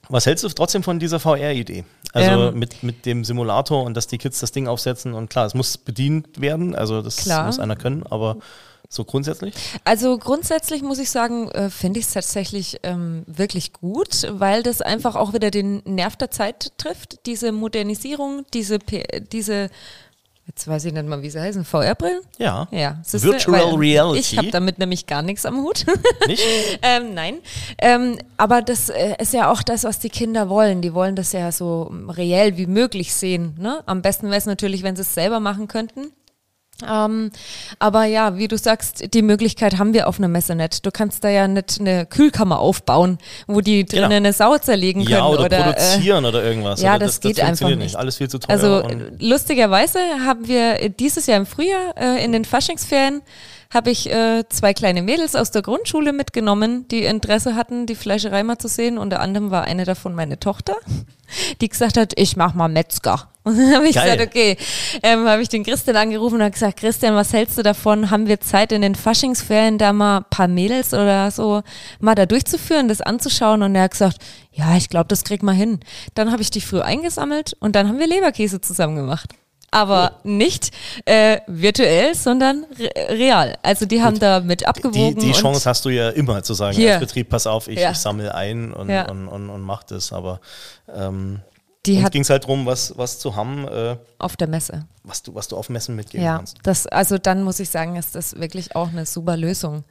was 0.09 0.27
hältst 0.27 0.45
du 0.45 0.49
trotzdem 0.49 0.83
von 0.83 0.99
dieser 0.99 1.21
VR-Idee? 1.21 1.85
Also 2.13 2.49
Ähm. 2.49 2.59
mit, 2.59 2.83
mit 2.83 3.05
dem 3.07 3.25
Simulator 3.25 3.83
und 3.83 3.95
dass 3.95 4.07
die 4.07 4.19
Kids 4.19 4.41
das 4.41 4.53
Ding 4.53 4.67
aufsetzen 4.67 5.13
und 5.13 5.29
klar, 5.29 5.47
es 5.47 5.55
muss 5.55 5.77
bedient 5.77 6.41
werden, 6.41 6.75
also 6.75 7.03
das 7.03 7.17
Klar. 7.17 7.47
muss 7.47 7.59
einer 7.59 7.77
können, 7.77 8.03
aber 8.05 8.39
so 8.89 9.05
grundsätzlich? 9.05 9.55
Also 9.85 10.17
grundsätzlich 10.17 10.83
muss 10.83 10.99
ich 10.99 11.11
sagen, 11.11 11.51
äh, 11.51 11.69
finde 11.69 12.01
ich 12.01 12.07
es 12.07 12.13
tatsächlich 12.13 12.81
ähm, 12.83 13.23
wirklich 13.27 13.73
gut, 13.75 14.27
weil 14.31 14.63
das 14.63 14.81
einfach 14.81 15.15
auch 15.15 15.35
wieder 15.35 15.51
den 15.51 15.83
Nerv 15.85 16.17
der 16.17 16.31
Zeit 16.31 16.73
trifft. 16.79 17.27
Diese 17.27 17.53
Modernisierung, 17.53 18.47
diese, 18.55 18.79
P 18.79 19.05
diese 19.31 19.69
jetzt 20.49 20.67
weiß 20.67 20.87
ich 20.87 20.93
nicht 20.95 21.07
mal, 21.07 21.23
wie 21.23 21.31
sie 21.31 21.41
heißen, 21.41 21.65
VR-Brillen? 21.65 22.23
Ja. 22.39 22.67
Ja, 22.71 22.99
siehste, 23.05 23.29
Virtual 23.29 23.75
Reality. 23.75 24.19
Ich 24.19 24.39
habe 24.39 24.51
damit 24.51 24.79
nämlich 24.79 25.07
gar 25.07 25.23
nichts 25.23 25.45
am 25.45 25.59
Hut. 25.59 25.85
Nicht? 26.27 26.43
ähm, 26.83 27.15
nein, 27.15 27.37
ähm, 27.79 28.19
aber 28.39 28.63
das 28.63 28.89
äh, 28.89 29.17
ist 29.19 29.35
ja 29.35 29.53
auch 29.53 29.63
das, 29.63 29.85
was 29.85 29.99
die 29.99 30.09
Kinder 30.09 30.49
wollen. 30.49 30.81
Die 30.81 30.95
wollen 30.95 31.15
das 31.15 31.33
ja 31.33 31.53
so 31.53 31.89
ähm, 31.91 32.09
reell 32.09 32.57
wie 32.57 32.67
möglich 32.67 33.15
sehen. 33.15 33.55
Ne? 33.59 33.83
Am 33.87 34.01
besten 34.01 34.29
wäre 34.29 34.39
es 34.39 34.47
natürlich, 34.47 34.83
wenn 34.83 34.97
sie 34.97 35.03
es 35.03 35.15
selber 35.15 35.39
machen 35.39 35.69
könnten. 35.69 36.13
Ähm, 36.87 37.31
aber 37.79 38.05
ja, 38.05 38.37
wie 38.37 38.47
du 38.49 38.57
sagst, 38.59 39.15
die 39.15 39.23
Möglichkeit 39.23 39.79
haben 39.79 39.95
wir 39.95 40.07
auf 40.09 40.19
einer 40.19 40.29
Messe 40.29 40.55
nicht. 40.55 40.85
Du 40.87 40.91
kannst 40.91 41.25
da 41.25 41.29
ja 41.29 41.49
nicht 41.49 41.81
eine 41.81 42.07
Kühlkammer 42.07 42.59
aufbauen, 42.61 43.19
wo 43.47 43.61
die 43.61 43.85
drinnen 43.85 44.05
Genau. 44.05 44.17
eine 44.17 44.33
Sau 44.33 44.57
zerlegen 44.59 45.05
können. 45.05 45.17
Ja, 45.17 45.27
oder, 45.27 45.51
äh, 45.51 45.63
produzieren 45.73 46.25
oder 46.25 46.43
irgendwas. 46.45 46.81
ja, 46.81 46.95
oder 46.97 47.07
das 47.07 47.21
geht 47.21 47.39
einfach 47.41 47.49
funktioniert 47.49 47.81
nicht. 47.81 47.97
Alles 47.97 48.17
viel 48.19 48.29
zu 48.29 48.39
teuer. 48.39 48.51
Also 48.51 48.81
äh, 48.81 49.11
lustigerweise 49.19 49.99
haben 50.25 50.47
wir 50.47 50.81
äh, 50.83 50.91
dieses 50.91 51.27
Jahr 51.27 51.39
im 51.39 51.47
Frühjahr 51.47 51.95
äh, 51.97 52.25
in 52.25 52.33
den 52.33 52.45
Faschingsferien 52.45 53.23
habe 53.71 53.91
ich 53.91 54.11
äh, 54.11 54.45
zwei 54.49 54.73
kleine 54.73 55.03
Mädels 55.03 55.35
aus 55.35 55.51
der 55.51 55.61
Grundschule 55.61 56.15
mitgenommen, 56.15 56.89
die 56.89 57.05
Interesse 57.05 57.55
hatten, 57.55 57.85
die 57.85 57.95
Fleischerei 57.95 58.43
mal 58.43 58.59
zu 58.59 58.67
sehen. 58.69 58.97
Unter 58.97 59.21
anderem 59.21 59.51
war 59.51 59.65
eine 59.65 59.85
davon 59.85 60.15
meine 60.15 60.41
Tochter, 60.41 60.77
die 61.61 61.69
gesagt 61.69 61.99
hat, 61.99 62.15
ich 62.17 62.37
mach 62.37 62.55
mal 62.55 62.69
Metzger. 62.69 63.29
Und 63.45 63.59
dann 63.59 63.75
habe 63.75 63.89
ich 63.89 63.95
Geil. 63.95 64.17
gesagt, 64.17 64.29
okay, 64.29 64.57
ähm, 65.03 65.27
habe 65.27 65.43
ich 65.43 65.49
den 65.49 65.65
Christian 65.65 65.97
angerufen 65.97 66.35
und 66.35 66.43
habe 66.43 66.51
gesagt, 66.51 66.81
Christian, 66.81 67.15
was 67.15 67.33
hältst 67.33 67.57
du 67.57 67.63
davon? 67.63 68.11
Haben 68.11 68.27
wir 68.27 68.41
Zeit 68.41 68.73
in 68.73 68.83
den 68.83 68.95
Faschingsferien 68.95 69.79
da 69.79 69.95
mal 69.95 70.19
ein 70.19 70.25
paar 70.29 70.49
Mädels 70.49 70.93
oder 70.93 71.31
so 71.31 71.63
mal 71.99 72.15
da 72.15 72.27
durchzuführen, 72.27 72.89
das 72.89 73.01
anzuschauen? 73.01 73.63
Und 73.63 73.75
er 73.75 73.85
hat 73.85 73.93
gesagt, 73.93 74.19
ja, 74.53 74.77
ich 74.77 74.91
glaube, 74.91 75.09
das 75.09 75.25
krieg 75.25 75.43
mal 75.43 75.55
hin. 75.55 75.81
Dann 76.15 76.31
habe 76.31 76.43
ich 76.43 76.51
die 76.51 76.61
früh 76.61 76.83
eingesammelt 76.83 77.57
und 77.59 77.75
dann 77.75 77.89
haben 77.89 77.99
wir 77.99 78.07
Leberkäse 78.07 78.61
zusammen 78.61 78.97
gemacht. 78.97 79.33
Aber 79.71 80.13
nicht 80.25 80.71
äh, 81.05 81.41
virtuell, 81.47 82.15
sondern 82.15 82.65
re 82.79 82.91
real. 83.11 83.59
Also 83.63 83.85
die 83.85 84.03
haben 84.03 84.19
da 84.19 84.41
mit 84.41 84.63
die, 84.63 84.67
abgewogen. 84.67 85.21
die 85.21 85.27
und 85.29 85.37
Chance 85.37 85.69
hast 85.69 85.85
du 85.85 85.91
ja 85.91 86.09
immer 86.11 86.43
zu 86.43 86.55
sagen, 86.55 86.75
Hier. 86.77 86.93
als 86.93 87.01
Betrieb, 87.01 87.29
pass 87.29 87.47
auf, 87.47 87.69
ich, 87.69 87.79
Ja. 87.79 87.91
ich 87.91 87.99
sammle 87.99 88.35
ein 88.35 88.73
und, 88.73 88.89
Ja. 88.89 89.11
und, 89.11 89.29
und, 89.29 89.51
und 89.51 89.61
mach 89.61 89.83
das. 89.83 90.13
Aber 90.13 90.41
ähm, 90.93 91.41
die 91.85 91.99
uns 91.99 92.11
ging 92.11 92.23
es 92.23 92.31
halt 92.31 92.45
darum, 92.45 92.65
was, 92.67 92.97
was 92.97 93.19
zu 93.19 93.37
haben, 93.37 93.69
äh, 93.69 93.97
auf 94.19 94.37
der 94.37 94.49
Messe. 94.49 94.87
was, 95.05 95.23
du, 95.23 95.35
was 95.35 95.49
du 95.49 95.57
auf 95.57 95.69
Messen 95.69 95.95
mitgeben 95.97 96.25
Ja, 96.25 96.37
kannst. 96.39 96.57
das, 96.63 96.87
also 96.87 97.19
dann 97.19 97.43
muss 97.43 97.61
ich 97.61 97.69
sagen, 97.69 97.97
ist 97.97 98.15
das 98.15 98.39
wirklich 98.41 98.75
auch 98.75 98.89
eine 98.89 99.05
super 99.07 99.37
Lösung. 99.37 99.85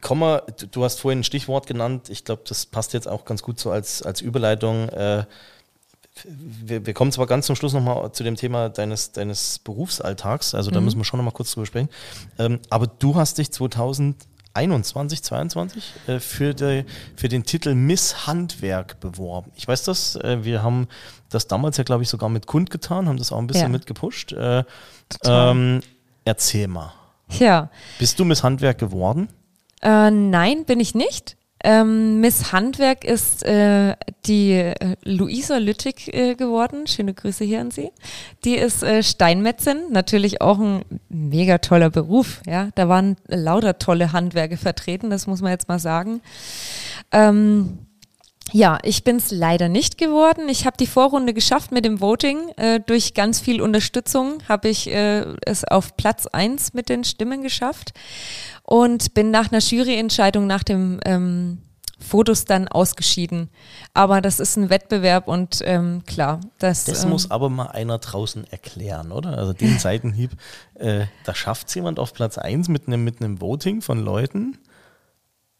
Komm 0.00 0.20
mal, 0.20 0.42
du, 0.58 0.66
du 0.66 0.84
hast 0.84 1.00
vorhin 1.00 1.20
ein 1.20 1.24
Stichwort 1.24 1.66
genannt. 1.66 2.10
Ich 2.10 2.24
glaube, 2.24 2.42
das 2.48 2.66
passt 2.66 2.92
jetzt 2.92 3.08
auch 3.08 3.24
ganz 3.24 3.42
gut 3.42 3.58
so 3.58 3.70
als, 3.70 4.02
als 4.02 4.20
Überleitung. 4.20 4.88
Äh, 4.90 5.24
wir, 6.28 6.86
wir 6.86 6.94
kommen 6.94 7.12
zwar 7.12 7.26
ganz 7.26 7.46
zum 7.46 7.56
Schluss 7.56 7.72
nochmal 7.72 8.12
zu 8.12 8.22
dem 8.24 8.36
Thema 8.36 8.68
deines, 8.68 9.12
deines 9.12 9.58
Berufsalltags, 9.60 10.54
also 10.54 10.70
Mhm. 10.70 10.74
da 10.74 10.80
müssen 10.80 10.98
wir 10.98 11.04
schon 11.04 11.18
nochmal 11.18 11.32
kurz 11.34 11.52
drüber 11.52 11.66
sprechen. 11.66 11.88
Ähm, 12.38 12.58
aber 12.70 12.86
du 12.86 13.14
hast 13.16 13.38
dich 13.38 13.50
2021, 13.52 15.22
22 15.22 15.84
äh, 16.06 16.18
für, 16.20 16.54
die, 16.54 16.84
für 17.16 17.28
den 17.28 17.44
Titel 17.44 17.74
Miss 17.74 18.26
Handwerk 18.26 19.00
beworben. 19.00 19.52
Ich 19.56 19.66
weiß 19.68 19.84
das, 19.84 20.16
äh, 20.16 20.44
wir 20.44 20.62
haben 20.62 20.88
das 21.28 21.46
damals 21.46 21.76
ja, 21.76 21.84
glaube 21.84 22.02
ich, 22.02 22.08
sogar 22.08 22.28
mit 22.28 22.46
Kund 22.46 22.70
getan, 22.70 23.08
haben 23.08 23.16
das 23.18 23.32
auch 23.32 23.38
ein 23.38 23.46
bisschen 23.46 23.62
Ja. 23.64 23.68
mit 23.68 23.86
gepusht. 23.86 24.32
Äh, 24.32 24.64
ähm, 25.24 25.80
erzähl 26.24 26.68
mal. 26.68 26.92
Ja, 27.38 27.70
Bist 27.98 28.18
du 28.18 28.24
Miss 28.24 28.42
Handwerk 28.42 28.78
geworden? 28.78 29.28
Äh, 29.82 30.10
nein, 30.10 30.64
bin 30.64 30.80
ich 30.80 30.94
nicht. 30.96 31.36
Ähm, 31.62 32.20
Miss 32.20 32.52
Handwerk 32.52 33.04
ist 33.04 33.44
äh, 33.44 33.94
die 34.26 34.52
äh, 34.52 34.96
Luisa 35.04 35.58
Lüttig 35.58 36.12
äh, 36.14 36.34
geworden. 36.34 36.86
Schöne 36.86 37.12
Grüße 37.12 37.44
hier 37.44 37.60
an 37.60 37.70
Sie. 37.70 37.90
Die 38.44 38.56
ist 38.56 38.82
äh, 38.82 39.02
Steinmetzin, 39.02 39.90
natürlich 39.90 40.40
auch 40.40 40.58
ein 40.58 40.82
mega 41.08 41.58
toller 41.58 41.90
Beruf. 41.90 42.40
Ja, 42.46 42.70
da 42.74 42.88
waren 42.88 43.16
lauter 43.26 43.78
tolle 43.78 44.12
Handwerke 44.12 44.56
vertreten, 44.56 45.10
das 45.10 45.26
muss 45.26 45.42
man 45.42 45.52
jetzt 45.52 45.68
mal 45.68 45.78
sagen. 45.78 46.22
Ähm, 47.12 47.78
ja, 48.52 48.78
ich 48.82 49.04
bin 49.04 49.16
es 49.16 49.30
leider 49.30 49.68
nicht 49.68 49.96
geworden. 49.96 50.48
Ich 50.48 50.66
habe 50.66 50.76
die 50.76 50.86
Vorrunde 50.86 51.34
geschafft 51.34 51.72
mit 51.72 51.84
dem 51.84 52.00
Voting. 52.00 52.50
Äh, 52.56 52.80
durch 52.80 53.14
ganz 53.14 53.40
viel 53.40 53.60
Unterstützung 53.60 54.38
habe 54.48 54.68
ich 54.68 54.88
äh, 54.90 55.24
es 55.42 55.64
auf 55.64 55.96
Platz 55.96 56.26
eins 56.26 56.74
mit 56.74 56.88
den 56.88 57.04
Stimmen 57.04 57.42
geschafft 57.42 57.92
und 58.64 59.14
bin 59.14 59.30
nach 59.30 59.52
einer 59.52 59.60
Juryentscheidung 59.60 60.46
nach 60.46 60.64
dem 60.64 61.00
ähm, 61.04 61.58
Fotos 62.00 62.44
dann 62.44 62.66
ausgeschieden. 62.66 63.50
Aber 63.94 64.20
das 64.20 64.40
ist 64.40 64.56
ein 64.56 64.70
Wettbewerb 64.70 65.28
und 65.28 65.60
ähm, 65.64 66.02
klar, 66.06 66.40
das. 66.58 66.84
Das 66.84 67.04
ähm, 67.04 67.10
muss 67.10 67.30
aber 67.30 67.50
mal 67.50 67.68
einer 67.68 67.98
draußen 67.98 68.44
erklären, 68.50 69.12
oder? 69.12 69.36
Also 69.36 69.52
den 69.52 69.78
Seitenhieb, 69.78 70.32
äh, 70.74 71.06
da 71.24 71.34
schafft 71.34 71.68
es 71.68 71.74
jemand 71.74 71.98
auf 71.98 72.14
Platz 72.14 72.38
1 72.38 72.68
mit 72.68 72.88
einem 72.88 73.04
mit 73.04 73.20
einem 73.20 73.40
Voting 73.40 73.82
von 73.82 74.02
Leuten. 74.02 74.58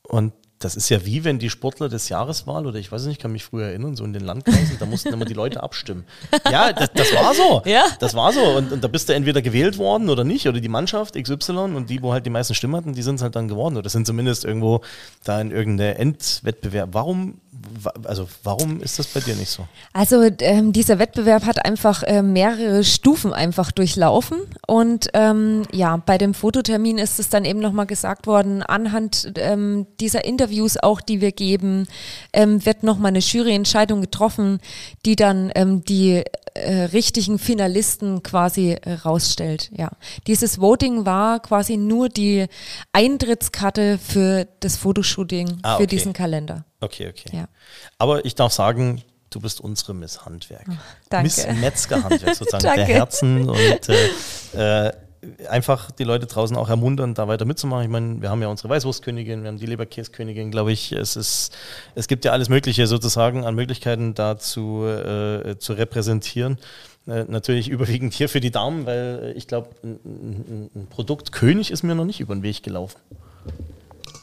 Und 0.02 0.32
das 0.60 0.76
ist 0.76 0.88
ja 0.90 1.04
wie 1.04 1.24
wenn 1.24 1.38
die 1.38 1.50
Sportler 1.50 1.88
des 1.88 2.08
Jahreswahl 2.08 2.66
oder 2.66 2.78
ich 2.78 2.92
weiß 2.92 3.04
nicht, 3.06 3.14
ich 3.16 3.18
kann 3.18 3.32
mich 3.32 3.44
früher 3.44 3.66
erinnern, 3.66 3.96
so 3.96 4.04
in 4.04 4.12
den 4.12 4.22
Landkreisen, 4.24 4.76
da 4.78 4.86
mussten 4.86 5.12
immer 5.12 5.24
die 5.24 5.34
Leute 5.34 5.62
abstimmen. 5.62 6.04
Ja, 6.50 6.72
das, 6.72 6.90
das 6.94 7.12
war 7.14 7.34
so. 7.34 7.62
Ja. 7.64 7.84
Das 8.00 8.14
war 8.14 8.32
so. 8.32 8.40
Und, 8.42 8.72
und 8.72 8.82
da 8.84 8.88
bist 8.88 9.08
du 9.08 9.14
entweder 9.14 9.40
gewählt 9.42 9.78
worden 9.78 10.08
oder 10.08 10.24
nicht, 10.24 10.46
oder 10.48 10.60
die 10.60 10.68
Mannschaft 10.68 11.14
XY 11.14 11.52
und 11.74 11.90
die, 11.90 12.02
wo 12.02 12.12
halt 12.12 12.26
die 12.26 12.30
meisten 12.30 12.54
Stimmen 12.54 12.76
hatten, 12.76 12.92
die 12.94 13.02
sind 13.02 13.16
es 13.16 13.22
halt 13.22 13.36
dann 13.36 13.46
geworden. 13.48 13.76
Oder 13.76 13.88
sind 13.88 14.06
zumindest 14.06 14.44
irgendwo 14.44 14.80
da 15.24 15.40
in 15.40 15.50
irgendeinem 15.50 15.96
Endwettbewerb. 15.96 16.90
Warum, 16.92 17.40
wa- 17.82 17.92
also 18.04 18.26
warum 18.42 18.80
ist 18.80 18.98
das 18.98 19.06
bei 19.06 19.20
dir 19.20 19.36
nicht 19.36 19.50
so? 19.50 19.66
Also 19.92 20.22
ähm, 20.40 20.72
dieser 20.72 20.98
Wettbewerb 20.98 21.44
hat 21.46 21.64
einfach 21.64 22.02
äh, 22.02 22.22
mehrere 22.22 22.82
Stufen 22.84 23.32
einfach 23.32 23.70
durchlaufen 23.70 24.38
und 24.66 25.08
ähm, 25.14 25.62
ja, 25.72 25.96
bei 25.98 26.18
dem 26.18 26.34
Fototermin 26.34 26.98
ist 26.98 27.20
es 27.20 27.28
dann 27.28 27.44
eben 27.44 27.60
nochmal 27.60 27.86
gesagt 27.86 28.26
worden, 28.26 28.62
anhand 28.62 29.32
ähm, 29.36 29.86
dieser 30.00 30.24
Interviews 30.50 30.76
auch, 30.76 31.00
die 31.00 31.20
wir 31.20 31.32
geben, 31.32 31.86
ähm, 32.32 32.64
wird 32.66 32.82
nochmal 32.82 33.10
eine 33.10 33.20
Juryentscheidung 33.20 34.00
getroffen, 34.00 34.58
die 35.06 35.14
dann 35.16 35.52
ähm, 35.54 35.84
die 35.84 36.24
äh, 36.54 36.82
richtigen 36.92 37.38
Finalisten 37.38 38.22
quasi 38.24 38.72
äh, 38.72 38.94
rausstellt. 38.94 39.70
Ja, 39.76 39.90
dieses 40.26 40.60
Voting 40.60 41.06
war 41.06 41.40
quasi 41.40 41.76
nur 41.76 42.08
die 42.08 42.46
Eintrittskarte 42.92 43.98
für 43.98 44.48
das 44.60 44.76
Fotoshooting 44.76 45.58
Ah, 45.62 45.76
für 45.76 45.84
okay. 45.84 45.86
diesen 45.96 46.12
Kalender. 46.12 46.64
Okay, 46.80 47.08
okay. 47.08 47.30
Ja. 47.36 47.48
Aber 47.98 48.24
ich 48.24 48.34
darf 48.34 48.52
sagen, 48.52 49.02
du 49.30 49.40
bist 49.40 49.60
unsere 49.60 49.94
Miss 49.94 50.24
Handwerk. 50.24 50.66
danke. 51.08 51.22
Miss 51.24 51.46
Metzger-Handwerk 51.60 52.34
sozusagen, 52.34 52.64
der. 52.76 52.86
Herzen 52.86 53.48
und 53.48 53.88
äh, 54.54 54.86
äh, 54.88 54.92
einfach 55.48 55.90
die 55.90 56.04
Leute 56.04 56.26
draußen 56.26 56.56
auch 56.56 56.68
ermuntern, 56.68 57.14
da 57.14 57.28
weiter 57.28 57.44
mitzumachen. 57.44 57.84
Ich 57.84 57.90
meine, 57.90 58.22
wir 58.22 58.30
haben 58.30 58.40
ja 58.40 58.48
unsere 58.48 58.68
Weißwurstkönigin, 58.68 59.42
wir 59.42 59.48
haben 59.48 59.58
die 59.58 59.66
Leberkäskönigin, 59.66 60.50
glaube 60.50 60.72
ich. 60.72 60.92
Es 60.92 61.16
ist, 61.16 61.56
es 61.94 62.08
gibt 62.08 62.24
ja 62.24 62.32
alles 62.32 62.48
Mögliche 62.48 62.86
sozusagen 62.86 63.44
an 63.44 63.54
Möglichkeiten 63.54 64.14
da 64.14 64.38
zu, 64.38 64.84
äh, 64.84 65.58
zu 65.58 65.74
repräsentieren. 65.74 66.58
Äh, 67.06 67.24
natürlich 67.28 67.68
überwiegend 67.70 68.14
hier 68.14 68.28
für 68.28 68.40
die 68.40 68.50
Damen, 68.50 68.86
weil 68.86 69.34
ich 69.36 69.46
glaube, 69.46 69.70
ein, 69.82 70.70
ein, 70.74 70.86
Produkt 70.88 71.32
König 71.32 71.70
ist 71.70 71.82
mir 71.82 71.94
noch 71.94 72.04
nicht 72.04 72.20
über 72.20 72.34
den 72.34 72.42
Weg 72.42 72.62
gelaufen. 72.62 72.98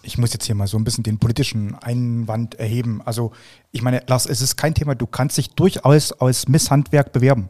Ich 0.03 0.17
muss 0.17 0.31
jetzt 0.31 0.45
hier 0.45 0.55
mal 0.55 0.67
so 0.67 0.77
ein 0.77 0.83
bisschen 0.83 1.03
den 1.03 1.19
politischen 1.19 1.75
Einwand 1.75 2.55
erheben. 2.55 3.01
Also, 3.03 3.33
ich 3.71 3.81
meine, 3.81 4.03
Lars, 4.07 4.25
es 4.25 4.41
ist 4.41 4.55
kein 4.55 4.73
Thema. 4.73 4.95
Du 4.95 5.05
kannst 5.05 5.37
dich 5.37 5.49
durchaus 5.49 6.13
als 6.13 6.47
Miss 6.47 6.71
Handwerk 6.71 7.11
bewerben. 7.11 7.49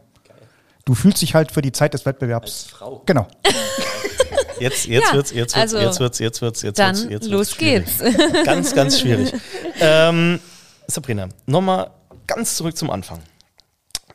Du 0.88 0.94
fühlst 0.94 1.20
dich 1.20 1.34
halt 1.34 1.52
für 1.52 1.60
die 1.60 1.70
Zeit 1.70 1.92
des 1.92 2.06
Wettbewerbs. 2.06 2.46
Als 2.64 2.70
Frau. 2.70 3.02
Genau. 3.04 3.26
Jetzt, 4.58 4.86
jetzt 4.86 5.08
Ja, 5.08 5.14
wird's, 5.14 5.30
jetzt 5.32 5.54
wird's, 5.54 5.54
also 5.54 5.78
jetzt 5.78 6.00
wird's, 6.00 6.18
jetzt 6.18 6.40
wird's, 6.42 6.62
jetzt 6.62 6.78
Dann 6.78 6.96
wird's, 6.96 7.02
jetzt 7.10 7.10
wird's 7.10 7.28
los 7.28 7.50
schwierig. 7.52 7.84
geht's. 7.98 8.16
Ganz, 8.44 8.74
ganz 8.74 8.98
schwierig. 8.98 9.32
ähm, 9.80 10.40
Sabrina, 10.86 11.28
nochmal 11.44 11.90
ganz 12.26 12.56
zurück 12.56 12.74
zum 12.76 12.90
Anfang. 12.90 13.20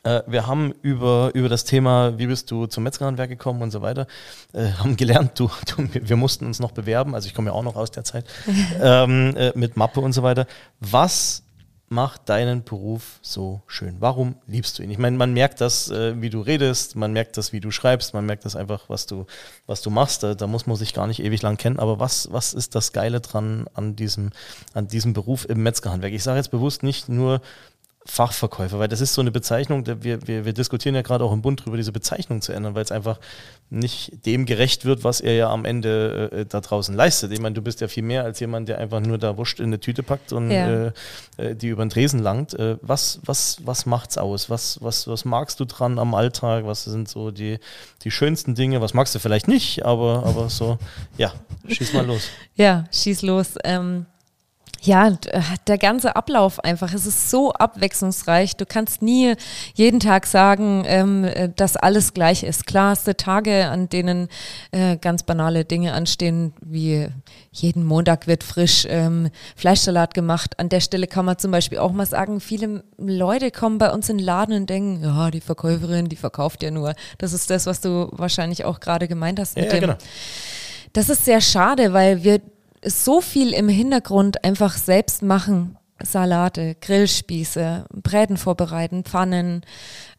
Äh, 0.02 0.22
wir 0.26 0.46
haben 0.48 0.74
über, 0.82 1.30
über 1.32 1.48
das 1.48 1.64
Thema, 1.64 2.18
wie 2.18 2.26
bist 2.26 2.50
du 2.50 2.66
zum 2.66 2.82
Metzgerhandwerk 2.82 3.30
gekommen 3.30 3.62
und 3.62 3.70
so 3.70 3.80
weiter, 3.80 4.06
äh, 4.52 4.72
haben 4.72 4.96
gelernt, 4.96 5.38
du, 5.38 5.48
du, 5.76 5.88
wir 5.92 6.16
mussten 6.16 6.44
uns 6.44 6.58
noch 6.58 6.72
bewerben, 6.72 7.14
also 7.14 7.26
ich 7.28 7.34
komme 7.34 7.50
ja 7.50 7.54
auch 7.54 7.62
noch 7.62 7.76
aus 7.76 7.92
der 7.92 8.02
Zeit, 8.04 8.26
ähm, 8.82 9.34
äh, 9.36 9.52
mit 9.54 9.76
Mappe 9.78 10.00
und 10.00 10.12
so 10.12 10.24
weiter. 10.24 10.46
Was 10.80 11.43
macht 11.94 12.28
deinen 12.28 12.64
Beruf 12.64 13.20
so 13.22 13.62
schön? 13.66 13.96
Warum 14.00 14.34
liebst 14.46 14.78
du 14.78 14.82
ihn? 14.82 14.90
Ich 14.90 14.98
meine, 14.98 15.16
man 15.16 15.32
merkt 15.32 15.60
das, 15.60 15.90
äh, 15.90 16.20
wie 16.20 16.28
du 16.28 16.40
redest, 16.40 16.96
man 16.96 17.12
merkt 17.12 17.36
das, 17.36 17.52
wie 17.52 17.60
du 17.60 17.70
schreibst, 17.70 18.12
man 18.12 18.26
merkt 18.26 18.44
das 18.44 18.56
einfach, 18.56 18.88
was 18.88 19.06
du, 19.06 19.26
was 19.66 19.80
du 19.80 19.90
machst. 19.90 20.22
Da, 20.22 20.34
da 20.34 20.46
muss 20.46 20.66
man 20.66 20.76
sich 20.76 20.92
gar 20.92 21.06
nicht 21.06 21.22
ewig 21.22 21.40
lang 21.42 21.56
kennen. 21.56 21.78
Aber 21.78 22.00
was, 22.00 22.30
was 22.32 22.52
ist 22.52 22.74
das 22.74 22.92
Geile 22.92 23.20
dran 23.20 23.66
an 23.72 23.96
diesem, 23.96 24.30
an 24.74 24.88
diesem 24.88 25.12
Beruf 25.12 25.48
im 25.48 25.62
Metzgerhandwerk? 25.62 26.12
Ich 26.12 26.24
sage 26.24 26.38
jetzt 26.38 26.50
bewusst 26.50 26.82
nicht 26.82 27.08
nur 27.08 27.40
Fachverkäufer, 28.06 28.78
weil 28.78 28.88
das 28.88 29.00
ist 29.00 29.14
so 29.14 29.22
eine 29.22 29.30
Bezeichnung, 29.30 29.86
wir, 29.86 30.26
wir, 30.26 30.44
wir 30.44 30.52
diskutieren 30.52 30.94
ja 30.94 31.00
gerade 31.00 31.24
auch 31.24 31.32
im 31.32 31.40
Bund 31.40 31.60
darüber, 31.60 31.78
diese 31.78 31.90
Bezeichnung 31.90 32.42
zu 32.42 32.52
ändern, 32.52 32.74
weil 32.74 32.82
es 32.84 32.92
einfach 32.92 33.18
nicht 33.70 34.26
dem 34.26 34.44
gerecht 34.44 34.84
wird, 34.84 35.04
was 35.04 35.22
er 35.22 35.34
ja 35.34 35.50
am 35.50 35.64
Ende 35.64 36.30
äh, 36.30 36.44
da 36.44 36.60
draußen 36.60 36.94
leistet. 36.94 37.32
Ich 37.32 37.40
meine, 37.40 37.54
du 37.54 37.62
bist 37.62 37.80
ja 37.80 37.88
viel 37.88 38.02
mehr 38.02 38.24
als 38.24 38.40
jemand, 38.40 38.68
der 38.68 38.78
einfach 38.78 39.00
nur 39.00 39.16
da 39.16 39.38
Wurst 39.38 39.58
in 39.58 39.66
eine 39.66 39.80
Tüte 39.80 40.02
packt 40.02 40.34
und 40.34 40.50
Ja. 40.50 40.68
äh, 40.88 40.92
äh, 41.38 41.54
die 41.56 41.68
über 41.68 41.82
den 41.82 41.88
Tresen 41.88 42.20
langt. 42.20 42.52
Äh, 42.54 42.76
was, 42.82 43.20
was, 43.24 43.56
was 43.64 43.86
macht's 43.86 44.18
aus? 44.18 44.50
Was, 44.50 44.82
was, 44.82 45.08
was 45.08 45.24
magst 45.24 45.58
du 45.60 45.64
dran 45.64 45.98
am 45.98 46.14
Alltag? 46.14 46.66
Was 46.66 46.84
sind 46.84 47.08
so 47.08 47.30
die, 47.30 47.58
die 48.02 48.10
schönsten 48.10 48.54
Dinge? 48.54 48.82
Was 48.82 48.92
magst 48.92 49.14
du 49.14 49.18
vielleicht 49.18 49.48
nicht, 49.48 49.84
aber, 49.84 50.24
aber 50.26 50.50
so, 50.50 50.78
ja, 51.16 51.32
schieß 51.66 51.94
mal 51.94 52.04
los. 52.06 52.28
Ja, 52.54 52.84
schieß 52.92 53.22
los. 53.22 53.54
Ähm, 53.64 54.04
ja, 54.84 55.08
äh, 55.08 55.40
der 55.66 55.78
ganze 55.78 56.14
Ablauf 56.14 56.62
einfach, 56.62 56.92
es 56.92 57.06
ist 57.06 57.30
so 57.30 57.52
abwechslungsreich. 57.52 58.56
Du 58.56 58.66
kannst 58.66 59.00
nie 59.00 59.34
jeden 59.74 59.98
Tag 59.98 60.26
sagen, 60.26 60.84
ähm, 60.86 61.24
äh, 61.24 61.48
dass 61.54 61.76
alles 61.76 62.12
gleich 62.12 62.42
ist. 62.42 62.66
Klar 62.66 62.90
hast 62.90 63.06
du 63.06 63.16
Tage, 63.16 63.68
an 63.68 63.88
denen 63.88 64.28
äh, 64.72 64.96
ganz 64.98 65.22
banale 65.22 65.64
Dinge 65.64 65.94
anstehen, 65.94 66.52
wie 66.60 67.08
jeden 67.50 67.84
Montag 67.84 68.26
wird 68.26 68.44
frisch 68.44 68.86
ähm, 68.88 69.30
Fleischsalat 69.56 70.12
gemacht. 70.12 70.58
An 70.58 70.68
der 70.68 70.80
Stelle 70.80 71.06
kann 71.06 71.24
man 71.24 71.38
zum 71.38 71.50
Beispiel 71.50 71.78
auch 71.78 71.92
mal 71.92 72.06
sagen, 72.06 72.40
viele 72.40 72.84
Leute 72.98 73.50
kommen 73.50 73.78
bei 73.78 73.90
uns 73.90 74.08
in 74.10 74.18
den 74.18 74.26
Laden 74.26 74.54
und 74.54 74.68
denken, 74.68 75.02
ja, 75.02 75.30
die 75.30 75.40
Verkäuferin, 75.40 76.08
die 76.08 76.16
verkauft 76.16 76.62
ja 76.62 76.70
nur. 76.70 76.94
Das 77.18 77.32
ist 77.32 77.48
das, 77.48 77.66
was 77.66 77.80
du 77.80 78.08
wahrscheinlich 78.12 78.64
auch 78.64 78.80
gerade 78.80 79.08
gemeint 79.08 79.40
hast. 79.40 79.56
Ja, 79.56 79.62
mit 79.62 79.72
ja, 79.72 79.80
dem, 79.80 79.88
genau. 79.88 79.98
das 80.92 81.08
ist 81.08 81.24
sehr 81.24 81.40
schade, 81.40 81.92
weil 81.94 82.22
wir 82.22 82.40
so 82.84 83.20
viel 83.20 83.52
im 83.52 83.68
Hintergrund 83.68 84.44
einfach 84.44 84.76
selbst 84.76 85.22
machen. 85.22 85.78
Salate, 86.02 86.76
Grillspieße, 86.80 87.86
Bräten 87.92 88.36
vorbereiten, 88.36 89.04
Pfannen. 89.04 89.62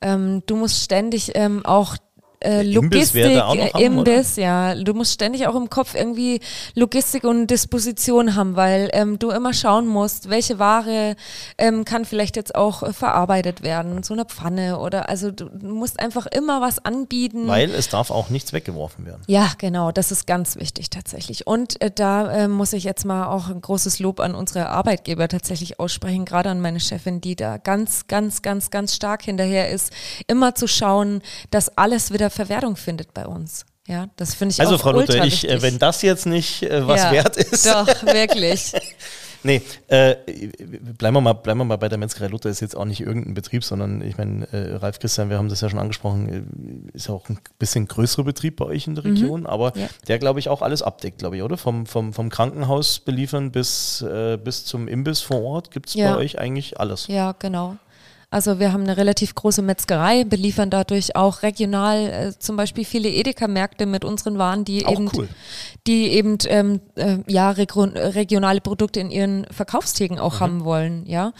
Ähm, 0.01 0.41
du 0.45 0.55
musst 0.55 0.81
ständig 0.81 1.31
ähm, 1.35 1.65
auch 1.65 1.97
äh, 2.45 2.61
Imbiss 2.61 3.13
wäre 3.13 3.39
Logistik, 3.39 3.69
äh, 3.69 3.73
haben, 3.73 3.97
Imbiss, 3.97 4.35
ja. 4.35 4.75
Du 4.75 4.93
musst 4.93 5.13
ständig 5.13 5.47
auch 5.47 5.55
im 5.55 5.69
Kopf 5.69 5.95
irgendwie 5.95 6.39
Logistik 6.75 7.23
und 7.23 7.47
Disposition 7.47 8.35
haben, 8.35 8.55
weil 8.55 8.89
ähm, 8.93 9.19
du 9.19 9.31
immer 9.31 9.53
schauen 9.53 9.87
musst, 9.87 10.29
welche 10.29 10.59
Ware 10.59 11.15
ähm, 11.57 11.85
kann 11.85 12.05
vielleicht 12.05 12.35
jetzt 12.35 12.55
auch 12.55 12.83
äh, 12.83 12.93
verarbeitet 12.93 13.63
werden, 13.63 14.03
so 14.03 14.13
eine 14.13 14.25
Pfanne 14.25 14.79
oder 14.79 15.09
also 15.09 15.31
du 15.31 15.47
musst 15.61 15.99
einfach 15.99 16.25
immer 16.27 16.61
was 16.61 16.83
anbieten. 16.83 17.47
Weil 17.47 17.71
es 17.71 17.89
darf 17.89 18.11
auch 18.11 18.29
nichts 18.29 18.53
weggeworfen 18.53 19.05
werden. 19.05 19.21
Ja, 19.27 19.51
genau, 19.57 19.91
das 19.91 20.11
ist 20.11 20.27
ganz 20.27 20.55
wichtig 20.55 20.89
tatsächlich. 20.89 21.47
Und 21.47 21.81
äh, 21.81 21.91
da 21.93 22.31
äh, 22.31 22.47
muss 22.47 22.73
ich 22.73 22.83
jetzt 22.83 23.05
mal 23.05 23.27
auch 23.27 23.49
ein 23.49 23.61
großes 23.61 23.99
Lob 23.99 24.19
an 24.19 24.35
unsere 24.35 24.69
Arbeitgeber 24.69 25.27
tatsächlich 25.27 25.79
aussprechen, 25.79 26.25
gerade 26.25 26.49
an 26.49 26.61
meine 26.61 26.79
Chefin, 26.79 27.21
die 27.21 27.35
da 27.35 27.57
ganz, 27.57 28.07
ganz, 28.07 28.41
ganz, 28.41 28.71
ganz 28.71 28.95
stark 28.95 29.23
hinterher 29.23 29.69
ist, 29.69 29.91
immer 30.27 30.55
zu 30.55 30.67
schauen, 30.67 31.21
dass 31.51 31.77
alles 31.77 32.11
wieder 32.11 32.29
Verwertung 32.35 32.75
findet 32.75 33.13
bei 33.13 33.25
uns. 33.25 33.65
Ja, 33.87 34.07
das 34.15 34.33
finde 34.33 34.53
ich 34.53 34.59
Also 34.61 34.75
auch 34.75 34.79
Frau 34.81 34.91
Luther, 34.93 35.23
ich, 35.25 35.43
äh, 35.47 35.51
wichtig. 35.53 35.61
wenn 35.61 35.79
das 35.79 36.01
jetzt 36.01 36.25
nicht 36.25 36.63
äh, 36.63 36.87
was 36.87 37.01
Ja, 37.03 37.11
wert 37.11 37.37
ist. 37.37 37.65
Doch, 37.65 37.87
wirklich. 38.03 38.73
Nee, 39.43 39.61
äh, 39.89 40.15
bleiben, 40.97 41.13
wir 41.17 41.21
mal, 41.21 41.33
bleiben 41.33 41.59
wir 41.59 41.65
mal 41.65 41.75
bei 41.75 41.87
der 41.87 41.99
Metzgerei 41.99 42.29
Luther, 42.29 42.49
ist 42.49 42.61
jetzt 42.61 42.75
auch 42.75 42.85
nicht 42.85 43.01
irgendein 43.01 43.35
Betrieb, 43.35 43.63
sondern 43.63 44.01
ich 44.01 44.17
meine, 44.17 44.51
äh, 44.51 44.73
Ralf 44.77 44.97
Christian, 44.97 45.29
wir 45.29 45.37
haben 45.37 45.49
das 45.49 45.61
ja 45.61 45.69
schon 45.69 45.77
angesprochen, 45.77 46.87
äh, 46.91 46.97
ist 46.97 47.09
ja 47.09 47.13
auch 47.13 47.29
ein 47.29 47.37
bisschen 47.59 47.87
größerer 47.87 48.23
Betrieb 48.23 48.55
bei 48.55 48.65
euch 48.65 48.87
in 48.87 48.95
der 48.95 49.03
Region, 49.03 49.45
aber 49.45 49.71
Ja. 49.77 49.85
der, 50.07 50.17
glaube 50.17 50.39
ich, 50.39 50.49
auch 50.49 50.63
alles 50.63 50.81
abdeckt, 50.81 51.19
glaube 51.19 51.37
ich, 51.37 51.43
oder? 51.43 51.57
Vom, 51.57 51.85
vom, 51.85 52.11
vom 52.11 52.29
Krankenhaus 52.29 52.97
beliefern 52.97 53.51
bis, 53.51 54.01
äh, 54.01 54.39
bis 54.43 54.65
zum 54.65 54.87
Imbiss 54.87 55.21
vor 55.21 55.43
Ort 55.43 55.69
gibt 55.69 55.89
es 55.89 55.93
Ja. 55.93 56.13
bei 56.15 56.21
euch 56.21 56.39
eigentlich 56.39 56.79
alles. 56.79 57.05
Ja, 57.05 57.35
genau. 57.37 57.75
Also 58.35 58.59
wir 58.59 58.73
haben 58.73 58.83
eine 58.83 58.97
relativ 58.97 59.33
große 59.33 59.61
Metzgerei, 59.61 60.25
beliefern 60.25 60.69
dadurch 60.69 61.15
auch 61.15 61.41
regional 61.41 61.97
äh, 62.33 62.33
zum 62.37 62.57
Beispiel 62.57 62.83
viele 62.83 63.07
Edeka-Märkte 63.07 63.85
mit 63.85 64.03
unseren 64.03 64.37
Waren, 64.37 64.65
die 64.65 64.85
Auch 64.85 64.91
eben, 64.91 65.09
cool. 65.15 65.29
die 65.87 66.09
eben 66.09 66.37
ähm, 66.49 66.81
äh, 66.95 67.19
ja 67.27 67.51
regio- 67.51 67.93
regionale 67.95 68.59
Produkte 68.59 68.99
in 68.99 69.09
ihren 69.09 69.45
Verkaufstheken 69.51 70.15
Mhm. 70.15 70.19
auch 70.19 70.41
haben 70.41 70.65
wollen. 70.65 71.05
Ja, 71.07 71.31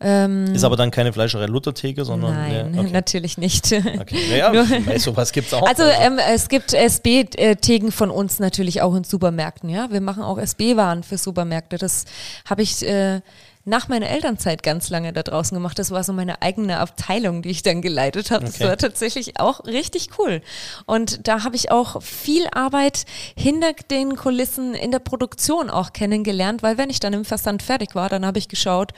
ähm, 0.00 0.44
Ist 0.54 0.62
aber 0.62 0.76
dann 0.76 0.92
keine 0.92 1.12
Fleischerei 1.12 1.46
Luthertheke, 1.46 2.04
sondern 2.04 2.34
nein, 2.34 2.72
ja, 2.72 2.80
okay. 2.80 2.90
natürlich 2.92 3.36
nicht. 3.36 3.72
Okay. 3.72 4.16
Naja, 4.30 4.52
Nur- 4.86 4.98
sowas 5.00 5.32
gibt 5.32 5.48
es 5.48 5.54
auch. 5.54 5.66
Also 5.66 5.82
ähm, 5.82 6.20
es 6.32 6.48
gibt 6.48 6.72
SB-Theken 6.72 7.90
von 7.90 8.10
uns 8.10 8.38
natürlich 8.38 8.80
auch 8.80 8.94
in 8.94 9.02
Supermärkten. 9.02 9.68
Ja, 9.70 9.88
wir 9.90 10.00
machen 10.00 10.22
auch 10.22 10.38
SB-Waren 10.38 11.02
für 11.02 11.18
Supermärkte. 11.18 11.78
Das 11.78 12.04
habe 12.48 12.62
ich 12.62 12.86
äh, 12.86 13.22
nach 13.66 13.88
meiner 13.88 14.08
Elternzeit 14.10 14.62
ganz 14.62 14.90
lange 14.90 15.12
da 15.12 15.22
draußen 15.22 15.54
gemacht. 15.54 15.78
Das 15.78 15.90
war 15.90 16.04
so 16.04 16.12
meine 16.12 16.42
eigene 16.42 16.78
Abteilung, 16.78 17.42
die 17.42 17.50
ich 17.50 17.62
dann 17.62 17.80
geleitet 17.82 18.30
habe. 18.30 18.44
Das 18.44 18.56
Okay. 18.56 18.64
war 18.68 18.76
tatsächlich 18.76 19.40
auch 19.40 19.64
richtig 19.64 20.10
cool. 20.18 20.42
Und 20.86 21.26
da 21.26 21.44
habe 21.44 21.56
ich 21.56 21.70
auch 21.70 22.02
viel 22.02 22.46
Arbeit 22.52 23.04
hinter 23.36 23.72
den 23.90 24.16
Kulissen 24.16 24.74
in 24.74 24.90
der 24.90 24.98
Produktion 24.98 25.70
auch 25.70 25.92
kennengelernt, 25.92 26.62
weil 26.62 26.76
wenn 26.78 26.90
ich 26.90 27.00
dann 27.00 27.12
im 27.14 27.24
Versand 27.24 27.62
fertig 27.62 27.94
war, 27.94 28.08
dann 28.08 28.26
habe 28.26 28.38
ich 28.38 28.48
geschaut, 28.48 28.92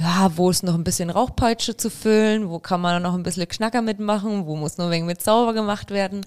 ja, 0.00 0.30
wo 0.36 0.48
ist 0.48 0.62
noch 0.62 0.74
ein 0.74 0.84
bisschen 0.84 1.10
Rauchpeitsche 1.10 1.76
zu 1.76 1.90
füllen, 1.90 2.48
wo 2.48 2.60
kann 2.60 2.80
man 2.80 3.02
noch 3.02 3.14
ein 3.14 3.24
bisschen 3.24 3.48
Knacker 3.48 3.82
mitmachen, 3.82 4.46
wo 4.46 4.54
muss 4.56 4.78
noch 4.78 4.86
ein 4.86 4.90
wenig 4.92 5.06
mit 5.06 5.22
sauber 5.22 5.52
gemacht 5.54 5.90
werden. 5.90 6.24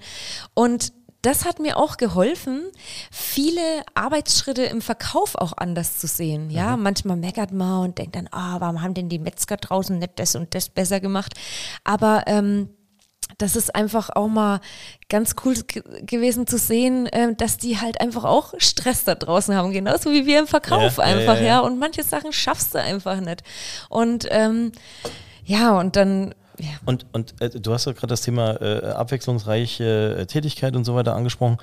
Und 0.53 0.91
das 1.21 1.45
hat 1.45 1.59
mir 1.59 1.77
auch 1.77 1.97
geholfen, 1.97 2.63
viele 3.11 3.61
Arbeitsschritte 3.93 4.63
im 4.63 4.81
Verkauf 4.81 5.35
auch 5.35 5.53
anders 5.55 5.99
zu 5.99 6.07
sehen. 6.07 6.49
Ja, 6.49 6.77
manchmal 6.77 7.17
meckert 7.17 7.51
man 7.51 7.85
und 7.85 7.97
denkt 7.97 8.15
dann, 8.15 8.27
ah, 8.31 8.59
warum 8.59 8.81
haben 8.81 8.93
denn 8.93 9.09
die 9.09 9.19
Metzger 9.19 9.57
draußen 9.57 9.97
nicht 9.99 10.17
das 10.17 10.35
und 10.35 10.55
das 10.55 10.69
besser 10.69 10.99
gemacht? 10.99 11.33
Aber 11.83 12.23
ähm, 12.25 12.69
das 13.37 13.55
ist 13.55 13.73
einfach 13.75 14.09
auch 14.09 14.27
mal 14.27 14.61
ganz 15.09 15.35
cool 15.45 15.55
ge 15.55 15.83
gewesen 16.01 16.47
zu 16.47 16.57
sehen, 16.57 17.07
äh, 17.07 17.33
dass 17.35 17.57
die 17.57 17.79
halt 17.79 18.01
einfach 18.01 18.23
auch 18.23 18.53
Stress 18.57 19.03
da 19.03 19.15
draußen 19.15 19.55
haben, 19.55 19.71
genauso 19.71 20.11
wie 20.11 20.25
wir 20.25 20.39
im 20.39 20.47
Verkauf 20.47 20.97
Ja, 20.97 21.07
ja, 21.07 21.15
einfach, 21.15 21.35
ja, 21.35 21.41
ja, 21.41 21.47
ja. 21.47 21.59
Und 21.59 21.79
manche 21.79 22.03
Sachen 22.03 22.33
schaffst 22.33 22.73
du 22.75 22.81
einfach 22.81 23.19
nicht. 23.19 23.43
Und 23.89 24.27
ähm, 24.29 24.71
ja, 25.43 25.77
und 25.79 25.95
dann, 25.95 26.33
Und, 26.85 27.05
und 27.11 27.39
äh, 27.41 27.49
du 27.49 27.73
hast 27.73 27.85
ja 27.85 27.91
gerade 27.93 28.07
das 28.07 28.21
Thema 28.21 28.61
äh, 28.61 28.85
abwechslungsreiche 28.91 30.17
äh, 30.19 30.25
Tätigkeit 30.25 30.75
und 30.75 30.83
so 30.85 30.95
weiter 30.95 31.15
angesprochen. 31.15 31.57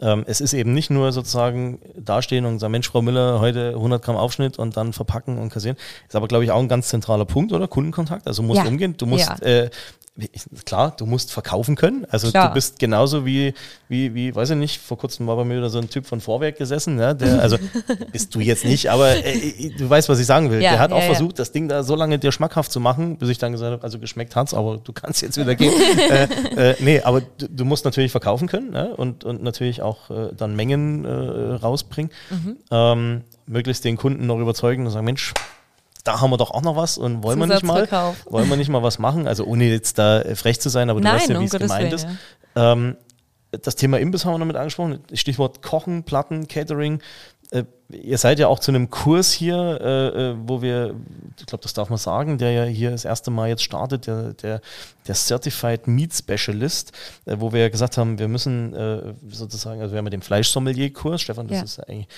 Ähm, 0.00 0.24
es 0.26 0.40
ist 0.40 0.54
eben 0.54 0.74
nicht 0.74 0.90
nur 0.90 1.12
sozusagen 1.12 1.78
dastehen 1.96 2.44
und 2.46 2.58
sagen, 2.58 2.72
Mensch, 2.72 2.88
Frau 2.88 3.02
Müller, 3.02 3.40
heute 3.40 3.70
100 3.74 4.02
Gramm 4.02 4.16
Aufschnitt 4.16 4.58
und 4.58 4.76
dann 4.76 4.92
verpacken 4.92 5.38
und 5.38 5.50
kassieren. 5.50 5.76
Ist 6.08 6.16
aber, 6.16 6.28
glaube 6.28 6.44
ich, 6.44 6.50
auch 6.50 6.60
ein 6.60 6.68
ganz 6.68 6.88
zentraler 6.88 7.24
Punkt, 7.24 7.52
oder? 7.52 7.68
Kundenkontakt. 7.68 8.26
Also 8.26 8.42
musst 8.42 8.62
Ja. 8.62 8.68
umgehen. 8.68 8.96
Du 8.96 9.06
musst, 9.06 9.28
Ja. 9.28 9.46
äh, 9.46 9.70
klar, 10.64 10.94
du 10.96 11.06
musst 11.06 11.32
verkaufen 11.32 11.74
können. 11.74 12.06
Also 12.08 12.30
Klar. 12.30 12.48
du 12.48 12.54
bist 12.54 12.78
genauso 12.78 13.26
wie, 13.26 13.52
wie, 13.88 14.14
wie, 14.14 14.32
weiß 14.34 14.50
ich 14.50 14.56
nicht, 14.56 14.80
vor 14.80 14.96
kurzem 14.96 15.26
war 15.26 15.34
bei 15.34 15.44
mir 15.44 15.56
wieder 15.56 15.70
so 15.70 15.78
ein 15.78 15.90
Typ 15.90 16.06
von 16.06 16.20
Vorwerk 16.20 16.56
gesessen, 16.56 16.94
ne? 16.94 17.16
der, 17.16 17.42
also 17.42 17.56
bist 18.12 18.32
du 18.32 18.38
jetzt 18.38 18.64
nicht, 18.64 18.90
aber 18.90 19.16
äh, 19.16 19.70
du 19.76 19.90
weißt, 19.90 20.08
was 20.08 20.20
ich 20.20 20.26
sagen 20.26 20.52
will. 20.52 20.62
Ja, 20.62 20.70
der 20.70 20.78
hat 20.78 20.90
ja, 20.92 20.96
auch 20.96 21.00
ja. 21.00 21.06
versucht, 21.06 21.40
das 21.40 21.50
Ding 21.50 21.68
da 21.68 21.82
so 21.82 21.96
lange 21.96 22.20
dir 22.20 22.30
schmackhaft 22.30 22.70
zu 22.70 22.78
machen, 22.78 23.16
bis 23.16 23.28
ich 23.28 23.38
dann 23.38 23.50
gesagt 23.50 23.72
habe, 23.72 23.82
also 23.82 23.98
geschmeckt 23.98 24.36
hat's, 24.36 24.54
aber 24.54 24.76
du 24.76 24.92
kannst 24.92 25.20
jetzt 25.20 25.36
wieder 25.36 25.56
gehen. 25.56 25.72
äh, 26.10 26.70
äh, 26.70 26.76
nee, 26.78 27.00
aber 27.00 27.20
du, 27.20 27.48
du 27.48 27.64
musst 27.64 27.84
natürlich 27.84 28.12
verkaufen 28.12 28.46
können 28.46 28.70
ne? 28.70 28.94
und, 28.94 29.24
und 29.24 29.42
natürlich 29.42 29.82
auch 29.84 30.10
äh, 30.10 30.30
dann 30.36 30.56
Mengen 30.56 31.04
äh, 31.04 31.54
rausbringen. 31.54 32.10
Mhm. 32.30 32.56
Ähm, 32.70 33.24
möglichst 33.46 33.84
den 33.84 33.96
Kunden 33.96 34.26
noch 34.26 34.38
überzeugen 34.38 34.84
und 34.86 34.90
sagen, 34.90 35.04
Mensch, 35.04 35.32
da 36.02 36.20
haben 36.20 36.30
wir 36.30 36.36
doch 36.36 36.50
auch 36.50 36.62
noch 36.62 36.76
was 36.76 36.98
und 36.98 37.22
wollen 37.22 37.38
wir 37.38 37.46
nicht 37.46 37.62
mal, 37.62 37.88
wollen 38.26 38.48
wir 38.48 38.56
nicht 38.56 38.68
mal 38.68 38.82
was 38.82 38.98
machen? 38.98 39.26
Also 39.26 39.44
ohne 39.44 39.64
jetzt 39.64 39.98
da 39.98 40.20
äh, 40.20 40.34
frech 40.34 40.60
zu 40.60 40.68
sein, 40.68 40.90
aber 40.90 41.00
du 41.00 41.04
Nein, 41.04 41.16
weißt 41.16 41.28
ja, 41.30 41.40
wie 41.40 41.44
es 41.44 41.50
gemeint 41.52 41.92
Willen, 41.92 41.94
ist. 41.94 42.06
Ähm, 42.56 42.96
das 43.62 43.76
Thema 43.76 43.98
Imbiss 43.98 44.24
haben 44.24 44.34
wir 44.34 44.38
noch 44.38 44.46
mit 44.46 44.56
angesprochen. 44.56 45.00
Stichwort 45.12 45.62
Kochen, 45.62 46.04
Platten, 46.04 46.48
Catering. 46.48 47.00
Äh, 47.54 47.64
ihr 47.90 48.18
seid 48.18 48.40
ja 48.40 48.48
auch 48.48 48.58
zu 48.58 48.72
einem 48.72 48.90
Kurs 48.90 49.30
hier, 49.30 49.78
äh, 49.80 50.30
äh, 50.30 50.36
wo 50.38 50.60
wir, 50.60 50.96
ich 51.38 51.46
glaube, 51.46 51.62
das 51.62 51.72
darf 51.72 51.88
man 51.88 51.98
sagen, 51.98 52.36
der 52.38 52.50
ja 52.50 52.64
hier 52.64 52.90
das 52.90 53.04
erste 53.04 53.30
Mal 53.30 53.48
jetzt 53.48 53.62
startet, 53.62 54.08
der, 54.08 54.32
der, 54.34 54.60
der 55.06 55.14
Certified 55.14 55.86
Meat 55.86 56.12
Specialist, 56.12 56.92
wo 57.26 57.52
wir 57.52 57.60
ja 57.60 57.68
gesagt 57.68 57.96
haben, 57.96 58.18
wir 58.18 58.28
müssen 58.28 58.74
sozusagen, 59.28 59.80
also 59.80 59.92
wir 59.92 59.98
haben 59.98 60.06
ja 60.06 60.10
den 60.10 60.22
Fleischsommelier-Kurs, 60.22 61.22
Stefan, 61.22 61.46
das 61.46 61.58
Ja. 61.58 61.64
ist 61.64 61.78
eigentlich 61.80 62.08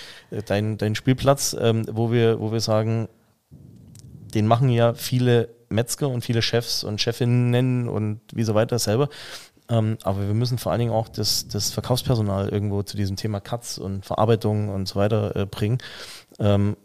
dein, 0.45 0.77
dein 0.77 0.95
Spielplatz, 0.95 1.55
ähm, 1.59 1.85
wo, 1.91 2.11
wir, 2.11 2.39
wo 2.39 2.51
wir 2.51 2.59
sagen, 2.61 3.07
den 4.33 4.47
machen 4.47 4.69
ja 4.69 4.93
viele 4.93 5.49
Metzger 5.69 6.07
und 6.07 6.23
viele 6.23 6.41
Chefs 6.41 6.83
und 6.83 7.01
Chefinnen 7.01 7.89
und 7.89 8.21
wie 8.33 8.43
so 8.43 8.55
weiter 8.55 8.79
selber. 8.79 9.09
Ähm, 9.69 9.97
aber 10.03 10.27
wir 10.27 10.33
müssen 10.33 10.57
vor 10.57 10.71
allen 10.71 10.79
Dingen 10.79 10.91
auch 10.93 11.09
das, 11.09 11.47
das 11.47 11.71
Verkaufspersonal 11.71 12.49
irgendwo 12.49 12.83
zu 12.83 12.95
diesem 12.95 13.15
Thema 13.15 13.39
Cuts 13.39 13.77
und 13.77 14.05
Verarbeitung 14.05 14.69
und 14.69 14.87
so 14.87 14.95
weiter 14.95 15.35
äh, 15.35 15.45
bringen. 15.45 15.79
Ähm, 16.39 16.77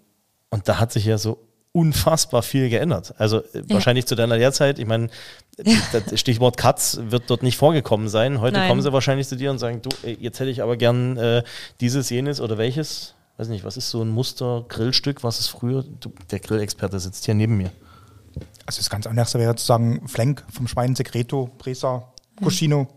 und 0.50 0.68
da 0.68 0.78
hat 0.80 0.92
sich 0.92 1.04
ja 1.04 1.16
so 1.18 1.38
unfassbar 1.72 2.42
viel 2.42 2.68
geändert. 2.68 3.14
Also 3.18 3.38
äh, 3.38 3.58
Ja. 3.58 3.74
wahrscheinlich 3.74 4.06
zu 4.06 4.14
deiner 4.14 4.36
Lehrzeit, 4.36 4.78
ich 4.78 4.86
meine, 4.86 5.08
das 5.56 6.20
Stichwort 6.20 6.56
Cuts 6.56 6.98
wird 7.04 7.30
dort 7.30 7.42
nicht 7.42 7.56
vorgekommen 7.56 8.08
sein. 8.08 8.40
Heute 8.40 8.58
Nein. 8.58 8.68
kommen 8.68 8.82
sie 8.82 8.92
wahrscheinlich 8.92 9.28
zu 9.28 9.36
dir 9.36 9.50
und 9.50 9.58
sagen, 9.58 9.80
du, 9.82 9.90
jetzt 10.06 10.40
hätte 10.40 10.50
ich 10.50 10.62
aber 10.62 10.76
gern 10.76 11.16
äh, 11.16 11.42
dieses, 11.80 12.10
jenes 12.10 12.40
oder 12.40 12.58
welches. 12.58 13.14
Weiß 13.38 13.48
nicht, 13.48 13.64
was 13.64 13.76
ist 13.76 13.88
so 13.90 14.02
ein 14.02 14.08
Muster-Grillstück, 14.10 15.24
was 15.24 15.40
ist 15.40 15.48
früher? 15.48 15.84
Du, 16.00 16.12
der 16.30 16.40
Grillexperte 16.40 16.98
sitzt 17.00 17.24
hier 17.24 17.34
neben 17.34 17.56
mir. 17.56 17.70
Also 18.66 18.78
das 18.80 18.90
ganz 18.90 19.06
anderes 19.06 19.32
wäre 19.34 19.54
zu 19.56 19.64
sagen, 19.64 20.06
Flank 20.08 20.44
vom 20.52 20.66
Schwein, 20.68 20.94
Secreto, 20.94 21.50
Presa, 21.58 22.12
Cuscino. 22.42 22.88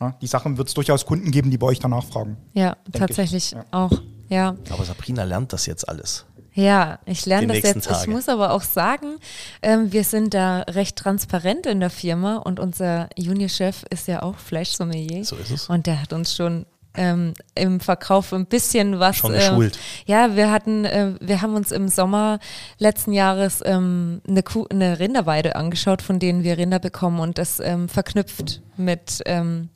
Ja, 0.00 0.16
die 0.20 0.26
Sachen 0.26 0.58
wird 0.58 0.68
es 0.68 0.74
durchaus 0.74 1.06
Kunden 1.06 1.30
geben, 1.30 1.50
die 1.50 1.58
bei 1.58 1.68
euch 1.68 1.78
danach 1.78 2.04
fragen. 2.04 2.36
ja, 2.54 2.76
ich. 2.92 2.98
tatsächlich 2.98 3.52
Ja. 3.52 3.64
auch, 3.70 3.92
ja. 4.28 4.56
Aber 4.70 4.84
Sabrina 4.84 5.22
lernt 5.24 5.52
das 5.52 5.66
jetzt 5.66 5.88
alles. 5.88 6.26
Ja, 6.54 6.98
ich 7.06 7.24
lerne 7.24 7.46
das 7.46 7.62
jetzt. 7.62 7.76
Ich 7.76 7.84
Tage. 7.86 8.10
muss 8.10 8.28
aber 8.28 8.52
auch 8.52 8.60
sagen, 8.62 9.16
ähm, 9.62 9.90
wir 9.90 10.04
sind 10.04 10.34
da 10.34 10.60
recht 10.62 10.96
transparent 10.96 11.64
in 11.64 11.80
der 11.80 11.88
Firma 11.88 12.36
und 12.36 12.60
unser 12.60 13.08
Juniorchef 13.16 13.84
ist 13.88 14.06
ja 14.06 14.22
auch 14.22 14.36
Fleischsommelier. 14.36 15.24
So 15.24 15.36
ist 15.36 15.50
es. 15.50 15.68
Und 15.70 15.86
der 15.86 16.02
hat 16.02 16.12
uns 16.12 16.34
schon 16.36 16.66
ähm, 16.94 17.34
im 17.54 17.80
Verkauf 17.80 18.32
ein 18.32 18.46
bisschen 18.46 18.98
was. 18.98 19.16
Schon 19.16 19.34
ähm, 19.34 19.38
geschult. 19.38 19.78
ja, 20.06 20.36
wir 20.36 20.50
hatten, 20.50 20.84
äh, 20.84 21.14
wir 21.20 21.42
haben 21.42 21.54
uns 21.54 21.72
im 21.72 21.88
Sommer 21.88 22.38
letzten 22.78 23.12
Jahres 23.12 23.60
ähm, 23.64 24.20
eine, 24.28 24.42
Kuh, 24.42 24.66
eine 24.70 24.98
Rinderweide 24.98 25.56
angeschaut, 25.56 26.02
von 26.02 26.18
denen 26.18 26.42
wir 26.42 26.58
Rinder 26.58 26.78
bekommen 26.78 27.20
und 27.20 27.38
das 27.38 27.60
ähm, 27.60 27.88
verknüpft 27.88 28.60
mit 28.76 29.22
ähm, 29.26 29.68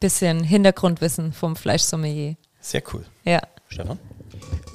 bisschen 0.00 0.44
Hintergrundwissen 0.44 1.32
vom 1.32 1.56
Fleischsommelier. 1.56 2.36
Sehr 2.60 2.82
cool. 2.92 3.04
Ja. 3.24 3.40
Stefan? 3.68 3.98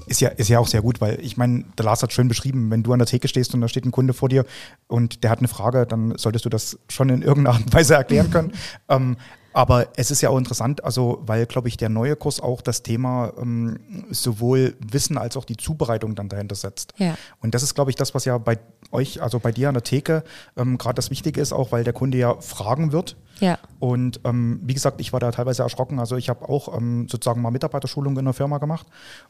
Ist 0.05 0.19
ja, 0.19 0.29
ist 0.29 0.49
ja 0.49 0.59
auch 0.59 0.67
sehr 0.67 0.81
gut, 0.81 0.99
weil 0.99 1.19
ich 1.21 1.37
meine, 1.37 1.63
der 1.77 1.85
Lars 1.85 2.03
hat 2.03 2.11
schön 2.11 2.27
beschrieben, 2.27 2.69
wenn 2.69 2.83
du 2.83 2.91
an 2.91 2.99
der 2.99 3.07
Theke 3.07 3.27
stehst 3.27 3.53
und 3.53 3.61
da 3.61 3.67
steht 3.67 3.85
ein 3.85 3.91
Kunde 3.91 4.13
vor 4.13 4.29
dir 4.29 4.45
und 4.87 5.23
der 5.23 5.29
hat 5.29 5.39
eine 5.39 5.47
Frage, 5.47 5.85
dann 5.87 6.17
solltest 6.17 6.45
du 6.45 6.49
das 6.49 6.77
schon 6.89 7.09
in 7.09 7.21
irgendeiner 7.21 7.55
Art 7.55 7.65
und 7.65 7.73
Weise 7.73 7.95
erklären 7.95 8.29
können. 8.29 8.53
ähm, 8.89 9.17
aber 9.53 9.87
es 9.95 10.11
ist 10.11 10.21
ja 10.21 10.29
auch 10.29 10.37
interessant, 10.37 10.83
also 10.83 11.21
weil, 11.25 11.45
glaube 11.45 11.67
ich, 11.67 11.77
der 11.77 11.89
neue 11.89 12.15
Kurs 12.15 12.39
auch 12.39 12.61
das 12.61 12.83
Thema 12.83 13.31
ähm, 13.39 13.79
sowohl 14.09 14.75
Wissen 14.79 15.17
als 15.17 15.37
auch 15.37 15.45
die 15.45 15.57
Zubereitung 15.57 16.15
dann 16.15 16.29
dahinter 16.29 16.55
setzt. 16.55 16.93
Ja. 16.97 17.15
Und 17.41 17.53
das 17.53 17.63
ist, 17.63 17.75
glaube 17.75 17.91
ich, 17.91 17.95
das, 17.95 18.15
was 18.15 18.25
ja 18.25 18.37
bei 18.37 18.59
euch, 18.91 19.21
also 19.21 19.39
bei 19.39 19.51
dir 19.51 19.69
an 19.69 19.75
der 19.75 19.83
Theke, 19.83 20.23
ähm, 20.57 20.77
gerade 20.77 20.95
das 20.95 21.09
Wichtige 21.09 21.39
ist, 21.39 21.53
auch 21.53 21.71
weil 21.71 21.83
der 21.83 21.93
Kunde 21.93 22.17
ja 22.17 22.35
fragen 22.41 22.91
wird. 22.91 23.15
Ja. 23.39 23.57
Und 23.79 24.21
ähm, 24.23 24.59
wie 24.63 24.73
gesagt, 24.73 25.01
ich 25.01 25.13
war 25.13 25.19
da 25.19 25.31
teilweise 25.31 25.63
erschrocken. 25.63 25.99
Also 25.99 26.15
ich 26.15 26.29
habe 26.29 26.47
auch 26.47 26.75
ähm, 26.75 27.07
sozusagen 27.09 27.41
mal 27.41 27.51
Mitarbeiterschulung 27.51 28.17
in 28.17 28.25
der 28.25 28.33
Firma 28.33 28.57
gemacht. 28.57 28.87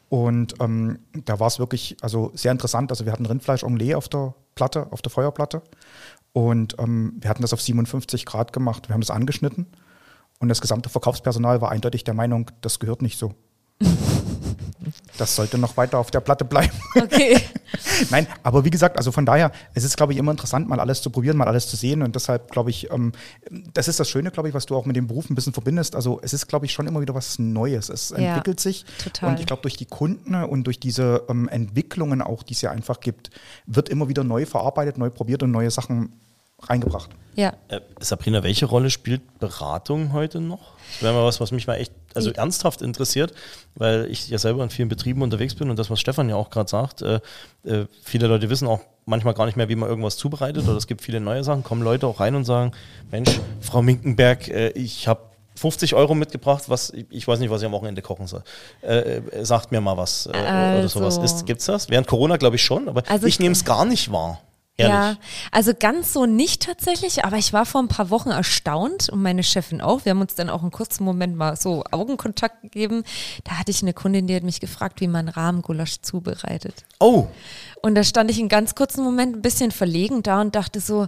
Und 0.08 0.54
ähm, 0.60 1.00
da 1.12 1.40
war 1.40 1.48
es 1.48 1.58
wirklich 1.58 1.96
also 2.00 2.30
sehr 2.34 2.52
interessant. 2.52 2.90
Also 2.90 3.04
wir 3.04 3.12
hatten 3.12 3.26
Rindfleisch 3.26 3.64
Anglais 3.64 3.94
auf 3.94 4.08
der 4.08 4.34
Platte, 4.54 4.86
auf 4.90 5.02
der 5.02 5.10
Feuerplatte. 5.10 5.62
Und 6.32 6.76
ähm, 6.78 7.14
wir 7.20 7.30
hatten 7.30 7.42
das 7.42 7.52
auf 7.52 7.60
57 7.60 8.26
Grad 8.26 8.52
gemacht. 8.52 8.88
Wir 8.88 8.94
haben 8.94 9.00
das 9.00 9.10
angeschnitten. 9.10 9.66
Und 10.44 10.50
das 10.50 10.60
gesamte 10.60 10.90
Verkaufspersonal 10.90 11.62
war 11.62 11.70
eindeutig 11.70 12.04
der 12.04 12.12
Meinung, 12.12 12.50
das 12.60 12.78
gehört 12.78 13.00
nicht 13.00 13.18
so. 13.18 13.32
Das 15.16 15.34
sollte 15.34 15.56
noch 15.56 15.78
weiter 15.78 15.98
auf 15.98 16.10
der 16.10 16.20
Platte 16.20 16.44
bleiben. 16.44 16.72
Okay. 16.94 17.40
Nein, 18.10 18.26
aber 18.42 18.64
wie 18.66 18.70
gesagt, 18.70 18.98
also 18.98 19.12
von 19.12 19.24
daher, 19.24 19.50
es 19.72 19.82
ist, 19.82 19.96
glaube 19.96 20.12
ich, 20.12 20.18
immer 20.18 20.30
interessant, 20.32 20.68
mal 20.68 20.78
alles 20.78 21.00
zu 21.00 21.08
probieren, 21.08 21.38
mal 21.38 21.48
alles 21.48 21.68
zu 21.68 21.76
sehen. 21.76 22.02
Und 22.02 22.14
deshalb, 22.14 22.50
glaube 22.50 22.68
ich, 22.68 22.90
ähm, 22.90 23.12
das 23.72 23.88
ist 23.88 23.98
das 23.98 24.10
Schöne, 24.10 24.30
glaube 24.30 24.50
ich, 24.50 24.54
was 24.54 24.66
du 24.66 24.76
auch 24.76 24.84
mit 24.84 24.94
dem 24.96 25.06
Beruf 25.06 25.30
ein 25.30 25.34
bisschen 25.34 25.54
verbindest. 25.54 25.96
Also 25.96 26.20
es 26.22 26.34
ist, 26.34 26.48
glaube 26.48 26.66
ich, 26.66 26.72
schon 26.72 26.86
immer 26.86 27.00
wieder 27.00 27.14
was 27.14 27.38
Neues. 27.38 27.88
Es 27.88 28.10
Ja, 28.10 28.16
entwickelt 28.18 28.60
sich. 28.60 28.84
total. 29.02 29.30
Und 29.30 29.40
ich 29.40 29.46
glaube, 29.46 29.62
durch 29.62 29.76
die 29.78 29.86
Kunden 29.86 30.34
und 30.34 30.64
durch 30.64 30.78
diese 30.78 31.22
ähm, 31.30 31.48
Entwicklungen 31.48 32.20
auch, 32.20 32.42
die 32.42 32.52
es 32.52 32.60
ja 32.60 32.70
einfach 32.70 33.00
gibt, 33.00 33.30
wird 33.66 33.88
immer 33.88 34.08
wieder 34.08 34.22
neu 34.24 34.44
verarbeitet, 34.44 34.98
neu 34.98 35.08
probiert 35.08 35.42
und 35.42 35.50
neue 35.50 35.70
Sachen 35.70 36.12
reingebracht. 36.70 37.10
Ja. 37.36 37.52
Äh, 37.68 37.80
Sabrina, 37.98 38.42
welche 38.44 38.66
Rolle 38.66 38.90
spielt 38.90 39.40
Beratung 39.40 40.12
heute 40.12 40.40
noch? 40.40 40.74
Das 40.92 41.02
wäre 41.02 41.14
mal 41.14 41.24
was, 41.24 41.40
was 41.40 41.50
mich 41.50 41.66
mal 41.66 41.74
echt, 41.74 41.92
also 42.14 42.30
Ja. 42.30 42.36
ernsthaft 42.36 42.80
interessiert, 42.80 43.32
weil 43.74 44.06
ich 44.10 44.28
ja 44.28 44.38
selber 44.38 44.62
in 44.62 44.70
vielen 44.70 44.88
Betrieben 44.88 45.20
unterwegs 45.22 45.54
bin 45.56 45.68
und 45.68 45.78
das, 45.78 45.90
was 45.90 45.98
Stefan 46.00 46.28
ja 46.28 46.36
auch 46.36 46.50
gerade 46.50 46.70
sagt, 46.70 47.02
äh, 47.02 47.20
äh, 47.64 47.86
viele 48.02 48.28
Leute 48.28 48.50
wissen 48.50 48.68
auch 48.68 48.80
manchmal 49.04 49.34
gar 49.34 49.46
nicht 49.46 49.56
mehr, 49.56 49.68
wie 49.68 49.74
man 49.74 49.88
irgendwas 49.88 50.16
zubereitet 50.16 50.66
oder 50.68 50.76
es 50.76 50.86
gibt 50.86 51.02
viele 51.02 51.18
neue 51.20 51.42
Sachen, 51.42 51.64
kommen 51.64 51.82
Leute 51.82 52.06
auch 52.06 52.20
rein 52.20 52.36
und 52.36 52.44
sagen, 52.44 52.70
Mensch, 53.10 53.40
Frau 53.60 53.82
Minkenberg, 53.82 54.46
äh, 54.48 54.68
ich 54.70 55.08
habe 55.08 55.20
50 55.56 55.94
Euro 55.94 56.14
mitgebracht, 56.14 56.64
was 56.68 56.92
ich- 57.10 57.26
weiß 57.26 57.38
nicht, 57.40 57.50
was 57.50 57.60
ich 57.62 57.66
am 57.66 57.72
Wochenende 57.72 58.00
kochen 58.02 58.26
soll. 58.28 58.42
Äh, 58.82 59.16
äh, 59.18 59.44
sagt 59.44 59.72
mir 59.72 59.80
mal 59.80 59.96
was 59.96 60.26
äh, 60.26 60.30
oder 60.30 60.88
sowas. 60.88 61.18
Also- 61.18 61.22
Ist, 61.36 61.46
gibt's 61.46 61.66
das? 61.66 61.88
Während 61.90 62.06
Corona 62.06 62.36
glaube 62.36 62.56
ich 62.56 62.62
schon, 62.62 62.88
aber 62.88 63.02
Also 63.08 63.26
ich- 63.26 63.38
nehme 63.40 63.52
es 63.52 63.64
gar 63.64 63.84
nicht 63.84 64.10
wahr. 64.12 64.40
Ehrlich. 64.76 64.92
Ja, 64.92 65.16
also 65.52 65.72
ganz 65.78 66.12
so 66.12 66.26
nicht 66.26 66.62
tatsächlich, 66.62 67.24
aber 67.24 67.36
ich 67.36 67.52
war 67.52 67.64
vor 67.64 67.80
ein 67.80 67.86
paar 67.86 68.10
Wochen 68.10 68.30
erstaunt 68.30 69.08
und 69.08 69.22
meine 69.22 69.44
Chefin 69.44 69.80
auch. 69.80 70.04
Wir 70.04 70.10
haben 70.10 70.20
uns 70.20 70.34
dann 70.34 70.50
auch 70.50 70.62
einen 70.62 70.72
kurzen 70.72 71.04
Moment 71.04 71.36
mal 71.36 71.56
so 71.56 71.84
Augenkontakt 71.92 72.62
gegeben. 72.62 73.04
Da 73.44 73.52
hatte 73.52 73.70
ich 73.70 73.82
eine 73.82 73.92
Kundin, 73.92 74.26
die 74.26 74.34
hat 74.34 74.42
mich 74.42 74.58
gefragt, 74.58 75.00
wie 75.00 75.06
man 75.06 75.28
Rahmgulasch 75.28 76.00
zubereitet. 76.02 76.84
Oh, 76.98 77.28
Und 77.82 77.94
da 77.94 78.02
stand 78.02 78.32
ich 78.32 78.38
einen 78.40 78.48
ganz 78.48 78.74
kurzen 78.74 79.04
Moment 79.04 79.36
ein 79.36 79.42
bisschen 79.42 79.70
verlegen 79.70 80.24
da 80.24 80.40
und 80.40 80.56
dachte 80.56 80.80
so, 80.80 81.06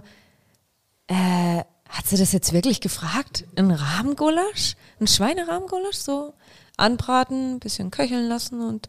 äh, 1.07 1.63
hat 1.89 2.07
sie 2.07 2.17
das 2.17 2.31
jetzt 2.31 2.53
wirklich 2.53 2.79
gefragt? 2.79 3.45
Ein 3.57 3.71
Rahmgulasch? 3.71 4.75
Ein 5.01 5.07
Schweinerahmgulasch? 5.07 5.97
So 5.97 6.33
anbraten, 6.77 7.55
ein 7.55 7.59
bisschen 7.59 7.91
köcheln 7.91 8.29
lassen 8.29 8.61
und 8.61 8.87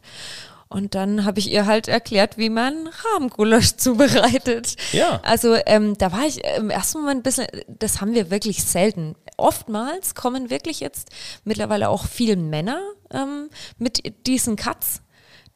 und 0.69 0.93
dann 0.93 1.25
habe 1.25 1.39
ich 1.39 1.51
ihr 1.51 1.65
halt 1.65 1.87
erklärt, 1.87 2.37
wie 2.37 2.51
man 2.51 2.87
Rahmgulasch 2.87 3.75
zubereitet. 3.77 4.75
Ja. 4.91 5.19
Also 5.23 5.55
ähm, 5.65 5.97
da 5.97 6.11
war 6.11 6.27
ich 6.27 6.43
im 6.57 6.69
ersten 6.69 6.99
Moment 6.99 7.21
ein 7.21 7.23
bisschen, 7.23 7.47
das 7.67 8.01
haben 8.01 8.13
wir 8.13 8.29
wirklich 8.29 8.63
selten. 8.63 9.15
Oftmals 9.37 10.13
kommen 10.13 10.51
wirklich 10.51 10.79
jetzt 10.79 11.09
mittlerweile 11.43 11.89
auch 11.89 12.05
viele 12.05 12.35
Männer 12.35 12.81
ähm, 13.11 13.49
mit 13.79 14.27
diesen 14.27 14.57
Cuts. 14.57 15.01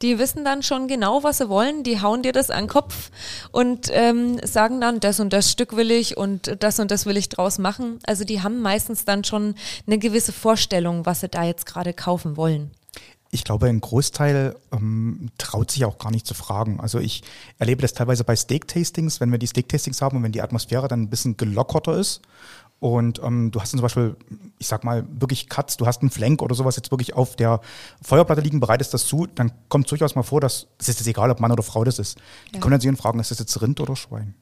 Die 0.02 0.18
wissen 0.18 0.44
dann 0.44 0.64
schon 0.64 0.88
genau, 0.88 1.24
was 1.24 1.38
sie 1.38 1.48
wollen. 1.48 1.84
Die 1.84 2.02
hauen 2.02 2.24
dir 2.24 2.34
das 2.34 2.50
an 2.50 2.64
den 2.64 2.70
Kopf 2.70 3.12
und 3.52 3.90
ähm, 3.92 4.40
sagen 4.44 4.82
dann, 4.82 5.00
das 5.00 5.20
und 5.20 5.32
das 5.32 5.52
Stück 5.52 5.76
will 5.76 5.92
ich 5.92 6.18
und 6.18 6.58
das 6.60 6.80
und 6.80 6.90
das 6.90 7.06
will 7.06 7.18
ich 7.18 7.30
draus 7.30 7.60
machen. 7.60 8.00
Also 8.06 8.24
die 8.24 8.42
haben 8.42 8.62
meistens 8.62 9.06
dann 9.06 9.24
schon 9.24 9.54
eine 9.86 10.00
gewisse 10.00 10.34
Vorstellung, 10.34 11.06
was 11.06 11.22
sie 11.22 11.30
da 11.30 11.44
jetzt 11.44 11.68
gerade 11.68 11.94
kaufen 11.94 12.36
wollen. 12.36 12.72
Ich 13.34 13.44
glaube, 13.44 13.66
ein 13.68 13.82
Großteil 13.82 14.56
ähm, 14.72 15.32
traut 15.40 15.72
sich 15.72 15.86
auch 15.86 15.98
gar 15.98 16.12
nicht 16.12 16.28
zu 16.28 16.36
fragen. 16.36 16.80
Also 16.80 17.00
ich 17.00 17.24
erlebe 17.58 17.82
das 17.82 17.94
teilweise 17.94 18.24
bei 18.24 18.36
Steak-Tastings, 18.36 19.20
wenn 19.20 19.32
wir 19.32 19.40
die 19.40 19.48
Steak-Tastings 19.48 20.04
haben 20.04 20.18
und 20.18 20.24
wenn 20.24 20.32
die 20.32 20.44
Atmosphäre 20.44 20.88
dann 20.88 21.02
ein 21.02 21.10
bisschen 21.10 21.36
gelockerter 21.36 21.98
ist. 21.98 22.22
Und 22.80 23.24
ähm, 23.24 23.50
du 23.50 23.60
hast 23.60 23.74
dann 23.74 23.80
zum 23.80 23.86
Beispiel, 23.86 24.16
ich 24.60 24.68
sag 24.68 24.84
mal, 24.84 25.04
wirklich 25.10 25.50
Cuts, 25.50 25.78
du 25.78 25.88
hast 25.88 26.02
einen 26.02 26.12
Flank 26.12 26.44
oder 26.44 26.54
sowas 26.54 26.76
jetzt 26.76 26.92
wirklich 26.92 27.16
auf 27.16 27.36
der 27.36 27.60
Feuerplatte 28.04 28.42
liegen, 28.42 28.60
bereitest 28.60 28.94
das 28.94 29.08
zu, 29.08 29.26
dann 29.26 29.52
kommt 29.68 29.90
durchaus 29.90 30.14
mal 30.14 30.22
vor, 30.22 30.40
dass, 30.40 30.68
es 30.78 30.90
ist 30.90 31.00
jetzt 31.00 31.08
egal, 31.08 31.32
ob 31.32 31.40
Mann 31.40 31.52
oder 31.52 31.64
Frau 31.64 31.84
das 31.84 31.98
ist. 31.98 32.20
Die 32.52 32.56
Ja. 32.56 32.60
kommen 32.62 32.74
dann 32.74 32.82
zu 32.82 32.88
und 32.90 32.98
fragen, 32.98 33.20
ist 33.20 33.32
das 33.32 33.40
jetzt 33.40 33.60
Rind 33.64 33.80
oder 33.80 33.96
Schwein? 33.96 34.36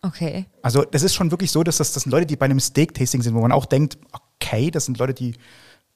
Okay. 0.00 0.46
Also 0.62 0.82
das 0.82 1.02
ist 1.02 1.14
schon 1.14 1.30
wirklich 1.30 1.50
so, 1.50 1.62
dass 1.62 1.76
das, 1.76 1.92
das 1.92 2.04
sind 2.04 2.12
Leute, 2.12 2.24
die 2.26 2.36
bei 2.36 2.46
einem 2.46 2.60
Steak-Tasting 2.60 3.20
sind, 3.20 3.34
wo 3.34 3.40
man 3.40 3.52
auch 3.52 3.66
denkt, 3.66 3.98
okay, 4.12 4.70
das 4.70 4.86
sind 4.86 4.96
Leute, 4.98 5.12
die 5.12 5.34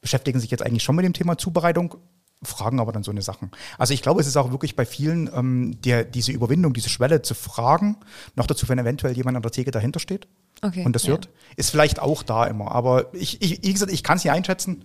beschäftigen 0.02 0.40
sich 0.40 0.50
jetzt 0.50 0.62
eigentlich 0.62 0.82
schon 0.82 0.96
mit 0.96 1.04
dem 1.04 1.12
Thema 1.12 1.38
Zubereitung, 1.38 1.94
fragen 2.42 2.80
aber 2.80 2.92
dann 2.92 3.02
so 3.02 3.10
eine 3.10 3.22
Sachen. 3.22 3.50
Also 3.78 3.94
ich 3.94 4.02
glaube, 4.02 4.20
es 4.20 4.26
ist 4.26 4.36
auch 4.36 4.52
wirklich 4.52 4.76
bei 4.76 4.86
vielen 4.86 5.30
ähm, 5.34 5.80
der, 5.82 6.04
diese 6.04 6.32
Überwindung, 6.32 6.72
diese 6.72 6.88
Schwelle 6.88 7.22
zu 7.22 7.34
fragen, 7.34 7.96
noch 8.36 8.46
dazu, 8.46 8.68
wenn 8.68 8.78
eventuell 8.78 9.16
jemand 9.16 9.36
an 9.36 9.42
der 9.42 9.50
Theke 9.50 9.70
dahinter 9.70 10.00
steht 10.00 10.28
Okay, 10.62 10.84
und 10.84 10.92
das 10.94 11.04
ja. 11.04 11.10
hört, 11.10 11.28
ist 11.56 11.70
vielleicht 11.70 12.00
auch 12.00 12.22
da 12.22 12.44
immer. 12.44 12.72
Aber 12.72 13.12
ich, 13.14 13.40
ich, 13.42 13.62
wie 13.62 13.72
gesagt, 13.72 13.92
ich 13.92 14.02
kann 14.02 14.16
es 14.16 14.24
nicht 14.24 14.32
einschätzen. 14.32 14.84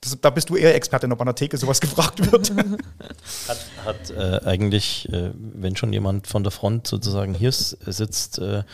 Das, 0.00 0.20
da 0.20 0.30
bist 0.30 0.50
du 0.50 0.56
eher 0.56 0.74
Expertin, 0.74 1.12
ob 1.12 1.20
an 1.20 1.26
der 1.26 1.34
Theke 1.36 1.56
sowas 1.56 1.80
gefragt 1.80 2.32
wird. 2.32 2.52
Hat, 3.48 3.58
hat 3.84 4.10
äh, 4.10 4.44
eigentlich, 4.44 5.08
äh, 5.12 5.30
wenn 5.34 5.76
schon 5.76 5.92
jemand 5.92 6.26
von 6.26 6.42
der 6.42 6.50
Front 6.50 6.86
sozusagen 6.86 7.34
hier 7.34 7.52
sitzt, 7.52 8.38
äh, 8.38 8.64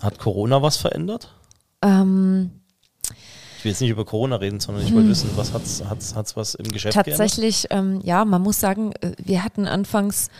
hat 0.00 0.18
Corona 0.18 0.62
was 0.62 0.76
verändert? 0.76 1.32
Ähm, 1.82 2.50
Ich 3.62 3.64
will 3.64 3.70
jetzt 3.70 3.80
nicht 3.80 3.90
über 3.90 4.04
Corona 4.04 4.34
reden, 4.34 4.58
sondern 4.58 4.84
ich 4.84 4.92
wollte 4.92 5.08
wissen, 5.08 5.30
was 5.36 5.52
hat's, 5.52 5.84
hat's, 5.88 6.16
hat's 6.16 6.36
was 6.36 6.56
im 6.56 6.66
Geschäft? 6.72 6.96
Tatsächlich, 6.96 7.68
ähm, 7.70 8.00
ja, 8.02 8.24
man 8.24 8.42
muss 8.42 8.58
sagen, 8.58 8.92
äh, 9.02 9.12
wir 9.22 9.44
hatten 9.44 9.68
anfangs, 9.68 10.30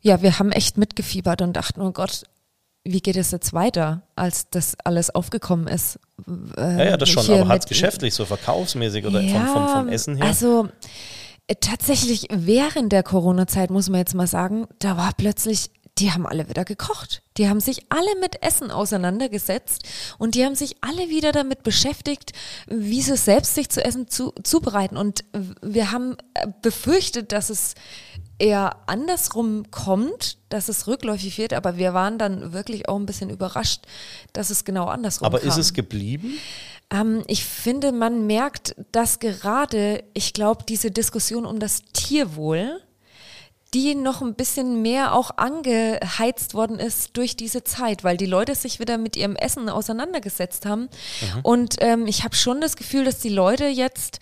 ja, 0.00 0.22
wir 0.22 0.38
haben 0.38 0.50
echt 0.50 0.78
mitgefiebert 0.78 1.42
und 1.42 1.52
dachten, 1.52 1.82
oh 1.82 1.92
Gott, 1.92 2.22
wie 2.84 3.02
geht 3.02 3.16
es 3.18 3.32
jetzt 3.32 3.52
weiter, 3.52 4.00
als 4.16 4.48
das 4.48 4.78
alles 4.82 5.14
aufgekommen 5.14 5.66
ist? 5.66 5.98
Äh, 6.56 6.78
Ja, 6.78 6.84
ja, 6.84 6.96
das 6.96 7.10
schon, 7.10 7.30
aber 7.30 7.48
hat 7.48 7.64
es 7.64 7.68
geschäftlich, 7.68 8.14
so 8.14 8.24
verkaufsmäßig 8.24 9.04
oder 9.04 9.20
vom, 9.20 9.46
vom, 9.46 9.68
vom 9.68 9.88
Essen 9.88 10.16
her? 10.16 10.24
Also 10.24 10.70
äh, 11.48 11.54
tatsächlich 11.60 12.28
während 12.30 12.92
der 12.92 13.02
Corona-Zeit 13.02 13.68
muss 13.68 13.90
man 13.90 13.98
jetzt 13.98 14.14
mal 14.14 14.26
sagen, 14.26 14.66
da 14.78 14.96
war 14.96 15.12
plötzlich, 15.14 15.70
die 15.98 16.12
haben 16.12 16.26
alle 16.26 16.48
wieder 16.48 16.64
gekocht. 16.64 17.20
Die 17.38 17.48
haben 17.48 17.60
sich 17.60 17.86
alle 17.88 18.20
mit 18.20 18.42
Essen 18.42 18.70
auseinandergesetzt 18.70 19.84
und 20.18 20.34
die 20.34 20.44
haben 20.44 20.56
sich 20.56 20.76
alle 20.80 21.08
wieder 21.08 21.32
damit 21.32 21.62
beschäftigt, 21.62 22.32
wie 22.66 23.00
sie 23.00 23.16
selbst 23.16 23.54
sich 23.54 23.68
zu 23.68 23.82
essen 23.84 24.08
zu, 24.08 24.32
zubereiten. 24.42 24.96
Und 24.96 25.24
wir 25.62 25.92
haben 25.92 26.16
äh, 26.34 26.48
befürchtet, 26.62 27.32
dass 27.32 27.48
es 27.48 27.74
eher 28.38 28.76
andersrum 28.86 29.70
kommt, 29.70 30.38
dass 30.48 30.68
es 30.68 30.86
rückläufig 30.86 31.38
wird, 31.38 31.52
aber 31.52 31.76
wir 31.76 31.94
waren 31.94 32.18
dann 32.18 32.52
wirklich 32.52 32.88
auch 32.88 32.96
ein 32.96 33.06
bisschen 33.06 33.30
überrascht, 33.30 33.82
dass 34.32 34.50
es 34.50 34.64
genau 34.64 34.86
andersrum 34.86 35.26
aber 35.26 35.40
kam. 35.40 35.48
ist 35.48 35.56
es 35.56 35.74
geblieben? 35.74 36.38
Ähm, 36.90 37.22
ich 37.26 37.44
finde, 37.44 37.92
man 37.92 38.26
merkt, 38.26 38.74
dass 38.92 39.18
gerade, 39.18 40.04
ich 40.14 40.32
glaube, 40.32 40.64
diese 40.68 40.90
Diskussion 40.90 41.46
um 41.46 41.58
das 41.58 41.82
Tierwohl, 41.92 42.80
die 43.74 43.94
noch 43.94 44.22
ein 44.22 44.34
bisschen 44.34 44.80
mehr 44.80 45.14
auch 45.14 45.30
angeheizt 45.36 46.54
worden 46.54 46.78
ist 46.78 47.16
durch 47.16 47.36
diese 47.36 47.64
Zeit, 47.64 48.02
weil 48.02 48.16
die 48.16 48.26
Leute 48.26 48.54
sich 48.54 48.80
wieder 48.80 48.96
mit 48.96 49.16
ihrem 49.16 49.36
Essen 49.36 49.68
auseinandergesetzt 49.68 50.64
haben. 50.64 50.82
Mhm. 50.82 51.40
Und 51.42 51.76
ähm, 51.80 52.06
ich 52.06 52.24
habe 52.24 52.34
schon 52.34 52.60
das 52.60 52.76
Gefühl, 52.76 53.04
dass 53.04 53.18
die 53.18 53.28
Leute 53.28 53.66
jetzt 53.66 54.20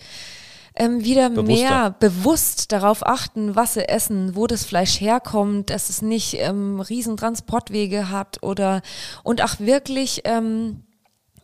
ähm, 0.75 1.03
wieder 1.03 1.29
Bewusster. 1.29 1.53
mehr 1.53 1.89
bewusst 1.91 2.71
darauf 2.71 3.05
achten, 3.05 3.55
was 3.55 3.75
sie 3.75 3.87
essen, 3.87 4.35
wo 4.35 4.47
das 4.47 4.65
Fleisch 4.65 4.99
herkommt, 4.99 5.69
dass 5.69 5.89
es 5.89 6.01
nicht 6.01 6.35
ähm, 6.39 6.79
riesen 6.79 7.17
Transportwege 7.17 8.09
hat 8.09 8.43
oder 8.43 8.81
und 9.23 9.41
auch 9.41 9.59
wirklich 9.59 10.21
ähm, 10.25 10.83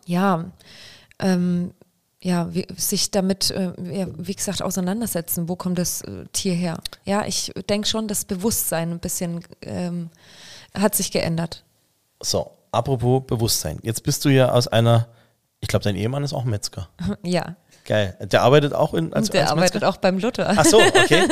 ja 0.06 0.52
ähm, 1.20 1.72
ja, 2.24 2.54
wie, 2.54 2.66
sich 2.78 3.12
damit, 3.12 3.52
äh, 3.52 3.74
wie 3.78 4.34
gesagt, 4.34 4.62
auseinandersetzen. 4.62 5.50
Wo 5.50 5.58
kommt 5.58 5.78
das 5.78 6.02
äh, 6.02 6.26
Tier 6.32 6.54
her? 6.54 6.80
Ja, 7.04 7.26
ich 7.26 7.52
denke 7.70 7.88
schon, 7.88 8.08
das 8.08 8.24
Bewusstsein 8.24 8.92
ein 8.92 9.00
bisschen 9.00 9.44
ähm, 9.62 10.10
hat 10.74 10.96
sich 10.96 11.12
geändert. 11.12 11.64
So, 12.22 12.52
apropos 12.72 13.24
Bewusstsein. 13.28 13.80
Jetzt 13.84 14.04
bist 14.04 14.24
du 14.24 14.30
ja 14.30 14.52
aus 14.52 14.70
einer, 14.70 15.10
ich 15.60 15.68
glaube, 15.68 15.84
dein 15.84 15.98
Ehemann 15.98 16.24
ist 16.24 16.34
auch 16.34 16.46
Metzger. 16.46 16.88
Ja, 17.24 17.58
Geil. 17.86 18.16
Der 18.32 18.42
arbeitet 18.44 18.74
auch 18.74 18.94
in, 18.94 19.12
als, 19.14 19.30
der 19.30 19.42
als 19.42 19.52
arbeitet 19.52 19.74
Metzger? 19.76 19.90
auch 19.90 19.98
beim 19.98 20.18
Luther. 20.20 20.54
Ach 20.56 20.64
so, 20.66 20.78
okay. 21.04 21.24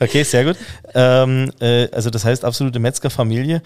Okay, 0.00 0.22
sehr 0.24 0.44
gut. 0.44 0.56
Ähm, 0.94 1.50
äh, 1.60 1.88
also 1.92 2.10
das 2.10 2.24
heißt 2.24 2.44
absolute 2.44 2.78
Metzgerfamilie. 2.80 3.62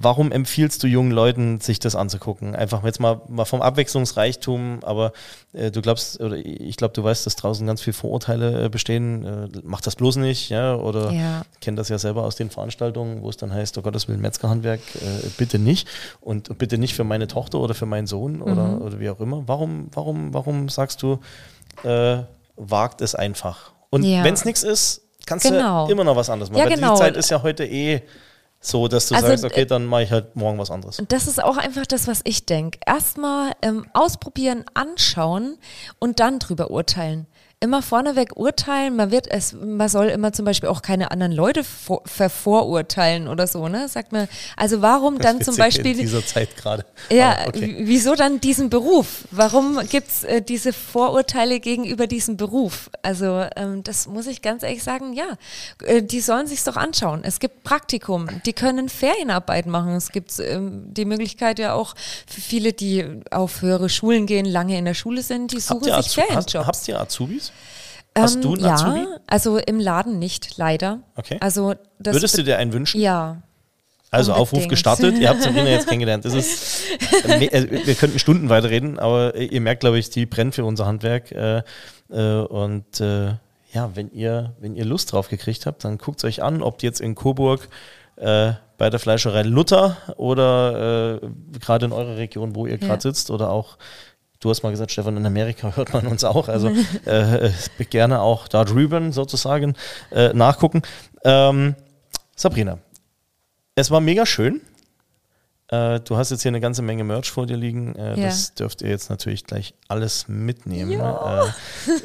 Warum 0.00 0.32
empfiehlst 0.32 0.82
du 0.82 0.86
jungen 0.86 1.12
Leuten, 1.12 1.60
sich 1.60 1.78
das 1.78 1.96
anzugucken? 1.96 2.54
Einfach 2.54 2.84
jetzt 2.84 3.00
mal, 3.00 3.20
mal 3.28 3.44
vom 3.46 3.62
Abwechslungsreichtum, 3.62 4.80
aber 4.82 5.12
äh, 5.52 5.70
du 5.70 5.80
glaubst, 5.82 6.20
oder 6.20 6.36
ich 6.36 6.76
glaube, 6.76 6.92
du 6.94 7.02
weißt, 7.04 7.24
dass 7.26 7.36
draußen 7.36 7.66
ganz 7.66 7.80
viele 7.80 7.94
Vorurteile 7.94 8.64
äh, 8.64 8.68
bestehen. 8.68 9.24
Äh, 9.24 9.48
mach 9.62 9.80
das 9.80 9.96
bloß 9.96 10.16
nicht, 10.16 10.50
ja, 10.50 10.74
oder 10.74 11.10
Ja. 11.10 11.42
kennt 11.60 11.78
das 11.78 11.88
ja 11.88 11.98
selber 11.98 12.24
aus 12.24 12.36
den 12.36 12.50
Veranstaltungen, 12.50 13.22
wo 13.22 13.30
es 13.30 13.36
dann 13.36 13.52
heißt, 13.52 13.78
oh 13.78 13.82
Gottes 13.82 14.08
Willen, 14.08 14.20
Metzgerhandwerk, 14.20 14.80
äh, 14.96 15.28
bitte 15.38 15.58
nicht. 15.58 15.88
Und 16.20 16.58
bitte 16.58 16.78
nicht 16.78 16.94
für 16.94 17.04
meine 17.04 17.26
Tochter 17.28 17.58
oder 17.60 17.74
für 17.74 17.86
meinen 17.86 18.06
Sohn 18.06 18.42
oder, 18.42 18.60
Mhm. 18.68 18.82
oder 18.82 19.00
wie 19.00 19.10
auch 19.10 19.20
immer. 19.20 19.42
Warum, 19.46 19.88
warum, 19.92 20.34
warum 20.34 20.68
sagst 20.68 21.02
du, 21.02 21.18
äh, 21.84 22.22
wagt 22.56 23.00
es 23.00 23.14
einfach? 23.14 23.72
Und 23.90 24.02
Ja. 24.04 24.24
wenn 24.24 24.34
es 24.34 24.44
nichts 24.44 24.62
ist, 24.62 25.02
kannst 25.26 25.46
Genau. 25.46 25.86
du 25.86 25.92
immer 25.92 26.04
noch 26.04 26.16
was 26.16 26.30
anderes 26.30 26.50
machen. 26.50 26.60
Ja, 26.60 26.66
Weil 26.68 26.74
genau. 26.76 26.94
die 26.94 27.00
Zeit 27.00 27.16
ist 27.16 27.30
ja 27.30 27.42
heute 27.42 27.64
eh 27.64 28.02
so, 28.60 28.88
dass 28.88 29.08
du 29.08 29.14
Also, 29.14 29.28
sagst, 29.28 29.44
okay, 29.44 29.62
äh, 29.62 29.66
dann 29.66 29.86
mache 29.86 30.02
ich 30.02 30.10
halt 30.10 30.36
morgen 30.36 30.58
was 30.58 30.70
anderes. 30.70 30.98
Und 30.98 31.12
das 31.12 31.26
ist 31.26 31.42
auch 31.42 31.56
einfach 31.56 31.86
das, 31.86 32.06
was 32.06 32.20
ich 32.24 32.44
denke. 32.44 32.78
Erstmal 32.86 33.52
ähm, 33.62 33.86
ausprobieren, 33.94 34.64
anschauen 34.74 35.56
und 35.98 36.20
dann 36.20 36.38
drüber 36.38 36.70
urteilen. 36.70 37.26
Immer 37.62 37.82
vorneweg 37.82 38.36
urteilen, 38.36 38.96
man 38.96 39.10
wird 39.10 39.30
es, 39.30 39.52
man 39.52 39.90
soll 39.90 40.06
immer 40.06 40.32
zum 40.32 40.46
Beispiel 40.46 40.70
auch 40.70 40.80
keine 40.80 41.10
anderen 41.10 41.32
Leute 41.32 41.62
vor, 41.62 42.00
vervorurteilen 42.06 43.28
oder 43.28 43.46
so, 43.46 43.68
ne? 43.68 43.86
Sagt 43.86 44.12
man, 44.12 44.28
also 44.56 44.80
warum 44.80 45.18
dann 45.18 45.42
zum 45.42 45.56
Beispiel 45.56 45.92
in 45.92 45.98
dieser 45.98 46.24
Zeit 46.24 46.56
gerade. 46.56 46.86
Ja, 47.10 47.32
Aber 47.32 47.48
okay. 47.48 47.76
wieso 47.80 48.14
dann 48.14 48.40
diesen 48.40 48.70
Beruf? 48.70 49.24
Warum 49.30 49.78
gibt's 49.90 50.24
äh, 50.24 50.40
diese 50.40 50.72
Vorurteile 50.72 51.60
gegenüber 51.60 52.06
diesem 52.06 52.38
Beruf? 52.38 52.88
Also 53.02 53.44
ähm, 53.56 53.84
das 53.84 54.06
muss 54.06 54.26
ich 54.26 54.40
ganz 54.40 54.62
ehrlich 54.62 54.82
sagen, 54.82 55.12
ja, 55.12 55.36
äh, 55.84 56.02
die 56.02 56.22
sollen 56.22 56.46
sich's 56.46 56.64
doch 56.64 56.76
anschauen. 56.76 57.20
Es 57.24 57.40
gibt 57.40 57.62
Praktikum, 57.62 58.26
die 58.46 58.54
können 58.54 58.88
Ferienarbeit 58.88 59.66
machen. 59.66 59.96
Es 59.96 60.12
gibt 60.12 60.38
ähm, 60.38 60.94
die 60.94 61.04
Möglichkeit 61.04 61.58
ja 61.58 61.74
auch 61.74 61.94
für 62.26 62.40
viele, 62.40 62.72
die 62.72 63.04
auf 63.30 63.60
höhere 63.60 63.90
Schulen 63.90 64.24
gehen, 64.24 64.46
lange 64.46 64.78
in 64.78 64.86
der 64.86 64.94
Schule 64.94 65.20
sind, 65.20 65.52
die 65.52 65.60
suchen 65.60 65.84
sich 65.84 65.92
Azu 65.92 66.20
Ferienjobs. 66.22 66.54
habt 66.54 66.88
ihr 66.88 66.98
Azubis? 66.98 67.49
Hast 68.16 68.36
Ähm, 68.36 68.42
du 68.42 68.54
einen 68.54 68.64
ja, 68.64 68.74
Azubi? 68.74 69.06
also 69.26 69.58
im 69.58 69.78
Laden 69.78 70.18
nicht, 70.18 70.56
leider. 70.56 71.00
Okay. 71.16 71.38
Also 71.40 71.74
Würdest 71.98 72.36
du 72.38 72.42
dir 72.42 72.58
einen 72.58 72.72
wünschen? 72.72 73.00
ja, 73.00 73.42
Also 74.10 74.32
Aufruf 74.32 74.52
Unbedingt. 74.54 74.70
gestartet. 74.70 75.18
Ihr 75.18 75.28
habt 75.28 75.42
Sabrina 75.42 75.68
jetzt 75.68 75.86
kennengelernt. 75.88 76.24
Das 76.24 76.34
ist, 76.34 76.82
äh, 77.28 77.44
äh, 77.46 77.86
wir 77.86 77.94
könnten 77.94 78.18
Stunden 78.18 78.48
weiterreden, 78.48 78.98
aber 78.98 79.36
ihr 79.36 79.60
merkt, 79.60 79.80
glaube 79.80 79.98
ich, 79.98 80.10
die 80.10 80.26
brennt 80.26 80.54
für 80.56 80.64
unser 80.64 80.86
Handwerk. 80.86 81.30
Äh, 81.32 81.62
und 82.08 82.98
ja, 83.72 83.90
wenn 83.94 84.10
ihr, 84.10 84.54
wenn 84.58 84.74
ihr 84.74 84.84
Lust 84.84 85.12
drauf 85.12 85.28
gekriegt 85.28 85.64
habt, 85.66 85.84
dann 85.84 85.96
guckt 85.98 86.18
es 86.18 86.24
euch 86.24 86.42
an, 86.42 86.60
ob 86.62 86.82
jetzt 86.82 87.00
in 87.00 87.14
Coburg 87.14 87.68
äh, 88.16 88.52
bei 88.78 88.90
der 88.90 88.98
Fleischerei 88.98 89.42
Luther 89.42 89.96
oder 90.16 91.20
äh, 91.22 91.28
gerade 91.60 91.86
in 91.86 91.92
eurer 91.92 92.16
Region, 92.16 92.56
wo 92.56 92.66
ihr 92.66 92.78
gerade 92.78 92.94
Ja. 92.94 93.00
sitzt 93.00 93.30
oder 93.30 93.50
auch 93.50 93.78
Du 94.40 94.48
hast 94.48 94.62
mal 94.62 94.70
gesagt, 94.70 94.90
Stefan, 94.90 95.16
in 95.18 95.26
Amerika 95.26 95.72
hört 95.76 95.92
man 95.92 96.06
uns 96.06 96.24
auch. 96.24 96.48
Also 96.48 96.70
äh, 97.04 97.50
gerne 97.90 98.20
auch 98.22 98.48
da 98.48 98.64
drüben 98.64 99.12
sozusagen 99.12 99.74
äh, 100.10 100.32
nachgucken. 100.32 100.82
Ähm, 101.24 101.74
Sabrina, 102.34 102.78
es 103.74 103.90
war 103.90 104.00
mega 104.00 104.24
schön. 104.24 104.62
Äh, 105.68 106.00
du 106.00 106.16
hast 106.16 106.30
jetzt 106.30 106.42
hier 106.42 106.50
eine 106.50 106.60
ganze 106.60 106.82
Menge 106.82 107.04
Merch 107.04 107.30
vor 107.30 107.46
dir 107.46 107.56
liegen. 107.56 107.94
Äh, 107.96 108.18
Ja. 108.18 108.26
Das 108.26 108.54
dürft 108.54 108.82
ihr 108.82 108.88
jetzt 108.88 109.10
natürlich 109.10 109.44
gleich 109.44 109.74
alles 109.88 110.26
mitnehmen. 110.26 110.90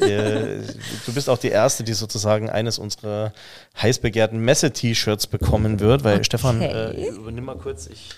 Äh, 0.02 0.06
äh, 0.06 0.62
du 1.06 1.14
bist 1.14 1.30
auch 1.30 1.38
die 1.40 1.50
Erste, 1.50 1.84
die 1.84 1.94
sozusagen 1.94 2.50
eines 2.50 2.78
unserer 2.78 3.32
heiß 3.82 4.00
begehrten 4.00 4.40
Messe-T-Shirts 4.40 5.28
bekommen 5.28 5.80
wird, 5.80 6.04
weil 6.04 6.24
Stefan, 6.26 6.62
äh, 6.62 7.08
übernimm 7.08 7.46
mal 7.46 7.58
kurz, 7.58 7.88
ich 7.88 8.10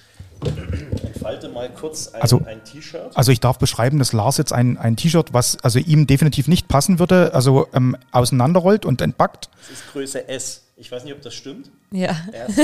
entfalte 1.04 1.50
mal 1.50 1.70
kurz 1.70 2.08
ein, 2.10 2.22
Also- 2.22 2.42
ein 2.46 2.64
T-Shirt. 2.64 3.12
Also 3.16 3.32
ich 3.32 3.40
darf 3.40 3.58
beschreiben, 3.60 4.00
dass 4.00 4.14
Lars 4.14 4.38
jetzt 4.38 4.54
ein, 4.54 4.78
ein 4.78 4.96
T-Shirt, 4.96 5.34
was 5.34 5.58
also 5.64 5.80
ihm 5.80 6.08
definitiv 6.08 6.48
nicht 6.48 6.68
passen 6.68 7.00
würde, 7.00 7.34
also 7.34 7.68
ähm, 7.74 7.98
auseinanderrollt 8.12 8.86
und 8.86 9.02
entpackt. 9.02 9.50
Das 9.60 9.80
ist 9.80 9.92
Größe 9.92 10.28
S. 10.28 10.64
Ich 10.76 10.92
weiß 10.92 11.04
nicht, 11.04 11.14
ob 11.14 11.22
das 11.22 11.34
stimmt. 11.34 11.72
Ja, 11.92 12.16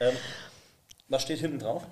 ähm, 0.00 0.12
was 1.08 1.22
steht 1.22 1.40
hinten 1.40 1.58
drauf? 1.58 1.82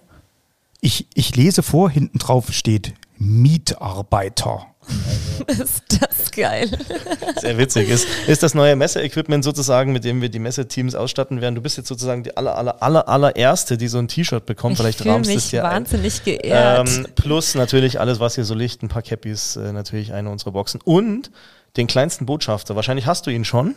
Ich, 0.81 1.07
ich 1.15 1.35
lese 1.35 1.63
vor, 1.63 1.91
hinten 1.91 2.19
drauf 2.19 2.53
steht 2.53 2.93
Mitarbeiter. 3.25 4.67
ist 5.47 5.83
das 5.89 6.31
geil. 6.31 6.69
Sehr 7.41 7.57
witzig. 7.57 7.89
Ist, 7.89 8.07
ist 8.27 8.43
das 8.43 8.55
neue 8.55 8.77
Messe-Equipment 8.77 9.43
sozusagen, 9.43 9.93
mit 9.93 10.05
dem 10.05 10.21
wir 10.21 10.29
die 10.29 10.39
Messeteams 10.39 10.95
ausstatten 10.95 11.41
werden? 11.41 11.55
Du 11.55 11.63
bist 11.63 11.79
jetzt 11.79 11.89
sozusagen 11.89 12.23
die 12.23 12.37
aller, 12.37 12.57
aller, 12.57 12.83
aller, 12.83 13.09
allererste, 13.09 13.79
die 13.79 13.89
so 13.89 13.99
ein 13.99 14.09
T-Shirt 14.09 14.45
bekommt. 14.45 14.75
Ich 14.75 14.81
Vielleicht 14.81 14.99
fühle 14.99 15.15
rahmst 15.15 15.31
du 15.31 15.37
es 15.37 15.45
mich 15.45 15.51
dir 15.51 15.65
ein. 15.65 15.73
wahnsinnig 15.73 16.23
geehrt. 16.25 16.89
Ähm, 16.89 17.07
plus 17.15 17.55
natürlich 17.55 17.99
alles, 17.99 18.21
was 18.21 18.35
hier 18.35 18.45
so 18.45 18.55
liegt, 18.55 18.83
ein 18.83 18.89
paar 18.89 19.03
Cappies, 19.03 19.57
äh, 19.57 19.73
natürlich 19.73 20.13
eine 20.13 20.29
unserer 20.31 20.53
Boxen 20.53 20.81
und 20.85 21.31
den 21.77 21.87
kleinsten 21.87 22.27
Botschafter. 22.27 22.77
Wahrscheinlich 22.77 23.07
hast 23.07 23.27
du 23.27 23.31
ihn 23.31 23.45
schon, 23.45 23.75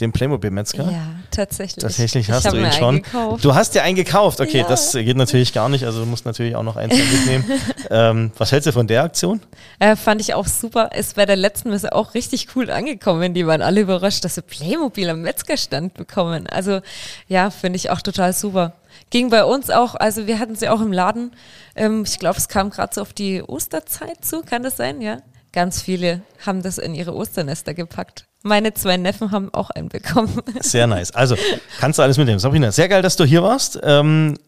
den 0.00 0.12
Playmobil-Metzger. 0.12 0.90
ja, 0.90 1.06
tatsächlich. 1.30 1.82
Tatsächlich 1.82 2.28
Ich 2.28 2.34
hast 2.34 2.52
du 2.52 2.56
ihn 2.56 2.70
schon. 2.72 2.96
eingekauft. 2.96 3.44
Du 3.44 3.54
hast 3.54 3.74
dir 3.74 3.82
einen 3.82 3.96
gekauft. 3.96 4.40
Okay, 4.40 4.58
Ja. 4.60 4.68
das 4.68 4.92
geht 4.92 5.16
natürlich 5.16 5.52
gar 5.52 5.68
nicht. 5.68 5.84
Also 5.84 6.00
du 6.00 6.06
musst 6.06 6.24
natürlich 6.24 6.54
auch 6.56 6.62
noch 6.62 6.76
eins 6.76 6.94
mitnehmen. 6.94 7.44
ähm, 7.90 8.30
was 8.38 8.52
hältst 8.52 8.66
du 8.68 8.72
von 8.72 8.86
der 8.86 9.02
Aktion? 9.02 9.40
Äh, 9.80 9.96
fand 9.96 10.20
ich 10.20 10.34
auch 10.34 10.46
super. 10.46 10.90
Ist 10.94 11.16
bei 11.16 11.26
der 11.26 11.36
letzten 11.36 11.70
Messe 11.70 11.92
auch 11.92 12.14
richtig 12.14 12.48
cool 12.54 12.70
angekommen. 12.70 13.34
Die 13.34 13.46
waren 13.46 13.60
alle 13.62 13.80
überrascht, 13.80 14.24
dass 14.24 14.36
sie 14.36 14.42
Playmobil 14.42 15.08
am 15.10 15.22
Metzgerstand 15.22 15.94
bekommen. 15.94 16.46
Also 16.46 16.80
ja, 17.26 17.50
finde 17.50 17.76
ich 17.76 17.90
auch 17.90 18.00
total 18.00 18.32
super. 18.32 18.74
Ging 19.10 19.30
bei 19.30 19.44
uns 19.44 19.70
auch, 19.70 19.94
also 19.96 20.26
wir 20.26 20.38
hatten 20.38 20.54
sie 20.54 20.68
auch 20.68 20.80
im 20.80 20.92
Laden. 20.92 21.32
Ähm, 21.74 22.04
ich 22.06 22.18
glaube, 22.18 22.38
es 22.38 22.48
kam 22.48 22.70
gerade 22.70 22.94
so 22.94 23.00
auf 23.02 23.12
die 23.12 23.42
Osterzeit 23.42 24.24
zu, 24.24 24.42
kann 24.42 24.62
das 24.62 24.76
sein? 24.76 25.00
Ja. 25.00 25.18
Ganz 25.52 25.80
viele 25.82 26.20
haben 26.46 26.62
das 26.62 26.78
in 26.78 26.94
ihre 26.94 27.14
Osternester 27.14 27.74
gepackt. 27.74 28.26
Meine 28.42 28.72
zwei 28.74 28.96
Neffen 28.96 29.30
haben 29.32 29.52
auch 29.52 29.70
einen 29.70 29.88
bekommen. 29.88 30.40
Sehr 30.60 30.86
nice. 30.86 31.10
Also, 31.12 31.36
kannst 31.80 31.98
du 31.98 32.02
alles 32.02 32.16
mitnehmen. 32.18 32.38
Sabrina, 32.38 32.70
sehr 32.72 32.88
geil, 32.88 33.02
dass 33.02 33.16
du 33.16 33.24
hier 33.24 33.42
warst. 33.42 33.78
Ähm, 33.82 34.38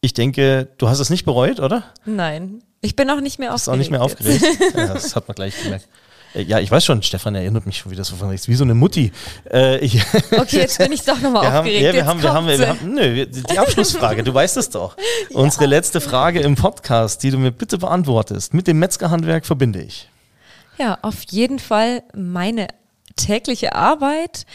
ich 0.00 0.14
denke, 0.14 0.68
du 0.78 0.88
hast 0.88 0.98
es 0.98 1.10
nicht 1.10 1.24
bereut, 1.24 1.60
oder? 1.60 1.84
Nein, 2.04 2.62
ich 2.80 2.96
bin 2.96 3.08
auch 3.10 3.20
nicht 3.20 3.38
mehr 3.38 3.52
Bist 3.52 3.68
auch 3.68 3.72
aufgeregt. 3.74 3.78
nicht 3.78 3.90
mehr 3.90 4.02
aufgeregt. 4.02 4.44
ja, 4.76 4.94
das 4.94 5.14
hat 5.14 5.28
man 5.28 5.34
gleich 5.36 5.54
gemerkt. 5.62 5.86
Äh, 6.34 6.42
Ja, 6.42 6.58
ich 6.58 6.70
weiß 6.70 6.84
schon, 6.84 7.02
Stefan 7.02 7.34
erinnert 7.34 7.66
mich 7.66 7.78
schon 7.78 7.92
wieder 7.92 8.02
so 8.04 8.16
von 8.16 8.30
rechts, 8.30 8.48
wie 8.48 8.54
so 8.54 8.64
eine 8.64 8.74
Mutti. 8.74 9.12
Äh, 9.52 9.78
ich, 9.78 10.00
Okay, 10.32 10.58
jetzt 10.60 10.78
bin 10.78 10.90
ich 10.92 11.02
doch 11.02 11.20
nochmal 11.20 11.42
wir 11.44 11.52
haben, 11.52 11.58
aufgeregt. 11.66 11.82
ja, 11.84 11.92
wir 11.92 12.06
haben, 12.06 12.22
wir 12.22 12.32
haben, 12.32 12.46
wir 12.48 12.68
haben, 12.68 12.94
nö, 12.94 13.26
die 13.26 13.58
Abschlussfrage, 13.58 14.22
du 14.24 14.32
weißt 14.34 14.56
es 14.56 14.70
doch. 14.70 14.96
Unsere 15.32 15.66
letzte 15.66 16.00
Frage 16.00 16.40
im 16.40 16.54
Podcast, 16.56 17.22
die 17.22 17.30
du 17.30 17.38
mir 17.38 17.52
bitte 17.52 17.78
beantwortest, 17.78 18.54
mit 18.54 18.66
dem 18.66 18.78
Metzgerhandwerk 18.80 19.44
verbinde 19.46 19.82
ich. 19.82 20.08
Ja, 20.78 20.98
auf 21.02 21.22
jeden 21.30 21.58
Fall 21.58 22.02
meine 22.14 22.68
tägliche 23.26 23.74
Arbeit. 23.74 24.46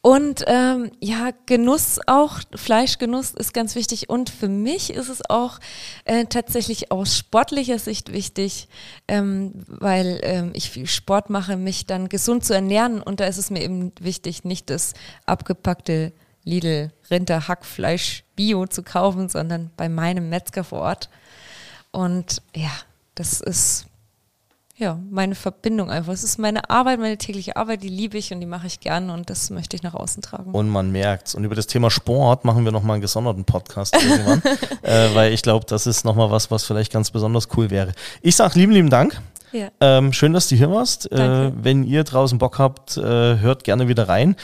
Und 0.00 0.44
ähm, 0.46 0.90
ja, 1.00 1.30
Genuss 1.46 1.98
auch, 2.06 2.40
Fleischgenuss 2.54 3.32
ist 3.32 3.54
ganz 3.54 3.74
wichtig. 3.74 4.10
Und 4.10 4.30
für 4.30 4.48
mich 4.48 4.90
ist 4.90 5.08
es 5.08 5.28
auch 5.28 5.58
äh, 6.04 6.26
tatsächlich 6.26 6.92
aus 6.92 7.16
sportlicher 7.16 7.78
Sicht 7.78 8.12
wichtig, 8.12 8.68
ähm, 9.08 9.52
weil 9.66 10.20
ähm, 10.22 10.50
ich 10.54 10.70
viel 10.70 10.86
Sport 10.86 11.30
mache, 11.30 11.56
mich 11.56 11.86
dann 11.86 12.08
gesund 12.08 12.44
zu 12.44 12.54
ernähren. 12.54 13.00
Und 13.00 13.20
da 13.20 13.26
ist 13.26 13.38
es 13.38 13.50
mir 13.50 13.62
eben 13.62 13.92
wichtig, 14.00 14.44
nicht 14.44 14.70
das 14.70 14.94
abgepackte 15.26 16.12
Lidl 16.44 16.90
Rinder 17.10 17.48
Hackfleisch 17.48 18.24
Bio 18.36 18.66
zu 18.66 18.82
kaufen, 18.82 19.28
sondern 19.28 19.70
bei 19.76 19.88
meinem 19.88 20.28
Metzger 20.28 20.64
vor 20.64 20.80
Ort. 20.80 21.08
Und 21.92 22.42
ja, 22.54 22.72
das 23.14 23.40
ist 23.40 23.86
ja, 24.76 24.98
meine 25.08 25.36
Verbindung 25.36 25.88
einfach. 25.88 26.12
Es 26.12 26.24
ist 26.24 26.38
meine 26.38 26.68
Arbeit, 26.68 26.98
meine 26.98 27.16
tägliche 27.16 27.56
Arbeit, 27.56 27.84
die 27.84 27.88
liebe 27.88 28.18
ich 28.18 28.32
und 28.32 28.40
die 28.40 28.46
mache 28.46 28.66
ich 28.66 28.80
gern 28.80 29.08
und 29.10 29.30
das 29.30 29.50
möchte 29.50 29.76
ich 29.76 29.84
nach 29.84 29.94
außen 29.94 30.20
tragen. 30.20 30.50
Und 30.50 30.68
man 30.68 30.90
merkt's. 30.90 31.36
Und 31.36 31.44
über 31.44 31.54
das 31.54 31.68
Thema 31.68 31.90
Sport 31.90 32.44
machen 32.44 32.64
wir 32.64 32.72
nochmal 32.72 32.94
einen 32.94 33.02
gesonderten 33.02 33.44
Podcast 33.44 33.96
irgendwann, 34.02 34.42
äh, 34.82 35.14
weil 35.14 35.32
ich 35.32 35.42
glaube, 35.42 35.64
das 35.68 35.86
ist 35.86 36.04
nochmal 36.04 36.30
was, 36.32 36.50
was 36.50 36.64
vielleicht 36.64 36.92
ganz 36.92 37.12
besonders 37.12 37.48
cool 37.56 37.70
wäre. 37.70 37.92
Ich 38.20 38.34
sag 38.34 38.56
lieben, 38.56 38.72
lieben 38.72 38.90
Dank. 38.90 39.20
Ja. 39.52 39.68
Ähm, 39.80 40.12
schön, 40.12 40.32
dass 40.32 40.48
du 40.48 40.56
hier 40.56 40.72
warst. 40.72 41.10
Äh, 41.12 41.52
wenn 41.54 41.84
ihr 41.84 42.02
draußen 42.02 42.38
Bock 42.38 42.58
habt, 42.58 42.96
äh, 42.96 43.02
hört 43.38 43.62
gerne 43.62 43.86
wieder 43.86 44.08
rein. 44.08 44.34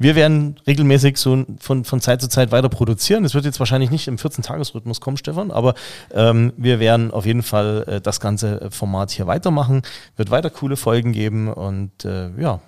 Wir 0.00 0.14
werden 0.14 0.58
regelmäßig 0.66 1.18
so 1.18 1.44
von, 1.60 1.84
von 1.84 2.00
Zeit 2.00 2.22
zu 2.22 2.28
Zeit 2.30 2.52
weiter 2.52 2.70
produzieren. 2.70 3.22
Es 3.26 3.34
wird 3.34 3.44
jetzt 3.44 3.60
wahrscheinlich 3.60 3.90
nicht 3.90 4.08
im 4.08 4.16
14-Tages-Rhythmus 4.16 5.02
kommen, 5.02 5.18
Stefan, 5.18 5.50
aber 5.50 5.74
ähm, 6.14 6.54
wir 6.56 6.80
werden 6.80 7.10
auf 7.10 7.26
jeden 7.26 7.42
Fall 7.42 7.84
äh, 7.86 8.00
das 8.00 8.18
ganze 8.18 8.70
Format 8.70 9.10
hier 9.10 9.26
weitermachen. 9.26 9.82
Wird 10.16 10.30
weiter 10.30 10.48
coole 10.48 10.76
Folgen 10.76 11.12
geben 11.12 11.52
und 11.52 12.06
äh, 12.06 12.30
ja, 12.40 12.60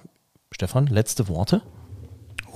Stefan, 0.50 0.88
letzte 0.88 1.26
Worte. 1.28 1.62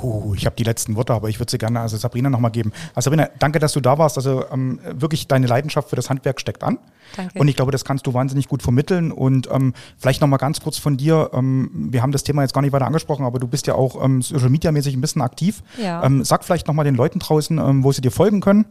Uh, 0.03 0.35
ich 0.35 0.45
habe 0.45 0.57
die 0.57 0.63
letzten 0.63 0.95
Worte, 0.95 1.15
aber 1.15 1.29
ich 1.31 1.39
würde 1.39 1.51
sie 1.51 1.57
gerne 1.57 1.81
also 1.81 1.97
Sabrina 1.97 2.29
nochmal 2.29 2.51
geben. 2.51 2.73
Also 2.95 3.07
Sabrina, 3.11 3.31
danke, 3.39 3.59
dass 3.59 3.73
du 3.73 3.81
da 3.81 3.97
warst. 3.97 4.19
Also 4.19 4.45
ähm, 4.53 4.79
wirklich 4.85 5.27
deine 5.27 5.47
Leidenschaft 5.47 5.89
für 5.89 5.97
das 5.97 6.11
Handwerk 6.11 6.39
steckt 6.39 6.63
an. 6.63 6.79
Danke. 7.17 7.39
Und 7.39 7.49
ich 7.49 7.57
glaube, 7.57 7.73
das 7.73 7.85
kannst 7.85 8.07
du 8.07 8.13
wahnsinnig 8.13 8.47
gut 8.47 8.63
vermitteln. 8.63 9.11
Und 9.11 9.49
ähm, 9.51 9.73
vielleicht 9.97 10.21
nochmal 10.21 10.39
ganz 10.39 10.61
kurz 10.61 10.77
von 10.77 10.99
dir. 10.99 11.31
Ähm, 11.33 11.71
wir 11.91 12.03
haben 12.03 12.13
das 12.13 12.25
Thema 12.25 12.43
jetzt 12.43 12.53
gar 12.53 12.61
nicht 12.61 12.73
weiter 12.73 12.87
angesprochen, 12.87 13.25
aber 13.25 13.39
du 13.39 13.49
bist 13.49 13.67
ja 13.67 13.75
auch 13.75 14.03
ähm, 14.05 14.21
Social 14.21 14.51
Media 14.51 14.71
mäßig 14.71 14.95
ein 14.95 15.01
bisschen 15.01 15.23
aktiv. 15.23 15.63
Ja. 15.83 16.05
Ähm, 16.05 16.25
sag 16.25 16.45
vielleicht 16.45 16.67
nochmal 16.67 16.85
den 16.85 16.95
Leuten 16.95 17.19
draußen, 17.19 17.57
ähm, 17.57 17.83
wo 17.83 17.91
sie 17.93 18.03
dir 18.03 18.11
folgen 18.11 18.41
können. 18.41 18.67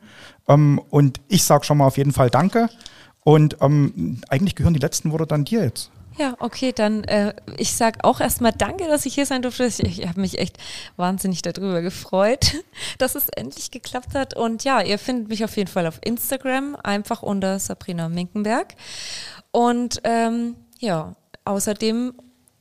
Ähm, 0.47 0.79
und 0.89 1.21
ich 1.27 1.43
sag 1.43 1.65
schon 1.65 1.79
mal 1.79 1.87
auf 1.87 1.97
jeden 1.97 2.11
Fall 2.11 2.29
Danke. 2.29 2.69
Und 3.23 3.57
ähm, 3.61 4.21
eigentlich 4.29 4.53
gehören 4.53 4.75
die 4.75 4.79
letzten 4.79 5.11
Worte 5.11 5.25
dann 5.25 5.43
dir 5.45 5.63
jetzt. 5.63 5.89
Ja, 6.17 6.35
okay, 6.39 6.71
dann 6.71 7.03
äh, 7.05 7.33
ich 7.57 7.75
sage 7.75 7.99
auch 8.03 8.21
erstmal 8.21 8.53
danke, 8.53 8.87
dass 8.87 9.05
ich 9.05 9.15
hier 9.15 9.25
sein 9.25 9.41
durfte. 9.41 9.65
Ich, 9.65 9.79
ich 9.79 10.07
habe 10.07 10.21
mich 10.21 10.39
echt 10.39 10.57
wahnsinnig 10.95 11.41
darüber 11.41 11.81
gefreut, 11.81 12.55
dass 12.97 13.15
es 13.15 13.27
endlich 13.29 13.69
geklappt 13.69 14.15
hat. 14.15 14.35
Und 14.35 14.63
ja, 14.63 14.81
ihr 14.81 14.97
findet 14.97 15.27
mich 15.27 15.43
auf 15.43 15.57
jeden 15.57 15.69
Fall 15.69 15.87
auf 15.87 15.99
Instagram, 16.03 16.77
einfach 16.81 17.21
unter 17.21 17.59
Sabrina 17.59 18.07
Minkenberg. 18.07 18.75
Und 19.51 19.99
ähm, 20.05 20.55
ja, 20.79 21.15
außerdem 21.43 22.13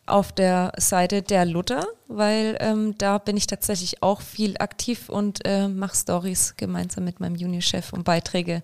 auf 0.07 0.33
der 0.33 0.73
Seite 0.77 1.23
der 1.23 1.47
Luther, 1.47 1.87
weil 2.09 2.57
ähm, 2.61 2.97
da 2.99 3.19
bin 3.19 3.37
ich 3.37 3.47
tatsächlich 3.47 4.03
auch 4.03 4.21
viel 4.21 4.57
aktiv 4.59 5.09
und 5.09 5.47
äh, 5.47 5.69
mache 5.69 5.97
Stories 5.97 6.57
gemeinsam 6.57 7.05
mit 7.05 7.21
meinem 7.21 7.37
Juniorchef 7.37 7.93
und 7.93 8.05
Beiträge, 8.05 8.63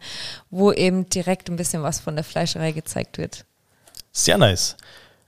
wo 0.51 0.73
eben 0.73 1.09
direkt 1.09 1.49
ein 1.49 1.57
bisschen 1.57 1.83
was 1.83 2.01
von 2.01 2.17
der 2.17 2.25
Fleischerei 2.25 2.73
gezeigt 2.73 3.17
wird. 3.17 3.47
Sehr 4.13 4.39
nice. 4.39 4.77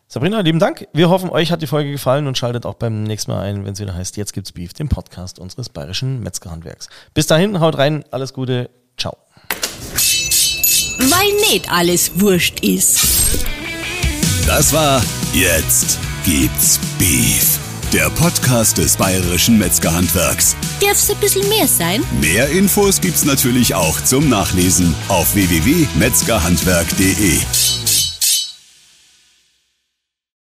Sabrina, 0.08 0.40
lieben 0.40 0.58
Dank. 0.58 0.86
Wir 0.92 1.08
hoffen, 1.08 1.30
euch 1.30 1.50
hat 1.50 1.62
die 1.62 1.66
Folge 1.66 1.90
gefallen 1.90 2.26
und 2.26 2.36
schaltet 2.36 2.66
auch 2.66 2.74
beim 2.74 3.02
nächsten 3.02 3.30
Mal 3.30 3.40
ein, 3.40 3.64
wenn 3.64 3.72
es 3.72 3.80
wieder 3.80 3.94
heißt, 3.94 4.18
jetzt 4.18 4.34
gibt's 4.34 4.52
Beef, 4.52 4.74
dem 4.74 4.90
Podcast 4.90 5.38
unseres 5.38 5.70
bayerischen 5.70 6.22
Metzgerhandwerks. 6.22 6.88
Bis 7.14 7.26
dahin, 7.26 7.60
haut 7.60 7.78
rein, 7.78 8.04
alles 8.10 8.34
Gute, 8.34 8.68
ciao. 8.98 9.16
Weil 10.98 11.32
nicht 11.50 11.72
alles 11.72 12.20
wurscht 12.20 12.60
ist. 12.60 13.00
Das 14.46 14.72
war 14.72 15.02
Jetzt 15.32 15.98
gibt's 16.26 16.78
Beef. 16.98 17.58
Der 17.90 18.10
Podcast 18.10 18.76
des 18.76 18.98
bayerischen 18.98 19.56
Metzgerhandwerks. 19.56 20.54
Darf's 20.78 21.10
ein 21.10 21.16
bisschen 21.20 21.48
mehr 21.48 21.66
sein? 21.66 22.04
Mehr 22.20 22.50
Infos 22.50 23.00
gibt's 23.00 23.24
natürlich 23.24 23.74
auch 23.74 23.98
zum 24.02 24.28
Nachlesen 24.28 24.94
auf 25.08 25.34
www.metzgerhandwerk.de. 25.34 27.81